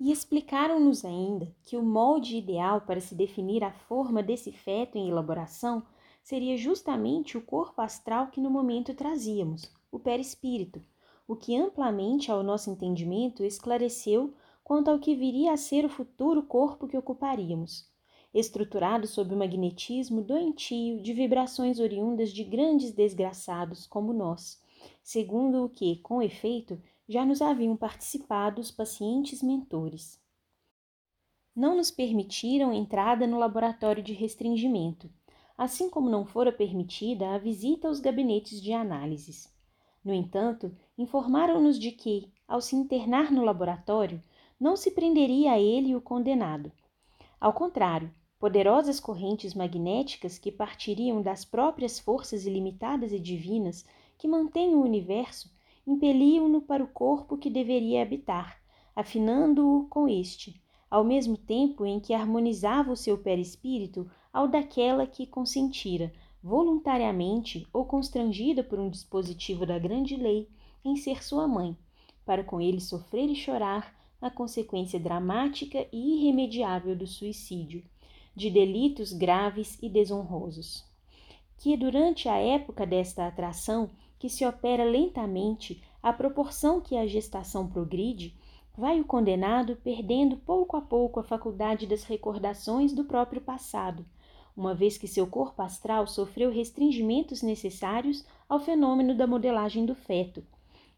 E 0.04 0.12
explicaram-nos 0.12 1.06
ainda 1.06 1.54
que 1.62 1.78
o 1.78 1.84
molde 1.84 2.36
ideal 2.36 2.82
para 2.82 3.00
se 3.00 3.14
definir 3.14 3.64
a 3.64 3.72
forma 3.72 4.24
desse 4.24 4.52
feto 4.52 4.98
em 4.98 5.08
elaboração 5.08 5.84
seria 6.24 6.58
justamente 6.58 7.38
o 7.38 7.42
corpo 7.42 7.80
astral 7.84 8.32
que 8.32 8.42
no 8.42 8.50
momento 8.50 8.96
trazíamos, 8.96 9.72
o 9.92 10.00
perispírito, 10.00 10.82
o 11.28 11.36
que 11.36 11.56
amplamente 11.56 12.32
ao 12.32 12.42
nosso 12.42 12.72
entendimento 12.72 13.44
esclareceu 13.44 14.34
quanto 14.64 14.90
ao 14.90 14.98
que 14.98 15.14
viria 15.14 15.54
a 15.54 15.58
ser 15.58 15.86
o 15.86 15.90
futuro 15.90 16.42
corpo 16.42 16.88
que 16.88 16.98
ocuparíamos, 16.98 17.88
estruturado 18.34 19.06
sob 19.06 19.36
o 19.36 19.38
magnetismo 19.38 20.24
doentio 20.24 21.00
de 21.00 21.14
vibrações 21.14 21.80
oriundas 21.80 22.32
de 22.32 22.44
grandes 22.44 22.92
desgraçados 22.92 23.86
como 23.86 24.12
nós, 24.14 24.60
segundo 25.04 25.64
o 25.64 25.70
que, 25.70 25.98
com 25.98 26.24
efeito, 26.24 26.82
já 27.12 27.26
nos 27.26 27.42
haviam 27.42 27.76
participado 27.76 28.62
os 28.62 28.72
pacientes 28.72 29.44
mentores. 29.44 30.18
Não 31.54 31.76
nos 31.76 31.92
permitiram 31.92 32.72
entrada 32.72 33.28
no 33.28 33.38
laboratório 33.38 34.02
de 34.02 34.14
restringimento, 34.14 35.10
assim 35.58 35.90
como 35.90 36.10
não 36.10 36.26
fora 36.26 36.54
permitida 36.54 37.32
a 37.32 37.38
visita 37.38 37.90
aos 37.90 38.00
gabinetes 38.00 38.62
de 38.62 38.72
análises. 38.72 39.54
No 40.02 40.14
entanto, 40.14 40.74
informaram-nos 40.98 41.78
de 41.78 41.92
que, 41.92 42.32
ao 42.48 42.62
se 42.62 42.78
internar 42.78 43.30
no 43.30 43.44
laboratório, 43.44 44.24
não 44.58 44.78
se 44.78 44.92
prenderia 44.92 45.52
a 45.52 45.60
ele 45.60 45.94
o 45.94 46.00
condenado. 46.00 46.72
Ao 47.42 47.52
contrário, 47.52 48.10
poderosas 48.40 49.02
correntes 49.02 49.54
magnéticas 49.54 50.40
que 50.40 50.50
partiriam 50.50 51.22
das 51.22 51.44
próprias 51.44 52.00
forças 52.00 52.46
ilimitadas 52.46 53.12
e 53.12 53.20
divinas 53.20 53.86
que 54.18 54.30
mantêm 54.30 54.76
o 54.76 54.82
universo 54.82 55.52
impeliam-no 55.86 56.62
para 56.62 56.84
o 56.84 56.88
corpo 56.88 57.38
que 57.38 57.50
deveria 57.50 58.02
habitar, 58.02 58.62
afinando-o 58.96 59.88
com 59.88 60.08
este, 60.08 60.62
ao 60.90 61.04
mesmo 61.04 61.38
tempo 61.38 61.86
em 61.86 62.00
que 62.00 62.14
harmonizava 62.14 62.92
o 62.92 62.98
seu 62.98 63.18
perispírito 63.18 64.10
ao 64.34 64.48
daquela 64.48 65.08
que 65.08 65.26
consentira, 65.26 66.12
voluntariamente 66.44 67.68
ou 67.72 67.86
constrangida 67.86 68.64
por 68.64 68.80
um 68.80 68.90
dispositivo 68.90 69.66
da 69.66 69.78
grande 69.78 70.16
lei, 70.16 70.50
em 70.84 70.96
ser 70.96 71.24
sua 71.24 71.48
mãe, 71.48 71.78
para 72.26 72.44
com 72.44 72.60
ele 72.60 72.82
sofrer 72.82 73.30
e 73.30 73.36
chorar 73.36 73.96
a 74.22 74.30
consequência 74.30 75.00
dramática 75.00 75.88
e 75.92 76.18
irremediável 76.18 76.96
do 76.96 77.08
suicídio, 77.08 77.84
de 78.36 78.50
delitos 78.50 79.12
graves 79.14 79.78
e 79.82 79.90
desonrosos. 79.90 80.86
Que 81.58 81.76
durante 81.78 82.28
a 82.28 82.38
época 82.38 82.86
desta 82.86 83.28
atração, 83.28 83.90
que 84.22 84.30
se 84.30 84.46
opera 84.46 84.84
lentamente, 84.84 85.82
à 86.00 86.14
proporção 86.14 86.80
que 86.80 86.96
a 86.96 87.08
gestação 87.08 87.68
progride, 87.68 88.36
vai 88.78 89.02
o 89.02 89.04
condenado 89.04 89.76
perdendo 89.78 90.38
pouco 90.38 90.78
a 90.78 90.82
pouco 90.82 91.20
a 91.20 91.24
faculdade 91.24 91.88
das 91.88 92.04
recordações 92.04 92.94
do 92.94 93.04
próprio 93.04 93.42
passado, 93.42 94.06
uma 94.56 94.76
vez 94.76 94.96
que 94.96 95.08
seu 95.08 95.26
corpo 95.26 95.60
astral 95.64 96.06
sofreu 96.06 96.52
restringimentos 96.52 97.42
necessários 97.42 98.24
ao 98.48 98.60
fenômeno 98.60 99.16
da 99.16 99.26
modelagem 99.26 99.88
do 99.88 99.96
feto, 99.96 100.46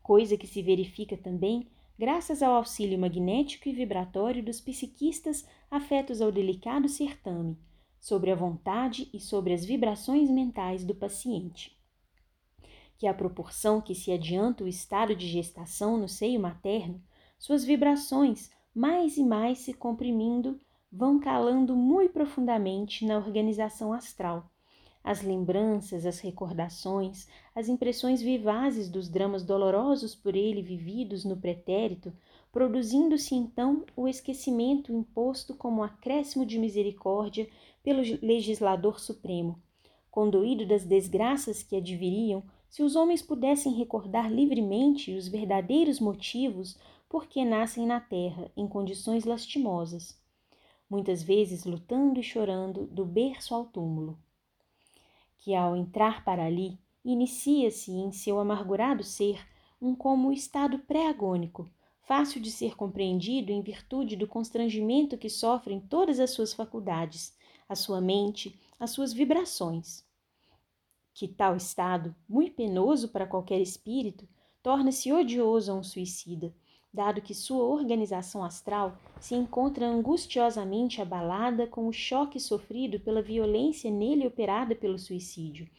coisa 0.01 0.35
que 0.35 0.45
se 0.45 0.61
verifica 0.61 1.15
também 1.15 1.65
graças 1.97 2.43
ao 2.43 2.53
auxílio 2.55 2.99
magnético 2.99 3.69
e 3.69 3.71
vibratório 3.71 4.43
dos 4.43 4.59
psiquistas 4.59 5.47
afetos 5.71 6.19
ao 6.19 6.29
delicado 6.29 6.89
certame, 6.89 7.57
sobre 8.01 8.31
a 8.31 8.35
vontade 8.35 9.09
e 9.13 9.19
sobre 9.21 9.53
as 9.53 9.63
vibrações 9.63 10.29
mentais 10.29 10.83
do 10.83 10.93
paciente. 10.93 11.81
Que 12.97 13.07
à 13.07 13.13
proporção 13.13 13.81
que 13.81 13.95
se 13.95 14.11
adianta 14.11 14.63
o 14.63 14.67
estado 14.67 15.15
de 15.15 15.27
gestação 15.27 15.97
no 15.97 16.07
seio 16.07 16.39
materno, 16.39 17.01
suas 17.37 17.63
vibrações, 17.63 18.49
mais 18.73 19.17
e 19.17 19.23
mais 19.23 19.59
se 19.59 19.73
comprimindo, 19.73 20.59
vão 20.91 21.19
calando 21.19 21.75
muito 21.75 22.13
profundamente 22.13 23.05
na 23.05 23.17
organização 23.17 23.91
astral. 23.91 24.49
As 25.03 25.21
lembranças, 25.21 26.05
as 26.05 26.19
recordações, 26.19 27.27
as 27.53 27.67
impressões 27.67 28.21
vivazes 28.21 28.89
dos 28.89 29.09
dramas 29.09 29.43
dolorosos 29.43 30.15
por 30.15 30.33
ele 30.33 30.61
vividos 30.61 31.25
no 31.25 31.35
pretérito, 31.35 32.13
produzindo-se 32.53 33.35
então 33.35 33.83
o 33.97 34.07
esquecimento 34.07 34.93
imposto 34.93 35.55
como 35.55 35.83
acréscimo 35.83 36.45
de 36.45 36.57
misericórdia 36.57 37.49
pelo 37.83 38.01
legislador 38.21 38.99
supremo. 38.99 39.61
Condoído 40.09 40.65
das 40.65 40.85
desgraças 40.85 41.61
que 41.63 41.75
adviriam, 41.75 42.43
se 42.73 42.81
os 42.81 42.95
homens 42.95 43.21
pudessem 43.21 43.71
recordar 43.71 44.33
livremente 44.33 45.13
os 45.13 45.27
verdadeiros 45.27 45.99
motivos 45.99 46.75
porque 47.07 47.45
nascem 47.45 47.85
na 47.85 47.99
terra 47.99 48.51
em 48.57 48.67
condições 48.67 49.25
lastimosas, 49.25 50.19
muitas 50.89 51.21
vezes 51.21 51.65
lutando 51.65 52.19
e 52.19 52.23
chorando 52.23 52.87
do 52.87 53.05
berço 53.05 53.53
ao 53.53 53.65
túmulo. 53.65 54.17
Que 55.37 55.53
ao 55.53 55.77
entrar 55.77 56.25
para 56.25 56.45
ali, 56.45 56.79
inicia-se 57.05 57.91
em 57.91 58.11
seu 58.11 58.39
amargurado 58.39 59.03
ser 59.03 59.47
um 59.79 59.93
como 59.93 60.33
estado 60.33 60.79
pré-agônico, 60.79 61.69
fácil 62.01 62.41
de 62.41 62.49
ser 62.49 62.75
compreendido 62.75 63.51
em 63.51 63.61
virtude 63.61 64.15
do 64.15 64.25
constrangimento 64.27 65.15
que 65.15 65.29
sofrem 65.29 65.79
todas 65.79 66.19
as 66.19 66.31
suas 66.31 66.55
faculdades, 66.55 67.37
a 67.69 67.75
sua 67.75 68.01
mente, 68.01 68.59
as 68.79 68.89
suas 68.89 69.13
vibrações. 69.13 70.03
Que 71.15 71.27
tal 71.27 71.55
estado, 71.55 72.15
muito 72.27 72.55
penoso 72.55 73.09
para 73.09 73.27
qualquer 73.27 73.61
espírito, 73.61 74.27
torna-se 74.63 75.13
odioso 75.13 75.71
a 75.71 75.75
um 75.75 75.83
suicida, 75.83 76.51
dado 76.91 77.21
que 77.21 77.35
sua 77.35 77.63
organização 77.65 78.43
astral 78.43 78.97
se 79.19 79.35
encontra 79.35 79.87
angustiosamente 79.87 81.01
abalada 81.01 81.67
com 81.67 81.87
o 81.87 81.93
choque 81.93 82.39
sofrido 82.39 82.99
pela 82.99 83.21
violência 83.21 83.91
nele 83.91 84.25
operada 84.25 84.73
pelo 84.73 84.97
suicídio, 84.97 85.69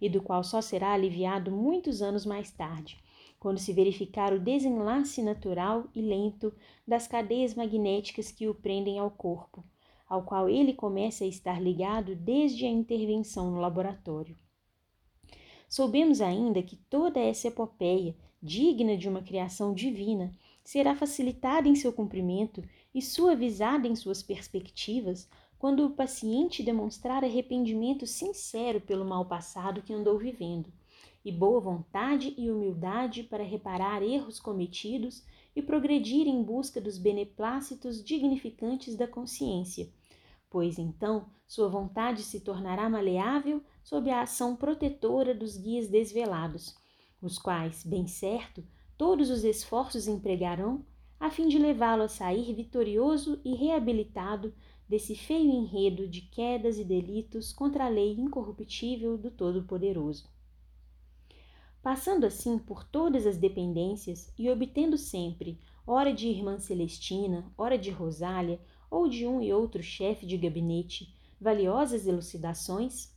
e 0.00 0.08
do 0.08 0.22
qual 0.22 0.44
só 0.44 0.60
será 0.60 0.92
aliviado 0.92 1.50
muitos 1.50 2.00
anos 2.00 2.24
mais 2.24 2.52
tarde, 2.52 3.02
quando 3.40 3.58
se 3.58 3.72
verificar 3.72 4.32
o 4.32 4.38
desenlace 4.38 5.22
natural 5.22 5.88
e 5.92 6.00
lento 6.00 6.52
das 6.86 7.08
cadeias 7.08 7.54
magnéticas 7.54 8.30
que 8.30 8.48
o 8.48 8.54
prendem 8.54 8.98
ao 8.98 9.10
corpo, 9.10 9.64
ao 10.08 10.22
qual 10.22 10.48
ele 10.48 10.72
começa 10.72 11.24
a 11.24 11.28
estar 11.28 11.60
ligado 11.60 12.14
desde 12.14 12.64
a 12.64 12.70
intervenção 12.70 13.50
no 13.50 13.60
laboratório. 13.60 14.36
Soubemos 15.68 16.20
ainda 16.20 16.62
que 16.62 16.76
toda 16.76 17.18
essa 17.18 17.48
epopeia, 17.48 18.14
digna 18.42 18.96
de 18.96 19.08
uma 19.08 19.22
criação 19.22 19.72
divina, 19.74 20.32
será 20.62 20.94
facilitada 20.94 21.68
em 21.68 21.74
seu 21.74 21.92
cumprimento 21.92 22.62
e 22.94 23.02
suavizada 23.02 23.86
em 23.86 23.94
suas 23.94 24.22
perspectivas 24.22 25.28
quando 25.58 25.86
o 25.86 25.90
paciente 25.90 26.62
demonstrar 26.62 27.24
arrependimento 27.24 28.06
sincero 28.06 28.80
pelo 28.80 29.04
mal 29.04 29.24
passado 29.24 29.82
que 29.82 29.92
andou 29.92 30.18
vivendo, 30.18 30.70
e 31.24 31.32
boa 31.32 31.58
vontade 31.58 32.34
e 32.36 32.50
humildade 32.50 33.22
para 33.22 33.42
reparar 33.42 34.02
erros 34.02 34.38
cometidos 34.38 35.24
e 35.56 35.62
progredir 35.62 36.26
em 36.26 36.42
busca 36.42 36.80
dos 36.80 36.98
beneplácitos 36.98 38.04
dignificantes 38.04 38.94
da 38.94 39.06
consciência, 39.06 39.88
pois 40.54 40.78
então 40.78 41.26
sua 41.48 41.68
vontade 41.68 42.22
se 42.22 42.38
tornará 42.38 42.88
maleável 42.88 43.60
sob 43.82 44.08
a 44.08 44.22
ação 44.22 44.54
protetora 44.54 45.34
dos 45.34 45.56
guias 45.56 45.88
desvelados, 45.88 46.76
os 47.20 47.40
quais, 47.40 47.82
bem 47.84 48.06
certo, 48.06 48.64
todos 48.96 49.30
os 49.30 49.42
esforços 49.42 50.06
empregarão 50.06 50.86
a 51.18 51.28
fim 51.28 51.48
de 51.48 51.58
levá-lo 51.58 52.04
a 52.04 52.08
sair 52.08 52.54
vitorioso 52.54 53.40
e 53.44 53.56
reabilitado 53.56 54.54
desse 54.88 55.16
feio 55.16 55.50
enredo 55.50 56.06
de 56.06 56.20
quedas 56.20 56.78
e 56.78 56.84
delitos 56.84 57.52
contra 57.52 57.86
a 57.86 57.88
lei 57.88 58.12
incorruptível 58.12 59.18
do 59.18 59.32
Todo-Poderoso. 59.32 60.28
Passando 61.82 62.26
assim 62.26 62.60
por 62.60 62.84
todas 62.84 63.26
as 63.26 63.36
dependências 63.36 64.32
e 64.38 64.48
obtendo 64.48 64.96
sempre, 64.96 65.58
ora 65.84 66.12
de 66.12 66.28
irmã 66.28 66.60
Celestina, 66.60 67.52
ora 67.58 67.76
de 67.76 67.90
Rosália, 67.90 68.60
ou 68.94 69.08
de 69.08 69.26
um 69.26 69.40
e 69.40 69.52
outro 69.52 69.82
chefe 69.82 70.24
de 70.26 70.36
gabinete, 70.36 71.14
valiosas 71.40 72.06
elucidações, 72.06 73.12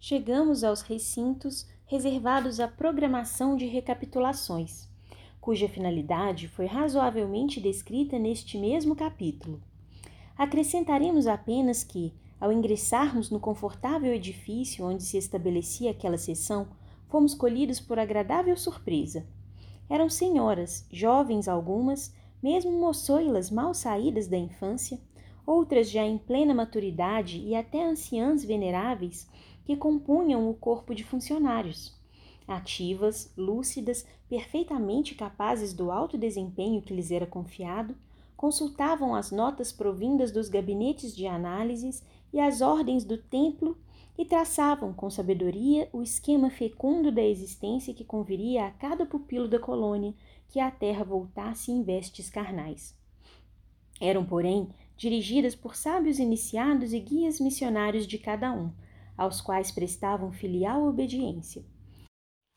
chegamos 0.00 0.64
aos 0.64 0.80
recintos 0.80 1.68
reservados 1.86 2.60
à 2.60 2.66
programação 2.66 3.56
de 3.56 3.66
recapitulações 3.66 4.92
cuja 5.44 5.68
finalidade 5.68 6.48
foi 6.48 6.64
razoavelmente 6.64 7.60
descrita 7.60 8.18
neste 8.18 8.56
mesmo 8.56 8.96
capítulo. 8.96 9.60
Acrescentaremos 10.38 11.26
apenas 11.26 11.84
que, 11.84 12.14
ao 12.40 12.50
ingressarmos 12.50 13.28
no 13.28 13.38
confortável 13.38 14.14
edifício 14.14 14.86
onde 14.86 15.02
se 15.02 15.18
estabelecia 15.18 15.90
aquela 15.90 16.16
sessão, 16.16 16.68
fomos 17.10 17.34
colhidos 17.34 17.78
por 17.78 17.98
agradável 17.98 18.56
surpresa. 18.56 19.26
Eram 19.86 20.08
senhoras, 20.08 20.88
jovens 20.90 21.46
algumas, 21.46 22.14
mesmo 22.44 22.72
moçoilas 22.72 23.50
mal 23.50 23.72
saídas 23.72 24.28
da 24.28 24.36
infância, 24.36 25.00
outras 25.46 25.90
já 25.90 26.04
em 26.04 26.18
plena 26.18 26.52
maturidade 26.52 27.38
e 27.38 27.54
até 27.54 27.82
anciãs 27.82 28.44
veneráveis, 28.44 29.26
que 29.64 29.74
compunham 29.74 30.50
o 30.50 30.52
corpo 30.52 30.94
de 30.94 31.02
funcionários 31.02 31.98
ativas, 32.46 33.32
lúcidas, 33.34 34.06
perfeitamente 34.28 35.14
capazes 35.14 35.72
do 35.72 35.90
alto 35.90 36.18
desempenho 36.18 36.82
que 36.82 36.92
lhes 36.92 37.10
era 37.10 37.26
confiado, 37.26 37.96
consultavam 38.36 39.14
as 39.14 39.30
notas 39.30 39.72
provindas 39.72 40.30
dos 40.30 40.50
gabinetes 40.50 41.16
de 41.16 41.26
análises 41.26 42.04
e 42.30 42.38
as 42.38 42.60
ordens 42.60 43.06
do 43.06 43.16
templo 43.16 43.78
e 44.18 44.26
traçavam 44.26 44.92
com 44.92 45.08
sabedoria 45.08 45.88
o 45.94 46.02
esquema 46.02 46.50
fecundo 46.50 47.10
da 47.10 47.22
existência 47.22 47.94
que 47.94 48.04
conviria 48.04 48.66
a 48.66 48.70
cada 48.70 49.06
pupilo 49.06 49.48
da 49.48 49.58
colônia 49.58 50.12
que 50.48 50.60
a 50.60 50.70
terra 50.70 51.04
voltasse 51.04 51.70
em 51.70 51.82
vestes 51.82 52.30
carnais. 52.30 52.96
Eram, 54.00 54.24
porém, 54.24 54.68
dirigidas 54.96 55.54
por 55.54 55.74
sábios 55.74 56.18
iniciados 56.18 56.92
e 56.92 57.00
guias 57.00 57.40
missionários 57.40 58.06
de 58.06 58.18
cada 58.18 58.52
um, 58.52 58.72
aos 59.16 59.40
quais 59.40 59.70
prestavam 59.70 60.32
filial 60.32 60.86
obediência. 60.86 61.64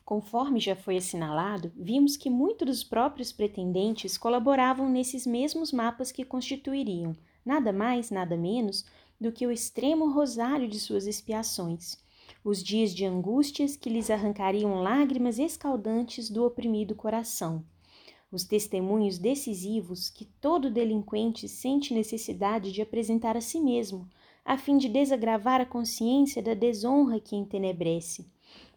Conforme 0.03 0.59
já 0.59 0.75
foi 0.75 0.97
assinalado, 0.97 1.71
vimos 1.75 2.15
que 2.15 2.29
muitos 2.29 2.65
dos 2.65 2.83
próprios 2.83 3.31
pretendentes 3.31 4.17
colaboravam 4.17 4.87
nesses 4.89 5.27
mesmos 5.27 5.73
mapas 5.73 6.11
que 6.11 6.23
constituiriam, 6.23 7.13
nada 7.45 7.73
mais, 7.73 8.09
nada 8.09 8.37
menos, 8.37 8.85
do 9.19 9.31
que 9.31 9.45
o 9.45 9.51
extremo 9.51 10.09
rosário 10.11 10.67
de 10.67 10.79
suas 10.79 11.07
expiações, 11.07 11.97
os 12.43 12.63
dias 12.63 12.95
de 12.95 13.03
angústias 13.05 13.75
que 13.75 13.89
lhes 13.89 14.09
arrancariam 14.09 14.81
lágrimas 14.81 15.39
escaldantes 15.39 16.29
do 16.29 16.45
oprimido 16.45 16.95
coração, 16.95 17.65
os 18.31 18.43
testemunhos 18.43 19.17
decisivos 19.17 20.09
que 20.09 20.25
todo 20.25 20.71
delinquente 20.71 21.47
sente 21.47 21.93
necessidade 21.93 22.71
de 22.71 22.81
apresentar 22.81 23.37
a 23.37 23.41
si 23.41 23.59
mesmo, 23.59 24.07
a 24.43 24.57
fim 24.57 24.77
de 24.77 24.89
desagravar 24.89 25.61
a 25.61 25.65
consciência 25.65 26.41
da 26.41 26.53
desonra 26.53 27.19
que 27.19 27.35
entenebrece 27.35 28.29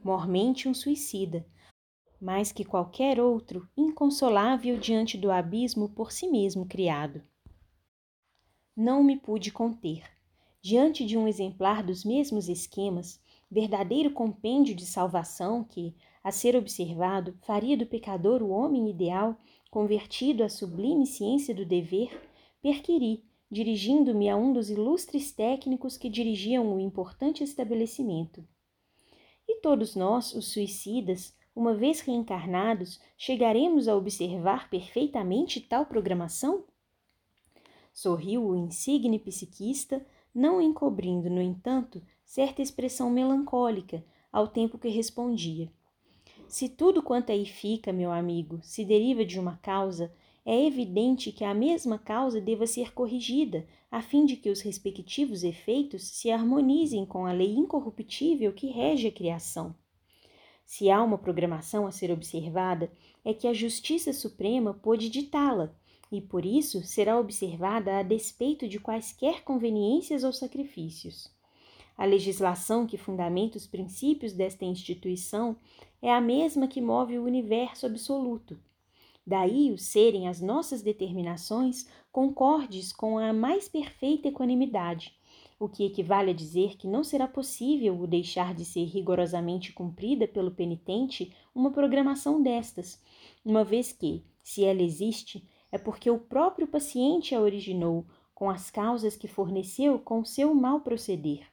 mormente 0.03 0.68
um 0.68 0.74
suicida, 0.74 1.46
mais 2.20 2.53
que 2.53 2.64
qualquer 2.64 3.20
outro 3.20 3.68
inconsolável 3.76 4.78
diante 4.78 5.16
do 5.16 5.30
abismo 5.30 5.88
por 5.88 6.12
si 6.12 6.26
mesmo 6.26 6.66
criado. 6.66 7.22
Não 8.76 9.03
me 9.03 9.16
pude 9.16 9.51
conter. 9.51 10.05
Diante 10.62 11.05
de 11.05 11.16
um 11.16 11.26
exemplar 11.26 11.82
dos 11.82 12.05
mesmos 12.05 12.48
esquemas, 12.48 13.20
verdadeiro 13.51 14.11
compêndio 14.11 14.74
de 14.74 14.84
salvação 14.84 15.64
que, 15.64 15.94
a 16.23 16.31
ser 16.31 16.55
observado, 16.55 17.37
faria 17.43 17.77
do 17.77 17.87
pecador 17.87 18.43
o 18.43 18.51
homem 18.51 18.91
ideal, 18.91 19.37
convertido 19.71 20.43
à 20.43 20.49
sublime 20.49 21.07
ciência 21.07 21.55
do 21.55 21.64
dever, 21.64 22.11
perquiri, 22.61 23.25
dirigindo-me 23.51 24.29
a 24.29 24.37
um 24.37 24.53
dos 24.53 24.71
ilustres 24.71 25.33
técnicos 25.33 25.97
que 25.97 26.09
dirigiam 26.09 26.75
o 26.75 26.81
importante 26.81 27.43
estabelecimento. 27.43 28.47
E 29.49 29.61
todos 29.61 29.97
nós, 29.97 30.35
os 30.35 30.53
suicidas, 30.53 31.35
uma 31.55 31.75
vez 31.75 32.01
reencarnados, 32.01 33.01
chegaremos 33.18 33.89
a 33.89 33.97
observar 33.97 34.71
perfeitamente 34.71 35.61
tal 35.61 35.87
programação? 35.87 36.64
Sorriu 37.93 38.47
o 38.47 38.55
insigne 38.55 39.18
psiquista, 39.18 40.07
não 40.33 40.61
encobrindo, 40.61 41.29
no 41.29 41.43
entanto, 41.43 42.01
certa 42.25 42.62
expressão 42.62 43.11
melancólica, 43.11 44.05
ao 44.31 44.47
tempo 44.47 44.79
que 44.79 44.89
respondia. 44.89 45.68
Se 46.51 46.68
tudo 46.68 47.01
quanto 47.01 47.30
aí 47.30 47.46
fica, 47.46 47.92
meu 47.92 48.11
amigo, 48.11 48.59
se 48.61 48.84
deriva 48.84 49.24
de 49.24 49.38
uma 49.38 49.57
causa, 49.59 50.12
é 50.44 50.66
evidente 50.66 51.30
que 51.30 51.44
a 51.44 51.55
mesma 51.55 51.96
causa 51.96 52.40
deva 52.40 52.66
ser 52.66 52.92
corrigida, 52.92 53.64
a 53.88 54.03
fim 54.03 54.26
de 54.26 54.34
que 54.34 54.51
os 54.51 54.61
respectivos 54.61 55.44
efeitos 55.44 56.03
se 56.03 56.28
harmonizem 56.28 57.07
com 57.07 57.24
a 57.24 57.30
lei 57.30 57.55
incorruptível 57.55 58.53
que 58.53 58.66
rege 58.66 59.07
a 59.07 59.12
criação. 59.12 59.76
Se 60.66 60.90
há 60.90 61.01
uma 61.01 61.18
programação 61.18 61.86
a 61.86 61.92
ser 61.92 62.11
observada, 62.11 62.90
é 63.24 63.32
que 63.32 63.46
a 63.46 63.53
Justiça 63.53 64.12
Suprema 64.12 64.74
pôde 64.74 65.09
ditá-la, 65.09 65.72
e 66.11 66.20
por 66.20 66.44
isso 66.44 66.82
será 66.82 67.16
observada 67.16 67.96
a 67.96 68.03
despeito 68.03 68.66
de 68.66 68.80
quaisquer 68.80 69.44
conveniências 69.44 70.24
ou 70.24 70.32
sacrifícios. 70.32 71.30
A 71.96 72.05
legislação 72.05 72.86
que 72.86 72.96
fundamenta 72.96 73.59
os 73.59 73.66
princípios 73.66 74.32
desta 74.32 74.64
instituição 74.64 75.57
é 76.03 76.12
a 76.12 76.20
mesma 76.20 76.66
que 76.66 76.80
move 76.80 77.18
o 77.18 77.24
universo 77.24 77.86
absoluto. 77.86 78.59
Daí 79.26 79.70
o 79.70 79.78
serem 79.78 80.28
as 80.28 80.40
nossas 80.40 80.82
determinações 80.82 81.86
concordes 82.11 82.92
com 82.92 83.18
a 83.18 83.32
mais 83.32 83.68
perfeita 83.68 84.28
equanimidade, 84.28 85.14
o 85.59 85.68
que 85.68 85.84
equivale 85.84 86.30
a 86.30 86.34
dizer 86.34 86.76
que 86.76 86.88
não 86.88 87.05
será 87.05 87.28
possível 87.28 88.01
o 88.01 88.07
deixar 88.07 88.55
de 88.55 88.64
ser 88.64 88.84
rigorosamente 88.86 89.72
cumprida 89.72 90.26
pelo 90.26 90.51
penitente 90.51 91.34
uma 91.55 91.70
programação 91.70 92.42
destas, 92.42 93.01
uma 93.44 93.62
vez 93.62 93.92
que, 93.92 94.24
se 94.42 94.64
ela 94.64 94.82
existe, 94.82 95.46
é 95.70 95.78
porque 95.78 96.11
o 96.11 96.18
próprio 96.18 96.66
paciente 96.66 97.34
a 97.34 97.40
originou 97.40 98.07
com 98.34 98.48
as 98.48 98.70
causas 98.70 99.16
que 99.16 99.28
forneceu 99.28 99.98
com 99.98 100.24
seu 100.24 100.55
mal 100.55 100.80
proceder. 100.80 101.46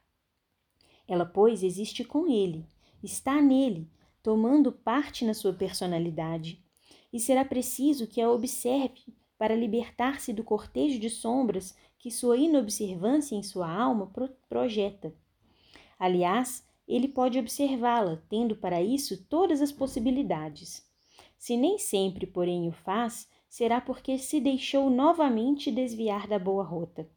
Ela, 1.05 1.25
pois, 1.25 1.61
existe 1.61 2.03
com 2.03 2.27
ele, 2.27 2.65
está 3.03 3.41
nele, 3.41 3.89
tomando 4.28 4.73
parte 4.73 5.23
na 5.23 5.34
sua 5.34 5.53
personalidade, 5.53 6.61
e 7.13 7.17
será 7.17 7.45
preciso 7.45 8.05
que 8.05 8.19
a 8.19 8.30
observe 8.30 9.15
para 9.38 9.55
libertar-se 9.55 10.34
do 10.34 10.43
cortejo 10.43 10.99
de 10.99 11.09
sombras 11.09 11.73
que 11.97 12.11
sua 12.11 12.36
inobservância 12.36 13.36
em 13.36 13.41
sua 13.41 13.71
alma 13.71 14.07
pro 14.07 14.28
projeta. 14.49 15.15
Aliás, 15.97 16.61
ele 16.86 17.07
pode 17.07 17.39
observá-la, 17.39 18.21
tendo 18.28 18.57
para 18.57 18.82
isso 18.82 19.25
todas 19.30 19.61
as 19.61 19.71
possibilidades. 19.71 20.86
Se 21.38 21.55
nem 21.55 21.78
sempre, 21.78 22.28
porém, 22.28 22.67
o 22.67 22.73
faz, 22.73 23.30
será 23.47 23.80
porque 23.80 24.17
se 24.17 24.41
deixou 24.41 24.89
novamente 24.89 25.71
desviar 25.71 26.28
da 26.28 26.38
boa 26.38 26.65
rota. 26.65 27.09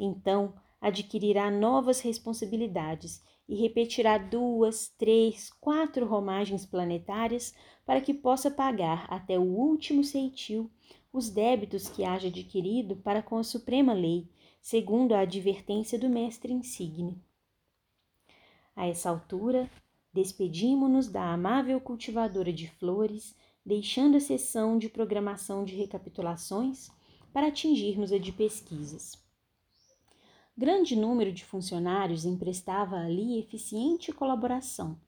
Então, 0.00 0.52
adquirirá 0.80 1.48
novas 1.48 2.00
responsabilidades 2.00 3.22
e 3.48 3.54
repetirá 3.54 4.18
duas, 4.18 4.88
três, 4.98 5.50
quatro 5.60 6.06
romagens 6.06 6.66
planetárias 6.66 7.54
para 7.84 8.00
que 8.00 8.12
possa 8.12 8.50
pagar 8.50 9.06
até 9.08 9.38
o 9.38 9.42
último 9.42 10.02
ceitil 10.02 10.70
os 11.12 11.30
débitos 11.30 11.88
que 11.88 12.04
haja 12.04 12.28
adquirido 12.28 12.96
para 12.96 13.22
com 13.22 13.38
a 13.38 13.44
suprema 13.44 13.92
lei, 13.92 14.28
segundo 14.60 15.14
a 15.14 15.20
advertência 15.20 15.98
do 15.98 16.08
mestre 16.08 16.52
insigne. 16.52 17.16
A 18.74 18.86
essa 18.86 19.08
altura, 19.08 19.70
despedimo-nos 20.12 21.08
da 21.08 21.32
amável 21.32 21.80
cultivadora 21.80 22.52
de 22.52 22.68
flores 22.68 23.34
deixando 23.64 24.16
a 24.16 24.20
sessão 24.20 24.78
de 24.78 24.88
programação 24.88 25.64
de 25.64 25.74
recapitulações 25.74 26.88
para 27.32 27.48
atingirmos 27.48 28.12
a 28.12 28.18
de 28.18 28.30
pesquisas. 28.30 29.25
Grande 30.58 30.96
número 30.96 31.30
de 31.30 31.44
funcionários 31.44 32.24
emprestava 32.24 32.96
ali 32.96 33.38
eficiente 33.38 34.10
colaboração, 34.10 34.98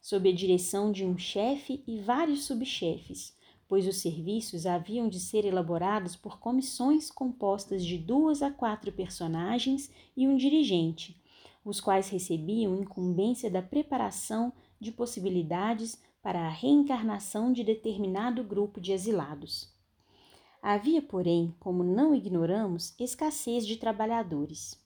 sob 0.00 0.30
a 0.30 0.34
direção 0.34 0.90
de 0.90 1.04
um 1.04 1.18
chefe 1.18 1.84
e 1.86 2.00
vários 2.00 2.46
subchefes, 2.46 3.36
pois 3.68 3.86
os 3.86 3.98
serviços 3.98 4.64
haviam 4.64 5.06
de 5.06 5.20
ser 5.20 5.44
elaborados 5.44 6.16
por 6.16 6.38
comissões 6.38 7.10
compostas 7.10 7.84
de 7.84 7.98
duas 7.98 8.40
a 8.40 8.50
quatro 8.50 8.90
personagens 8.92 9.90
e 10.16 10.26
um 10.26 10.38
dirigente, 10.38 11.20
os 11.62 11.82
quais 11.82 12.08
recebiam 12.08 12.74
incumbência 12.80 13.50
da 13.50 13.60
preparação 13.60 14.54
de 14.80 14.90
possibilidades 14.90 16.00
para 16.22 16.46
a 16.46 16.50
reencarnação 16.50 17.52
de 17.52 17.62
determinado 17.62 18.42
grupo 18.42 18.80
de 18.80 18.92
exilados. 18.92 19.70
Havia, 20.62 21.02
porém, 21.02 21.54
como 21.60 21.84
não 21.84 22.14
ignoramos, 22.14 22.94
escassez 22.98 23.66
de 23.66 23.76
trabalhadores. 23.76 24.82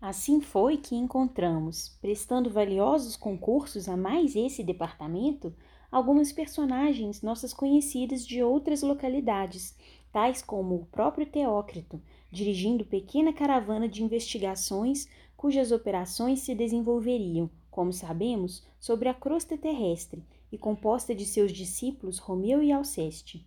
Assim 0.00 0.40
foi 0.40 0.76
que 0.76 0.94
encontramos, 0.94 1.96
prestando 2.00 2.50
valiosos 2.50 3.16
concursos 3.16 3.88
a 3.88 3.96
mais 3.96 4.36
esse 4.36 4.62
departamento, 4.62 5.54
algumas 5.90 6.32
personagens 6.32 7.22
nossas 7.22 7.54
conhecidas 7.54 8.26
de 8.26 8.42
outras 8.42 8.82
localidades, 8.82 9.74
tais 10.12 10.42
como 10.42 10.74
o 10.74 10.86
próprio 10.86 11.26
Teócrito, 11.26 12.00
dirigindo 12.30 12.84
pequena 12.84 13.32
caravana 13.32 13.88
de 13.88 14.02
investigações 14.02 15.08
cujas 15.36 15.72
operações 15.72 16.40
se 16.40 16.54
desenvolveriam, 16.54 17.50
como 17.70 17.92
sabemos, 17.92 18.66
sobre 18.78 19.08
a 19.08 19.14
crosta 19.14 19.56
terrestre 19.56 20.24
e 20.50 20.58
composta 20.58 21.14
de 21.14 21.24
seus 21.24 21.52
discípulos 21.52 22.18
Romeu 22.18 22.62
e 22.62 22.72
Alceste. 22.72 23.46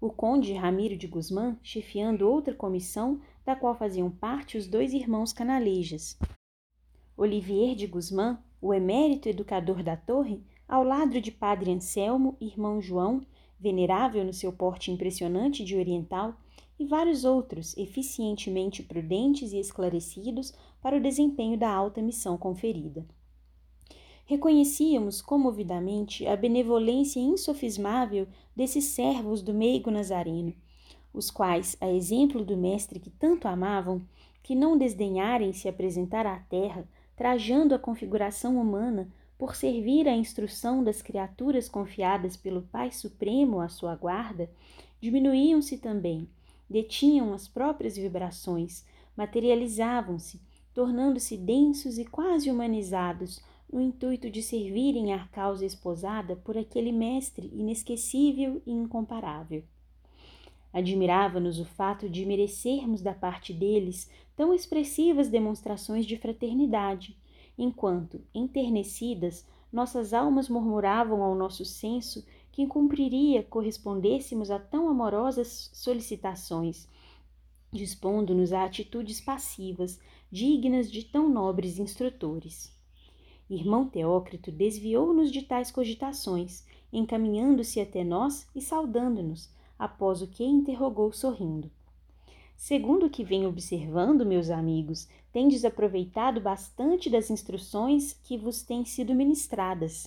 O 0.00 0.10
conde 0.10 0.52
Ramiro 0.52 0.96
de 0.96 1.06
Guzmán 1.06 1.56
chefiando 1.62 2.28
outra 2.28 2.54
comissão, 2.54 3.20
da 3.44 3.54
qual 3.54 3.74
faziam 3.74 4.10
parte 4.10 4.56
os 4.56 4.66
dois 4.66 4.92
irmãos 4.92 5.32
canalejas. 5.32 6.18
Olivier 7.16 7.74
de 7.74 7.86
Guzmán, 7.86 8.38
o 8.60 8.72
emérito 8.72 9.28
educador 9.28 9.82
da 9.82 9.96
torre, 9.96 10.42
ao 10.66 10.82
lado 10.82 11.20
de 11.20 11.30
padre 11.30 11.70
Anselmo, 11.70 12.36
irmão 12.40 12.80
João, 12.80 13.24
venerável 13.58 14.24
no 14.24 14.32
seu 14.32 14.52
porte 14.52 14.90
impressionante 14.90 15.64
de 15.64 15.76
oriental, 15.76 16.34
e 16.78 16.84
vários 16.84 17.24
outros 17.24 17.76
eficientemente 17.76 18.82
prudentes 18.82 19.52
e 19.52 19.60
esclarecidos 19.60 20.52
para 20.82 20.96
o 20.96 21.00
desempenho 21.00 21.56
da 21.56 21.70
alta 21.70 22.02
missão 22.02 22.36
conferida 22.36 23.06
reconhecíamos 24.26 25.20
comovidamente 25.20 26.26
a 26.26 26.36
benevolência 26.36 27.20
insofismável 27.20 28.26
desses 28.56 28.84
servos 28.86 29.42
do 29.42 29.52
meigo 29.52 29.90
nazareno, 29.90 30.54
os 31.14 31.30
quais, 31.30 31.76
a 31.80 31.88
exemplo 31.90 32.44
do 32.44 32.56
mestre 32.56 32.98
que 32.98 33.08
tanto 33.08 33.46
amavam, 33.46 34.02
que 34.42 34.54
não 34.54 34.76
desdenharem 34.76 35.52
se 35.52 35.68
apresentar 35.68 36.26
à 36.26 36.38
terra, 36.40 36.86
trajando 37.16 37.74
a 37.74 37.78
configuração 37.78 38.60
humana 38.60 39.08
por 39.38 39.54
servir 39.54 40.08
à 40.08 40.14
instrução 40.14 40.82
das 40.82 41.00
criaturas 41.00 41.68
confiadas 41.68 42.36
pelo 42.36 42.62
Pai 42.62 42.90
Supremo 42.90 43.60
à 43.60 43.68
sua 43.68 43.94
guarda, 43.94 44.50
diminuíam-se 45.00 45.78
também, 45.78 46.28
detinham 46.68 47.32
as 47.32 47.46
próprias 47.46 47.96
vibrações, 47.96 48.84
materializavam-se, 49.16 50.40
tornando-se 50.74 51.36
densos 51.36 51.98
e 51.98 52.04
quase 52.04 52.50
humanizados, 52.50 53.40
no 53.72 53.80
intuito 53.80 54.30
de 54.30 54.42
servirem 54.42 55.12
à 55.12 55.26
causa 55.28 55.64
esposada 55.64 56.36
por 56.36 56.56
aquele 56.58 56.92
mestre 56.92 57.50
inesquecível 57.52 58.60
e 58.66 58.72
incomparável. 58.72 59.64
Admirava-nos 60.74 61.60
o 61.60 61.64
fato 61.64 62.10
de 62.10 62.26
merecermos 62.26 63.00
da 63.00 63.14
parte 63.14 63.52
deles 63.52 64.10
tão 64.34 64.52
expressivas 64.52 65.28
demonstrações 65.28 66.04
de 66.04 66.16
fraternidade, 66.16 67.16
enquanto, 67.56 68.20
enternecidas, 68.34 69.46
nossas 69.72 70.12
almas 70.12 70.48
murmuravam 70.48 71.22
ao 71.22 71.36
nosso 71.36 71.64
senso 71.64 72.26
que 72.50 72.66
cumpriria 72.66 73.44
correspondêssemos 73.44 74.50
a 74.50 74.58
tão 74.58 74.88
amorosas 74.88 75.70
solicitações, 75.72 76.88
dispondo-nos 77.72 78.52
a 78.52 78.64
atitudes 78.64 79.20
passivas, 79.20 80.00
dignas 80.28 80.90
de 80.90 81.04
tão 81.04 81.28
nobres 81.28 81.78
instrutores. 81.78 82.76
Irmão 83.48 83.86
Teócrito 83.86 84.50
desviou-nos 84.50 85.30
de 85.30 85.42
tais 85.42 85.70
cogitações, 85.70 86.66
encaminhando-se 86.92 87.80
até 87.80 88.02
nós 88.02 88.48
e 88.56 88.60
saudando-nos, 88.60 89.53
após 89.78 90.22
o 90.22 90.26
que 90.26 90.44
interrogou 90.44 91.12
sorrindo. 91.12 91.70
Segundo 92.56 93.06
o 93.06 93.10
que 93.10 93.24
venho 93.24 93.48
observando, 93.48 94.24
meus 94.24 94.48
amigos, 94.48 95.08
tendes 95.32 95.64
aproveitado 95.64 96.40
bastante 96.40 97.10
das 97.10 97.28
instruções 97.30 98.14
que 98.22 98.38
vos 98.38 98.62
têm 98.62 98.84
sido 98.84 99.14
ministradas. 99.14 100.06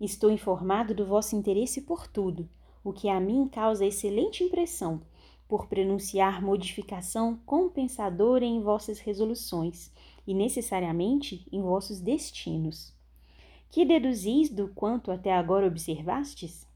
Estou 0.00 0.30
informado 0.30 0.94
do 0.94 1.06
vosso 1.06 1.36
interesse 1.36 1.82
por 1.82 2.08
tudo, 2.08 2.48
o 2.82 2.92
que 2.92 3.08
a 3.08 3.20
mim 3.20 3.46
causa 3.46 3.86
excelente 3.86 4.42
impressão, 4.42 5.00
por 5.46 5.66
pronunciar 5.66 6.42
modificação 6.42 7.38
compensadora 7.46 8.44
em 8.44 8.60
vossas 8.60 8.98
resoluções 8.98 9.92
e 10.26 10.34
necessariamente 10.34 11.46
em 11.52 11.62
vossos 11.62 12.00
destinos. 12.00 12.92
Que 13.70 13.84
deduzis 13.84 14.50
do 14.50 14.68
quanto 14.68 15.10
até 15.10 15.32
agora 15.32 15.66
observastes? 15.66 16.66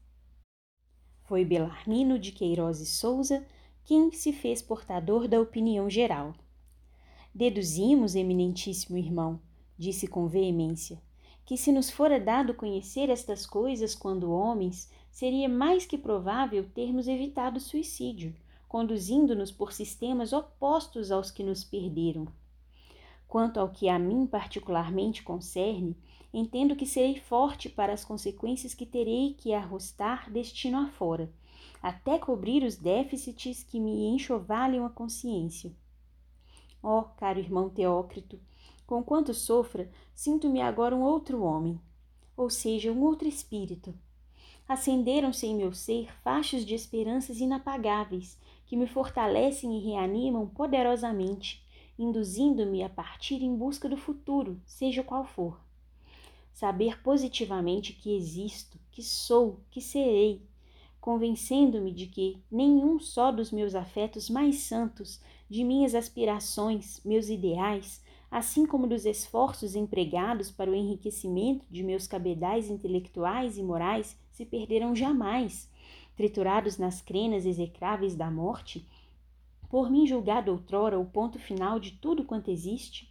Foi 1.29 1.45
Belarmino 1.45 2.17
de 2.17 2.31
Queiroz 2.31 2.79
e 2.79 2.87
Souza 2.87 3.45
quem 3.85 4.11
se 4.11 4.33
fez 4.33 4.63
portador 4.63 5.27
da 5.27 5.39
opinião 5.39 5.87
geral. 5.87 6.33
Deduzimos, 7.31 8.15
eminentíssimo 8.15 8.97
irmão, 8.97 9.39
disse 9.77 10.07
com 10.07 10.25
veemência, 10.25 10.99
que 11.45 11.55
se 11.55 11.71
nos 11.71 11.91
fora 11.91 12.19
dado 12.19 12.55
conhecer 12.55 13.11
estas 13.11 13.45
coisas 13.45 13.93
quando 13.93 14.31
homens, 14.31 14.91
seria 15.11 15.47
mais 15.47 15.85
que 15.85 15.99
provável 15.99 16.67
termos 16.73 17.07
evitado 17.07 17.59
suicídio, 17.59 18.35
conduzindo-nos 18.67 19.51
por 19.51 19.71
sistemas 19.71 20.33
opostos 20.33 21.11
aos 21.11 21.29
que 21.29 21.43
nos 21.43 21.63
perderam. 21.63 22.27
Quanto 23.27 23.59
ao 23.59 23.69
que 23.69 23.87
a 23.87 23.99
mim 23.99 24.25
particularmente 24.25 25.21
concerne, 25.21 25.95
entendo 26.33 26.75
que 26.75 26.85
serei 26.85 27.19
forte 27.19 27.67
para 27.67 27.93
as 27.93 28.05
consequências 28.05 28.73
que 28.73 28.85
terei 28.85 29.33
que 29.33 29.53
arrostar 29.53 30.31
destino 30.31 30.77
afora, 30.77 31.31
até 31.81 32.19
cobrir 32.19 32.63
os 32.63 32.75
déficits 32.75 33.63
que 33.63 33.79
me 33.79 34.07
enxovalham 34.07 34.85
a 34.85 34.89
consciência. 34.89 35.71
Ó, 36.81 36.99
oh, 36.99 37.03
caro 37.17 37.39
irmão 37.39 37.69
Teócrito, 37.69 38.39
conquanto 38.85 39.33
sofra, 39.33 39.89
sinto-me 40.13 40.61
agora 40.61 40.95
um 40.95 41.01
outro 41.01 41.41
homem, 41.43 41.79
ou 42.37 42.49
seja, 42.49 42.91
um 42.91 43.01
outro 43.03 43.27
espírito. 43.27 43.93
Acenderam-se 44.67 45.47
em 45.47 45.55
meu 45.55 45.73
ser 45.73 46.13
fachos 46.21 46.63
de 46.63 46.75
esperanças 46.75 47.39
inapagáveis 47.39 48.37
que 48.65 48.77
me 48.77 48.85
fortalecem 48.85 49.75
e 49.75 49.83
reanimam 49.83 50.47
poderosamente, 50.47 51.65
induzindo-me 51.97 52.83
a 52.83 52.89
partir 52.89 53.41
em 53.43 53.55
busca 53.55 53.89
do 53.89 53.97
futuro, 53.97 54.61
seja 54.65 55.03
qual 55.03 55.25
for. 55.25 55.59
Saber 56.59 57.01
positivamente 57.01 57.93
que 57.93 58.13
existo, 58.13 58.77
que 58.91 59.01
sou, 59.01 59.61
que 59.71 59.79
serei, 59.79 60.45
convencendo-me 60.99 61.89
de 61.89 62.05
que 62.07 62.37
nenhum 62.51 62.99
só 62.99 63.31
dos 63.31 63.49
meus 63.49 63.75
afetos 63.75 64.29
mais 64.29 64.57
santos, 64.57 65.21
de 65.49 65.63
minhas 65.63 65.95
aspirações, 65.95 66.99
meus 67.05 67.29
ideais, 67.29 68.03
assim 68.29 68.65
como 68.65 68.87
dos 68.87 69.05
esforços 69.05 69.73
empregados 69.73 70.51
para 70.51 70.69
o 70.69 70.75
enriquecimento 70.75 71.65
de 71.69 71.81
meus 71.81 72.07
cabedais 72.07 72.69
intelectuais 72.69 73.57
e 73.57 73.63
morais, 73.63 74.19
se 74.29 74.43
perderão 74.43 74.93
jamais, 74.93 75.71
triturados 76.17 76.77
nas 76.77 77.01
crenas 77.01 77.45
execráveis 77.45 78.17
da 78.17 78.29
morte, 78.29 78.85
por 79.69 79.89
mim 79.89 80.05
julgado 80.05 80.51
outrora 80.51 80.99
o 80.99 81.05
ponto 81.05 81.39
final 81.39 81.79
de 81.79 81.91
tudo 81.91 82.25
quanto 82.25 82.51
existe, 82.51 83.09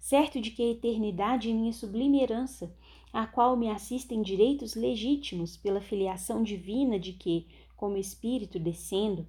certo 0.00 0.40
de 0.40 0.50
que 0.50 0.62
a 0.62 0.70
eternidade 0.72 1.50
é 1.50 1.54
minha 1.54 1.72
sublime 1.72 2.20
herança, 2.20 2.74
a 3.12 3.26
qual 3.26 3.56
me 3.56 3.68
assistem 3.68 4.22
direitos 4.22 4.74
legítimos 4.74 5.56
pela 5.56 5.80
filiação 5.80 6.42
divina 6.42 6.98
de 6.98 7.12
que, 7.12 7.46
como 7.76 7.96
espírito 7.96 8.58
descendo, 8.58 9.26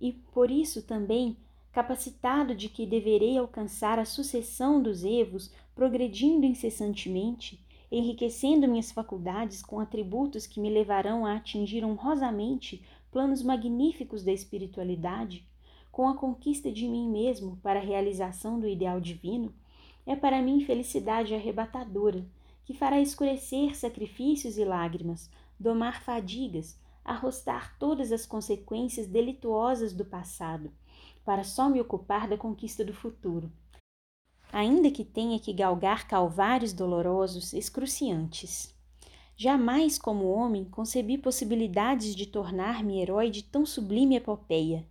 e 0.00 0.12
por 0.12 0.50
isso 0.50 0.82
também 0.82 1.36
capacitado 1.72 2.54
de 2.54 2.68
que 2.68 2.86
deverei 2.86 3.38
alcançar 3.38 3.98
a 3.98 4.04
sucessão 4.04 4.82
dos 4.82 5.04
evos, 5.04 5.52
progredindo 5.74 6.44
incessantemente, 6.44 7.60
enriquecendo 7.92 8.66
minhas 8.66 8.90
faculdades 8.90 9.62
com 9.62 9.78
atributos 9.78 10.46
que 10.46 10.60
me 10.60 10.70
levarão 10.70 11.26
a 11.26 11.36
atingir 11.36 11.84
honrosamente 11.84 12.82
planos 13.10 13.42
magníficos 13.42 14.22
da 14.22 14.32
espiritualidade, 14.32 15.46
com 15.92 16.08
a 16.08 16.16
conquista 16.16 16.70
de 16.70 16.88
mim 16.88 17.08
mesmo 17.08 17.58
para 17.62 17.80
a 17.80 17.82
realização 17.82 18.58
do 18.58 18.66
ideal 18.66 19.00
divino, 19.00 19.52
é 20.06 20.16
para 20.16 20.42
mim 20.42 20.64
felicidade 20.64 21.34
arrebatadora 21.34 22.24
que 22.64 22.72
fará 22.72 23.00
escurecer 23.00 23.76
sacrifícios 23.76 24.56
e 24.56 24.64
lágrimas, 24.64 25.30
domar 25.58 26.02
fadigas, 26.02 26.78
arrostar 27.04 27.76
todas 27.78 28.12
as 28.12 28.24
consequências 28.24 29.06
delituosas 29.06 29.92
do 29.92 30.04
passado, 30.04 30.70
para 31.24 31.42
só 31.42 31.68
me 31.68 31.80
ocupar 31.80 32.28
da 32.28 32.36
conquista 32.36 32.84
do 32.84 32.94
futuro. 32.94 33.50
Ainda 34.52 34.90
que 34.90 35.04
tenha 35.04 35.38
que 35.38 35.52
galgar 35.52 36.06
calvários 36.06 36.72
dolorosos, 36.72 37.52
excruciantes. 37.52 38.74
Jamais, 39.36 39.98
como 39.98 40.30
homem, 40.30 40.64
concebi 40.64 41.16
possibilidades 41.16 42.14
de 42.14 42.26
tornar-me 42.26 43.00
herói 43.00 43.30
de 43.30 43.42
tão 43.42 43.64
sublime 43.64 44.16
epopeia. 44.16 44.86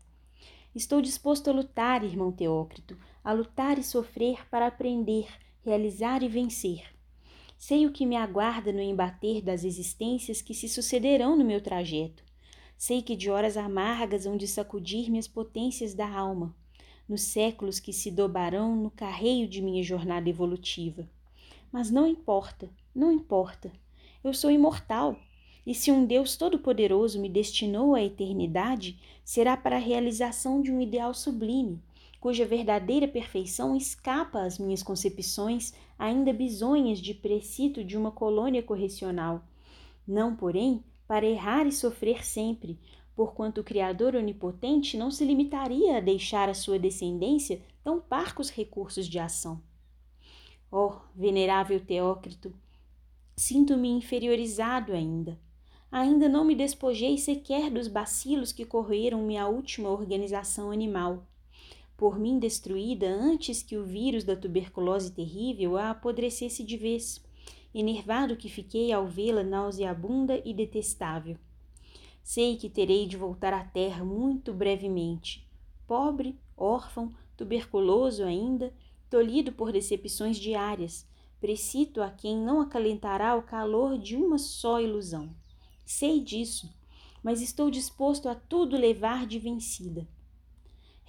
Estou 0.73 1.01
disposto 1.01 1.49
a 1.49 1.53
lutar, 1.53 2.03
irmão 2.03 2.31
Teócrito, 2.31 2.97
a 3.23 3.33
lutar 3.33 3.77
e 3.77 3.83
sofrer 3.83 4.47
para 4.49 4.67
aprender, 4.67 5.27
realizar 5.63 6.23
e 6.23 6.27
vencer 6.27 6.99
Sei 7.59 7.85
o 7.85 7.91
que 7.91 8.05
me 8.05 8.15
aguarda 8.15 8.71
no 8.71 8.79
embater 8.79 9.41
das 9.41 9.65
existências 9.65 10.41
que 10.41 10.53
se 10.53 10.69
sucederão 10.69 11.35
no 11.35 11.43
meu 11.43 11.59
trajeto. 11.59 12.23
Sei 12.77 13.01
que 13.01 13.17
de 13.17 13.29
horas 13.29 13.57
amargas 13.57 14.25
hão 14.25 14.37
de 14.37 14.47
sacudir-me 14.47 15.19
as 15.19 15.27
potências 15.27 15.93
da 15.93 16.09
alma, 16.09 16.55
nos 17.07 17.21
séculos 17.21 17.77
que 17.77 17.91
se 17.91 18.09
dobarão 18.09 18.77
no 18.77 18.89
carreio 18.89 19.45
de 19.45 19.61
minha 19.61 19.83
jornada 19.83 20.29
evolutiva. 20.29 21.05
Mas 21.69 21.91
não 21.91 22.07
importa, 22.07 22.69
não 22.95 23.11
importa. 23.11 23.69
Eu 24.23 24.33
sou 24.33 24.49
imortal, 24.49 25.19
e 25.67 25.75
se 25.75 25.91
um 25.91 26.05
Deus 26.05 26.37
Todo-Poderoso 26.37 27.19
me 27.19 27.27
destinou 27.27 27.93
à 27.93 28.01
eternidade, 28.01 28.97
será 29.21 29.57
para 29.57 29.75
a 29.75 29.79
realização 29.79 30.61
de 30.61 30.71
um 30.71 30.79
ideal 30.79 31.13
sublime, 31.13 31.83
cuja 32.19 32.45
verdadeira 32.45 33.07
perfeição 33.07 33.75
escapa 33.75 34.41
às 34.41 34.59
minhas 34.59 34.83
concepções 34.83 35.73
ainda 35.97 36.33
bisonhas 36.33 36.99
de 36.99 37.13
precito 37.13 37.83
de 37.83 37.97
uma 37.97 38.11
colônia 38.11 38.61
correcional. 38.61 39.43
Não, 40.07 40.35
porém, 40.35 40.83
para 41.07 41.25
errar 41.25 41.65
e 41.65 41.71
sofrer 41.71 42.25
sempre, 42.25 42.77
porquanto 43.15 43.61
o 43.61 43.63
Criador 43.63 44.15
onipotente 44.15 44.97
não 44.97 45.09
se 45.09 45.23
limitaria 45.23 45.97
a 45.97 46.01
deixar 46.01 46.49
à 46.49 46.53
sua 46.53 46.77
descendência 46.77 47.61
tão 47.83 47.99
parcos 47.99 48.49
recursos 48.49 49.07
de 49.07 49.17
ação. 49.17 49.61
Oh, 50.71 50.97
venerável 51.15 51.79
Teócrito, 51.79 52.53
sinto-me 53.35 53.89
inferiorizado 53.89 54.93
ainda. 54.93 55.39
Ainda 55.91 56.29
não 56.29 56.45
me 56.45 56.53
despojei 56.53 57.17
sequer 57.17 57.71
dos 57.71 57.87
bacilos 57.87 58.51
que 58.51 58.65
corroeram 58.65 59.23
minha 59.23 59.47
última 59.47 59.89
organização 59.89 60.69
animal 60.69 61.25
por 61.99 62.17
mim 62.17 62.39
destruída 62.39 63.09
antes 63.09 63.61
que 63.61 63.75
o 63.75 63.83
vírus 63.83 64.23
da 64.23 64.33
tuberculose 64.33 65.11
terrível 65.11 65.75
a 65.75 65.89
apodrecesse 65.89 66.63
de 66.63 66.77
vez, 66.77 67.21
enervado 67.75 68.37
que 68.37 68.47
fiquei 68.47 68.93
ao 68.93 69.05
vê-la 69.05 69.43
nauseabunda 69.43 70.41
e 70.45 70.53
detestável. 70.53 71.37
Sei 72.23 72.55
que 72.55 72.69
terei 72.69 73.05
de 73.05 73.17
voltar 73.17 73.51
à 73.51 73.65
terra 73.65 74.05
muito 74.05 74.53
brevemente, 74.53 75.45
pobre, 75.85 76.39
órfão, 76.55 77.13
tuberculoso 77.35 78.23
ainda, 78.23 78.73
tolhido 79.09 79.51
por 79.51 79.73
decepções 79.73 80.37
diárias, 80.37 81.05
precito 81.41 82.01
a 82.01 82.09
quem 82.09 82.37
não 82.37 82.61
acalentará 82.61 83.35
o 83.35 83.43
calor 83.43 83.97
de 83.97 84.15
uma 84.15 84.37
só 84.37 84.79
ilusão. 84.79 85.29
Sei 85.85 86.21
disso, 86.21 86.73
mas 87.21 87.41
estou 87.41 87.69
disposto 87.69 88.29
a 88.29 88.35
tudo 88.35 88.77
levar 88.77 89.27
de 89.27 89.37
vencida 89.37 90.07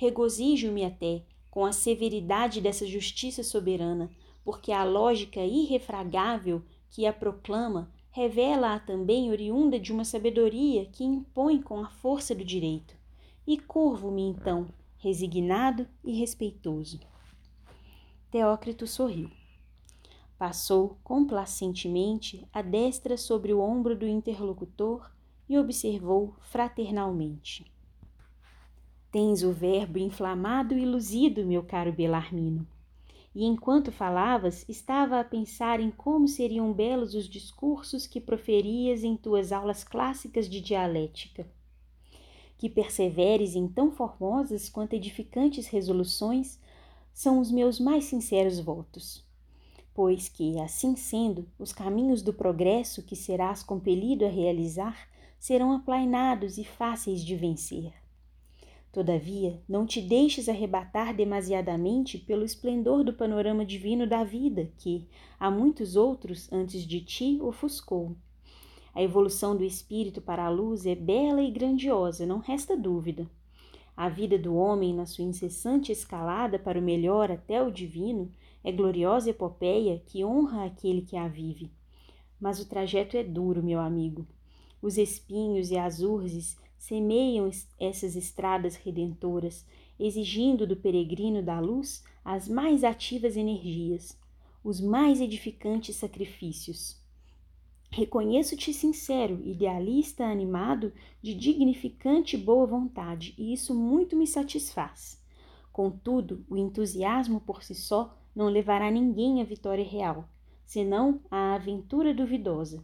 Regozijo-me 0.00 0.82
até 0.82 1.24
com 1.50 1.62
a 1.62 1.72
severidade 1.72 2.58
dessa 2.62 2.86
justiça 2.86 3.42
soberana, 3.44 4.10
porque 4.42 4.72
a 4.72 4.82
lógica 4.82 5.40
irrefragável 5.40 6.62
que 6.88 7.04
a 7.04 7.12
proclama 7.12 7.92
revela-a 8.10 8.80
também 8.80 9.30
oriunda 9.30 9.78
de 9.78 9.92
uma 9.92 10.06
sabedoria 10.06 10.86
que 10.86 11.04
impõe 11.04 11.60
com 11.60 11.80
a 11.80 11.90
força 11.90 12.34
do 12.34 12.42
direito. 12.42 12.96
E 13.46 13.58
curvo-me 13.58 14.22
então, 14.22 14.68
resignado 14.96 15.86
e 16.02 16.18
respeitoso. 16.18 16.98
Teócrito 18.30 18.86
sorriu. 18.86 19.30
Passou 20.38 20.96
complacentemente 21.04 22.48
a 22.54 22.62
destra 22.62 23.18
sobre 23.18 23.52
o 23.52 23.60
ombro 23.60 23.94
do 23.94 24.08
interlocutor 24.08 25.10
e 25.46 25.58
observou 25.58 26.34
fraternalmente. 26.40 27.69
Tens 29.12 29.42
o 29.42 29.52
verbo 29.52 29.98
inflamado 29.98 30.78
e 30.78 30.84
luzido, 30.84 31.44
meu 31.44 31.62
caro 31.64 31.92
Belarmino. 31.92 32.66
E 33.34 33.44
enquanto 33.44 33.90
falavas, 33.92 34.64
estava 34.68 35.20
a 35.20 35.24
pensar 35.24 35.80
em 35.80 35.90
como 35.90 36.28
seriam 36.28 36.72
belos 36.72 37.14
os 37.14 37.28
discursos 37.28 38.06
que 38.06 38.20
proferias 38.20 39.02
em 39.04 39.16
tuas 39.16 39.52
aulas 39.52 39.84
clássicas 39.84 40.48
de 40.48 40.60
dialética. 40.60 41.46
que 42.58 42.68
perseveres 42.68 43.56
em 43.56 43.66
tão 43.66 43.90
formosas 43.90 44.68
quanto 44.68 44.92
edificantes 44.92 45.66
resoluções, 45.66 46.58
são 47.12 47.40
os 47.40 47.50
meus 47.50 47.80
mais 47.80 48.04
sinceros 48.04 48.60
votos. 48.60 49.24
Pois 49.94 50.28
que, 50.28 50.60
assim 50.60 50.94
sendo, 50.94 51.48
os 51.58 51.72
caminhos 51.72 52.20
do 52.20 52.34
progresso 52.34 53.02
que 53.02 53.16
serás 53.16 53.62
compelido 53.62 54.26
a 54.26 54.28
realizar 54.28 55.08
serão 55.38 55.72
aplainados 55.72 56.58
e 56.58 56.64
fáceis 56.64 57.24
de 57.24 57.34
vencer. 57.34 57.99
Todavia, 58.92 59.62
não 59.68 59.86
te 59.86 60.00
deixes 60.00 60.48
arrebatar 60.48 61.14
demasiadamente 61.14 62.18
pelo 62.18 62.44
esplendor 62.44 63.04
do 63.04 63.12
panorama 63.12 63.64
divino 63.64 64.04
da 64.04 64.24
vida 64.24 64.72
que, 64.78 65.06
a 65.38 65.48
muitos 65.48 65.94
outros 65.94 66.52
antes 66.52 66.82
de 66.82 67.00
ti, 67.00 67.38
ofuscou. 67.40 68.16
A 68.92 69.00
evolução 69.00 69.56
do 69.56 69.62
espírito 69.62 70.20
para 70.20 70.44
a 70.44 70.50
luz 70.50 70.86
é 70.86 70.96
bela 70.96 71.40
e 71.40 71.52
grandiosa, 71.52 72.26
não 72.26 72.38
resta 72.38 72.76
dúvida. 72.76 73.30
A 73.96 74.08
vida 74.08 74.36
do 74.36 74.56
homem, 74.56 74.92
na 74.92 75.06
sua 75.06 75.24
incessante 75.24 75.92
escalada 75.92 76.58
para 76.58 76.78
o 76.78 76.82
melhor 76.82 77.30
até 77.30 77.62
o 77.62 77.70
divino, 77.70 78.32
é 78.64 78.72
gloriosa 78.72 79.30
epopeia 79.30 80.02
que 80.04 80.24
honra 80.24 80.64
aquele 80.64 81.02
que 81.02 81.16
a 81.16 81.28
vive. 81.28 81.70
Mas 82.40 82.58
o 82.58 82.68
trajeto 82.68 83.16
é 83.16 83.22
duro, 83.22 83.62
meu 83.62 83.78
amigo. 83.78 84.26
Os 84.82 84.98
espinhos 84.98 85.70
e 85.70 85.78
as 85.78 86.00
urzes 86.00 86.58
semeiam 86.80 87.50
essas 87.78 88.16
estradas 88.16 88.74
redentoras, 88.74 89.66
exigindo 89.98 90.66
do 90.66 90.74
peregrino 90.74 91.42
da 91.42 91.60
luz 91.60 92.02
as 92.24 92.48
mais 92.48 92.82
ativas 92.82 93.36
energias, 93.36 94.18
os 94.64 94.80
mais 94.80 95.20
edificantes 95.20 95.96
sacrifícios. 95.96 96.98
Reconheço-te 97.90 98.72
sincero, 98.72 99.42
idealista, 99.44 100.24
animado, 100.24 100.90
de 101.20 101.34
dignificante 101.34 102.38
boa 102.38 102.66
vontade, 102.66 103.34
e 103.36 103.52
isso 103.52 103.74
muito 103.74 104.16
me 104.16 104.26
satisfaz. 104.26 105.22
Contudo, 105.70 106.46
o 106.48 106.56
entusiasmo 106.56 107.42
por 107.42 107.62
si 107.62 107.74
só 107.74 108.16
não 108.34 108.46
levará 108.46 108.90
ninguém 108.90 109.42
à 109.42 109.44
vitória 109.44 109.84
real, 109.84 110.26
senão 110.64 111.20
à 111.30 111.52
aventura 111.52 112.14
duvidosa. 112.14 112.82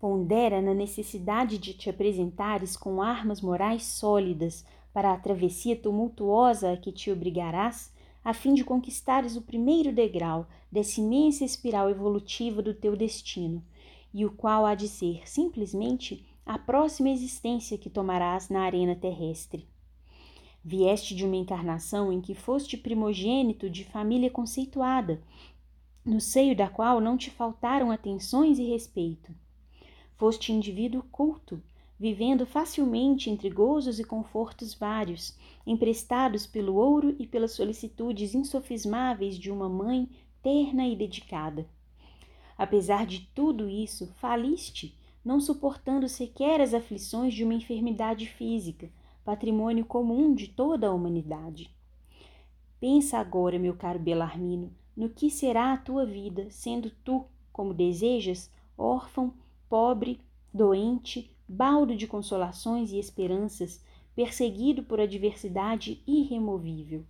Pondera 0.00 0.62
na 0.62 0.72
necessidade 0.72 1.58
de 1.58 1.74
te 1.74 1.90
apresentares 1.90 2.74
com 2.74 3.02
armas 3.02 3.42
morais 3.42 3.82
sólidas 3.82 4.64
para 4.94 5.12
a 5.12 5.16
travessia 5.18 5.76
tumultuosa 5.76 6.72
a 6.72 6.76
que 6.78 6.90
te 6.90 7.10
obrigarás, 7.12 7.92
a 8.24 8.32
fim 8.32 8.54
de 8.54 8.64
conquistares 8.64 9.36
o 9.36 9.42
primeiro 9.42 9.92
degrau 9.92 10.48
dessa 10.72 11.02
imensa 11.02 11.44
espiral 11.44 11.90
evolutiva 11.90 12.62
do 12.62 12.72
teu 12.72 12.96
destino, 12.96 13.62
e 14.12 14.24
o 14.24 14.30
qual 14.30 14.64
há 14.64 14.74
de 14.74 14.88
ser 14.88 15.28
simplesmente 15.28 16.26
a 16.46 16.58
próxima 16.58 17.10
existência 17.10 17.76
que 17.76 17.90
tomarás 17.90 18.48
na 18.48 18.62
arena 18.62 18.96
terrestre. 18.96 19.68
Vieste 20.64 21.14
de 21.14 21.26
uma 21.26 21.36
encarnação 21.36 22.10
em 22.10 22.22
que 22.22 22.34
foste 22.34 22.78
primogênito 22.78 23.68
de 23.68 23.84
família 23.84 24.30
conceituada, 24.30 25.22
no 26.02 26.22
seio 26.22 26.56
da 26.56 26.70
qual 26.70 27.02
não 27.02 27.18
te 27.18 27.30
faltaram 27.30 27.90
atenções 27.90 28.58
e 28.58 28.64
respeito. 28.64 29.30
Foste 30.20 30.52
indivíduo 30.52 31.02
culto, 31.10 31.62
vivendo 31.98 32.44
facilmente 32.44 33.30
entre 33.30 33.48
gozos 33.48 33.98
e 33.98 34.04
confortos 34.04 34.74
vários, 34.74 35.34
emprestados 35.66 36.46
pelo 36.46 36.74
ouro 36.74 37.16
e 37.18 37.26
pelas 37.26 37.52
solicitudes 37.52 38.34
insofismáveis 38.34 39.38
de 39.38 39.50
uma 39.50 39.66
mãe 39.66 40.10
terna 40.42 40.86
e 40.86 40.94
dedicada. 40.94 41.66
Apesar 42.58 43.06
de 43.06 43.30
tudo 43.34 43.66
isso, 43.66 44.08
faliste, 44.20 44.94
não 45.24 45.40
suportando 45.40 46.06
sequer 46.06 46.60
as 46.60 46.74
aflições 46.74 47.32
de 47.32 47.42
uma 47.42 47.54
enfermidade 47.54 48.26
física, 48.26 48.90
patrimônio 49.24 49.86
comum 49.86 50.34
de 50.34 50.48
toda 50.48 50.88
a 50.88 50.92
humanidade. 50.92 51.74
Pensa 52.78 53.16
agora, 53.16 53.58
meu 53.58 53.74
caro 53.74 53.98
Belarmino, 53.98 54.70
no 54.94 55.08
que 55.08 55.30
será 55.30 55.72
a 55.72 55.78
tua 55.78 56.04
vida, 56.04 56.46
sendo 56.50 56.90
tu, 57.02 57.24
como 57.50 57.72
desejas, 57.72 58.50
órfão, 58.76 59.32
pobre, 59.70 60.20
doente, 60.52 61.34
baldo 61.48 61.96
de 61.96 62.06
consolações 62.06 62.92
e 62.92 62.98
esperanças, 62.98 63.82
perseguido 64.14 64.82
por 64.82 65.00
adversidade 65.00 66.02
irremovível 66.06 67.06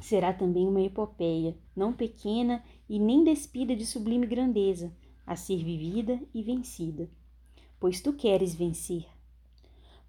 será 0.00 0.32
também 0.32 0.66
uma 0.68 0.80
epopeia, 0.80 1.56
não 1.74 1.92
pequena 1.92 2.62
e 2.88 2.98
nem 2.98 3.24
despida 3.24 3.74
de 3.74 3.86
sublime 3.86 4.26
grandeza, 4.26 4.92
a 5.26 5.34
ser 5.34 5.62
vivida 5.62 6.20
e 6.34 6.42
vencida. 6.42 7.08
Pois 7.80 8.00
tu 8.00 8.12
queres 8.12 8.54
vencer. 8.54 9.06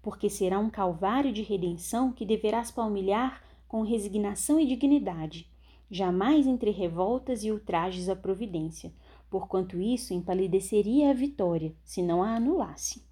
Porque 0.02 0.30
será 0.30 0.58
um 0.58 0.70
calvário 0.70 1.32
de 1.32 1.42
redenção 1.42 2.12
que 2.12 2.24
deverás 2.24 2.70
palmilhar 2.70 3.42
com 3.66 3.82
resignação 3.82 4.60
e 4.60 4.66
dignidade, 4.66 5.50
jamais 5.90 6.46
entre 6.46 6.70
revoltas 6.70 7.42
e 7.42 7.50
ultrajes 7.50 8.08
à 8.08 8.16
providência, 8.16 8.92
porquanto 9.30 9.80
isso 9.80 10.14
empalideceria 10.14 11.10
a 11.10 11.14
vitória, 11.14 11.74
se 11.84 12.02
não 12.02 12.22
a 12.22 12.36
anulasse. 12.36 13.02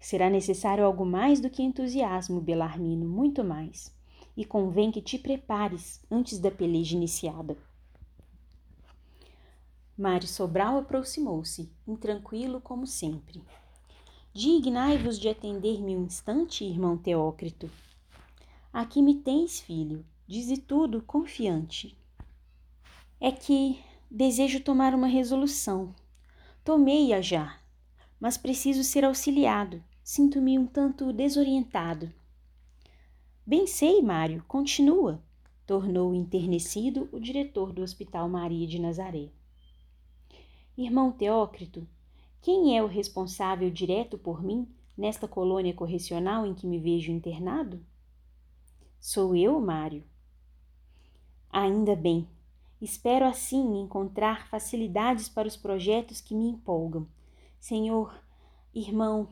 Será 0.00 0.28
necessário 0.28 0.84
algo 0.84 1.04
mais 1.04 1.40
do 1.40 1.48
que 1.48 1.62
entusiasmo, 1.62 2.40
Belarmino, 2.40 3.08
muito 3.08 3.42
mais 3.42 3.94
e 4.36 4.44
convém 4.44 4.90
que 4.90 5.00
te 5.00 5.18
prepares 5.18 6.04
antes 6.10 6.38
da 6.38 6.50
peleja 6.50 6.96
iniciada. 6.96 7.56
Mário 9.96 10.26
Sobral 10.26 10.78
aproximou-se, 10.78 11.70
intranquilo 11.86 12.60
como 12.60 12.86
sempre. 12.86 13.42
Dignai-vos 14.32 15.20
de 15.20 15.28
atender-me 15.28 15.96
um 15.96 16.04
instante, 16.04 16.64
irmão 16.64 16.96
Teócrito. 16.96 17.70
Aqui 18.72 19.00
me 19.00 19.14
tens, 19.14 19.60
filho, 19.60 20.04
dize 20.26 20.56
tudo 20.56 21.00
confiante. 21.00 21.96
É 23.20 23.30
que 23.30 23.78
desejo 24.14 24.60
tomar 24.60 24.94
uma 24.94 25.08
resolução. 25.08 25.92
Tomei-a 26.62 27.20
já, 27.20 27.58
mas 28.20 28.36
preciso 28.36 28.84
ser 28.84 29.04
auxiliado. 29.04 29.82
Sinto-me 30.04 30.56
um 30.56 30.66
tanto 30.66 31.12
desorientado. 31.12 32.12
Bem 33.44 33.66
sei, 33.66 34.00
Mário, 34.00 34.44
continua, 34.46 35.20
tornou 35.66 36.14
enternecido 36.14 37.08
o 37.10 37.18
diretor 37.18 37.72
do 37.72 37.82
Hospital 37.82 38.28
Maria 38.28 38.68
de 38.68 38.78
Nazaré. 38.78 39.30
Irmão 40.78 41.10
Teócrito, 41.10 41.84
quem 42.40 42.78
é 42.78 42.82
o 42.84 42.86
responsável 42.86 43.68
direto 43.68 44.16
por 44.16 44.44
mim 44.44 44.68
nesta 44.96 45.26
colônia 45.26 45.74
correcional 45.74 46.46
em 46.46 46.54
que 46.54 46.68
me 46.68 46.78
vejo 46.78 47.10
internado? 47.10 47.84
Sou 49.00 49.34
eu, 49.34 49.60
Mário. 49.60 50.04
Ainda 51.50 51.96
bem. 51.96 52.28
Espero 52.84 53.24
assim 53.24 53.80
encontrar 53.80 54.46
facilidades 54.48 55.26
para 55.26 55.48
os 55.48 55.56
projetos 55.56 56.20
que 56.20 56.34
me 56.34 56.50
empolgam. 56.50 57.08
Senhor, 57.58 58.14
irmão, 58.74 59.26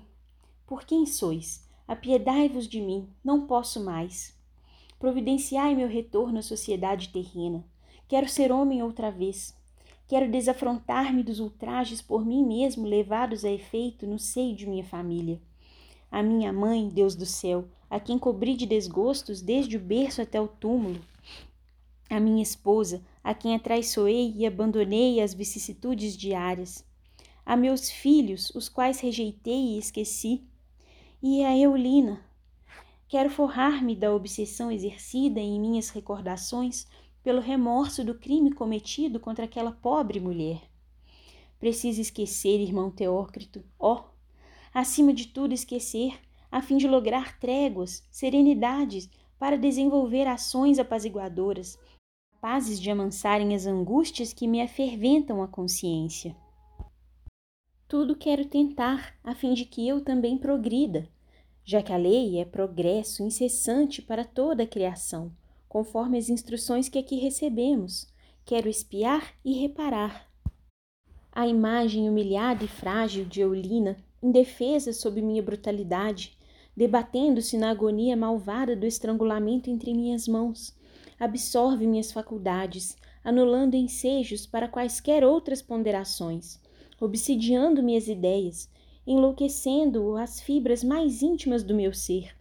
por 0.66 0.84
quem 0.84 1.04
sois? 1.04 1.68
Apiedai-vos 1.86 2.66
de 2.66 2.80
mim, 2.80 3.10
não 3.22 3.46
posso 3.46 3.84
mais. 3.84 4.34
Providenciai 4.98 5.74
meu 5.74 5.86
retorno 5.86 6.38
à 6.38 6.42
sociedade 6.42 7.10
terrena. 7.10 7.62
Quero 8.08 8.26
ser 8.26 8.50
homem 8.50 8.82
outra 8.82 9.10
vez. 9.10 9.54
Quero 10.08 10.30
desafrontar-me 10.30 11.22
dos 11.22 11.38
ultrajes 11.38 12.00
por 12.00 12.24
mim 12.24 12.46
mesmo 12.46 12.86
levados 12.86 13.44
a 13.44 13.50
efeito 13.50 14.06
no 14.06 14.18
seio 14.18 14.56
de 14.56 14.66
minha 14.66 14.84
família. 14.84 15.38
A 16.10 16.22
minha 16.22 16.54
mãe, 16.54 16.88
Deus 16.88 17.14
do 17.14 17.26
céu, 17.26 17.68
a 17.90 18.00
quem 18.00 18.18
cobri 18.18 18.56
de 18.56 18.64
desgostos 18.64 19.42
desde 19.42 19.76
o 19.76 19.80
berço 19.80 20.22
até 20.22 20.40
o 20.40 20.48
túmulo. 20.48 21.02
A 22.08 22.18
minha 22.18 22.42
esposa, 22.42 23.02
a 23.22 23.34
quem 23.34 23.54
atraiçoei 23.54 24.32
e 24.36 24.46
abandonei 24.46 25.20
às 25.20 25.34
vicissitudes 25.34 26.16
diárias. 26.16 26.84
A 27.44 27.56
meus 27.56 27.90
filhos, 27.90 28.50
os 28.54 28.68
quais 28.68 29.00
rejeitei 29.00 29.74
e 29.74 29.78
esqueci 29.78 30.42
e 31.22 31.44
a 31.44 31.56
Eulina. 31.56 32.20
Quero 33.06 33.30
forrar-me 33.30 33.94
da 33.94 34.12
obsessão 34.12 34.72
exercida 34.72 35.38
em 35.38 35.60
minhas 35.60 35.90
recordações 35.90 36.86
pelo 37.22 37.40
remorso 37.40 38.04
do 38.04 38.14
crime 38.14 38.52
cometido 38.52 39.20
contra 39.20 39.44
aquela 39.44 39.70
pobre 39.70 40.18
mulher. 40.18 40.60
Preciso 41.60 42.00
esquecer, 42.00 42.58
irmão 42.60 42.90
Teócrito, 42.90 43.62
ó, 43.78 43.94
oh, 43.94 44.04
acima 44.74 45.12
de 45.12 45.28
tudo 45.28 45.54
esquecer, 45.54 46.18
a 46.50 46.60
fim 46.60 46.76
de 46.76 46.88
lograr 46.88 47.38
tréguas, 47.38 48.04
serenidades, 48.10 49.08
para 49.38 49.56
desenvolver 49.56 50.26
ações 50.26 50.78
apaziguadoras, 50.78 51.78
capazes 52.42 52.80
de 52.80 52.90
amansarem 52.90 53.54
as 53.54 53.66
angústias 53.66 54.32
que 54.32 54.48
me 54.48 54.60
aferventam 54.60 55.40
a 55.44 55.46
consciência. 55.46 56.34
Tudo 57.86 58.16
quero 58.16 58.44
tentar, 58.44 59.14
a 59.22 59.32
fim 59.32 59.54
de 59.54 59.64
que 59.64 59.86
eu 59.86 60.00
também 60.00 60.36
progrida, 60.36 61.08
já 61.64 61.80
que 61.80 61.92
a 61.92 61.96
lei 61.96 62.40
é 62.40 62.44
progresso 62.44 63.22
incessante 63.22 64.02
para 64.02 64.24
toda 64.24 64.64
a 64.64 64.66
criação, 64.66 65.30
conforme 65.68 66.18
as 66.18 66.28
instruções 66.28 66.88
que 66.88 66.98
aqui 66.98 67.14
recebemos. 67.14 68.12
Quero 68.44 68.68
espiar 68.68 69.34
e 69.44 69.60
reparar. 69.60 70.28
A 71.30 71.46
imagem 71.46 72.10
humilhada 72.10 72.64
e 72.64 72.68
frágil 72.68 73.24
de 73.24 73.40
Eulina, 73.40 73.96
indefesa 74.20 74.92
sob 74.92 75.22
minha 75.22 75.44
brutalidade, 75.44 76.36
debatendo-se 76.76 77.56
na 77.56 77.70
agonia 77.70 78.16
malvada 78.16 78.74
do 78.74 78.84
estrangulamento 78.84 79.70
entre 79.70 79.94
minhas 79.94 80.26
mãos. 80.26 80.76
Absorve 81.22 81.86
minhas 81.86 82.10
faculdades, 82.10 82.96
anulando 83.22 83.76
ensejos 83.76 84.44
para 84.44 84.66
quaisquer 84.66 85.22
outras 85.22 85.62
ponderações, 85.62 86.58
obsidiando 87.00 87.80
minhas 87.80 88.08
ideias, 88.08 88.68
enlouquecendo 89.06 90.16
as 90.16 90.40
fibras 90.40 90.82
mais 90.82 91.22
íntimas 91.22 91.62
do 91.62 91.76
meu 91.76 91.94
ser. 91.94 92.34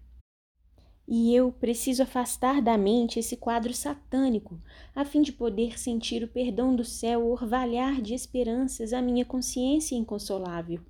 E 1.07 1.31
eu 1.35 1.51
preciso 1.51 2.01
afastar 2.01 2.59
da 2.59 2.75
mente 2.75 3.19
esse 3.19 3.37
quadro 3.37 3.71
satânico, 3.71 4.59
a 4.95 5.05
fim 5.05 5.21
de 5.21 5.31
poder 5.31 5.77
sentir 5.77 6.23
o 6.23 6.27
perdão 6.27 6.75
do 6.75 6.83
céu 6.83 7.27
orvalhar 7.27 8.01
de 8.01 8.15
esperanças 8.15 8.93
a 8.93 8.99
minha 8.99 9.23
consciência 9.23 9.95
inconsolável. 9.95 10.81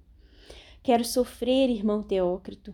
Quero 0.82 1.04
sofrer, 1.04 1.70
irmão 1.70 2.02
Teócrito. 2.02 2.74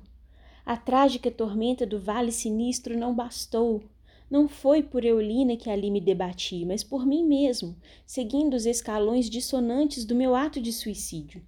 A 0.63 0.78
trágica 0.78 1.32
tormenta 1.32 1.88
do 1.88 1.99
vale 1.99 2.32
sinistro 2.32 2.95
não 2.95 3.15
bastou. 3.15 3.82
Não 4.30 4.47
foi 4.47 4.84
por 4.84 5.05
Eulina 5.05 5.55
que 5.55 5.69
ali 5.69 5.89
me 5.89 6.01
debati, 6.01 6.65
mas 6.65 6.84
por 6.84 7.05
mim 7.05 7.23
mesmo, 7.23 7.75
seguindo 8.05 8.55
os 8.55 8.65
escalões 8.65 9.30
dissonantes 9.30 10.03
do 10.03 10.13
meu 10.13 10.36
ato 10.36 10.59
de 10.59 10.73
suicídio. 10.73 11.41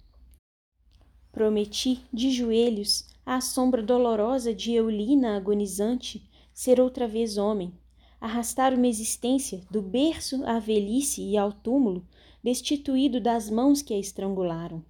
Prometi, 1.30 2.02
de 2.12 2.30
joelhos, 2.30 3.06
à 3.24 3.40
sombra 3.40 3.82
dolorosa 3.82 4.54
de 4.54 4.72
Eulina 4.72 5.36
agonizante, 5.36 6.28
ser 6.52 6.80
outra 6.80 7.06
vez 7.06 7.36
homem, 7.36 7.72
arrastar 8.20 8.74
uma 8.74 8.86
existência 8.86 9.62
do 9.70 9.80
berço 9.80 10.44
à 10.44 10.58
velhice 10.58 11.22
e 11.22 11.36
ao 11.36 11.52
túmulo, 11.52 12.06
destituído 12.42 13.20
das 13.20 13.50
mãos 13.50 13.82
que 13.82 13.94
a 13.94 13.98
estrangularam. 13.98 14.82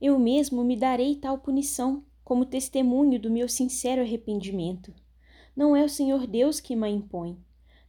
Eu 0.00 0.18
mesmo 0.18 0.64
me 0.64 0.76
darei 0.76 1.14
tal 1.14 1.38
punição, 1.38 2.02
como 2.24 2.46
testemunho 2.46 3.20
do 3.20 3.30
meu 3.30 3.48
sincero 3.48 4.00
arrependimento. 4.00 4.94
Não 5.54 5.74
é 5.76 5.84
o 5.84 5.88
Senhor 5.88 6.26
Deus 6.26 6.60
que 6.60 6.76
me 6.76 6.88
impõe, 6.88 7.36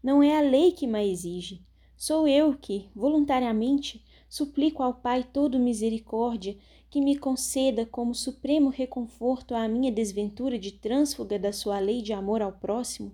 não 0.03 0.23
é 0.23 0.35
a 0.37 0.41
lei 0.41 0.71
que 0.71 0.87
me 0.87 1.11
exige. 1.11 1.61
Sou 1.95 2.27
eu 2.27 2.57
que, 2.57 2.89
voluntariamente, 2.95 4.03
suplico 4.27 4.81
ao 4.81 4.95
Pai 4.95 5.23
todo 5.23 5.59
misericórdia 5.59 6.57
que 6.89 6.99
me 6.99 7.15
conceda 7.15 7.85
como 7.85 8.15
supremo 8.15 8.69
reconforto 8.69 9.53
à 9.53 9.67
minha 9.67 9.91
desventura 9.91 10.57
de 10.57 10.71
trânsfuga 10.71 11.37
da 11.37 11.53
sua 11.53 11.79
lei 11.79 12.01
de 12.01 12.11
amor 12.11 12.41
ao 12.41 12.51
próximo, 12.51 13.13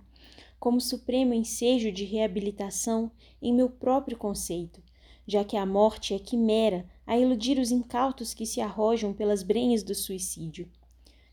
como 0.59 0.79
supremo 0.79 1.33
ensejo 1.33 1.91
de 1.91 2.05
reabilitação 2.05 3.11
em 3.41 3.53
meu 3.53 3.69
próprio 3.69 4.17
conceito, 4.17 4.81
já 5.27 5.43
que 5.43 5.57
a 5.57 5.65
morte 5.65 6.13
é 6.13 6.19
quimera 6.19 6.89
a 7.05 7.17
iludir 7.17 7.59
os 7.59 7.71
incautos 7.71 8.33
que 8.33 8.45
se 8.45 8.61
arrojam 8.61 9.13
pelas 9.13 9.43
brenhas 9.43 9.83
do 9.83 9.93
suicídio. 9.93 10.69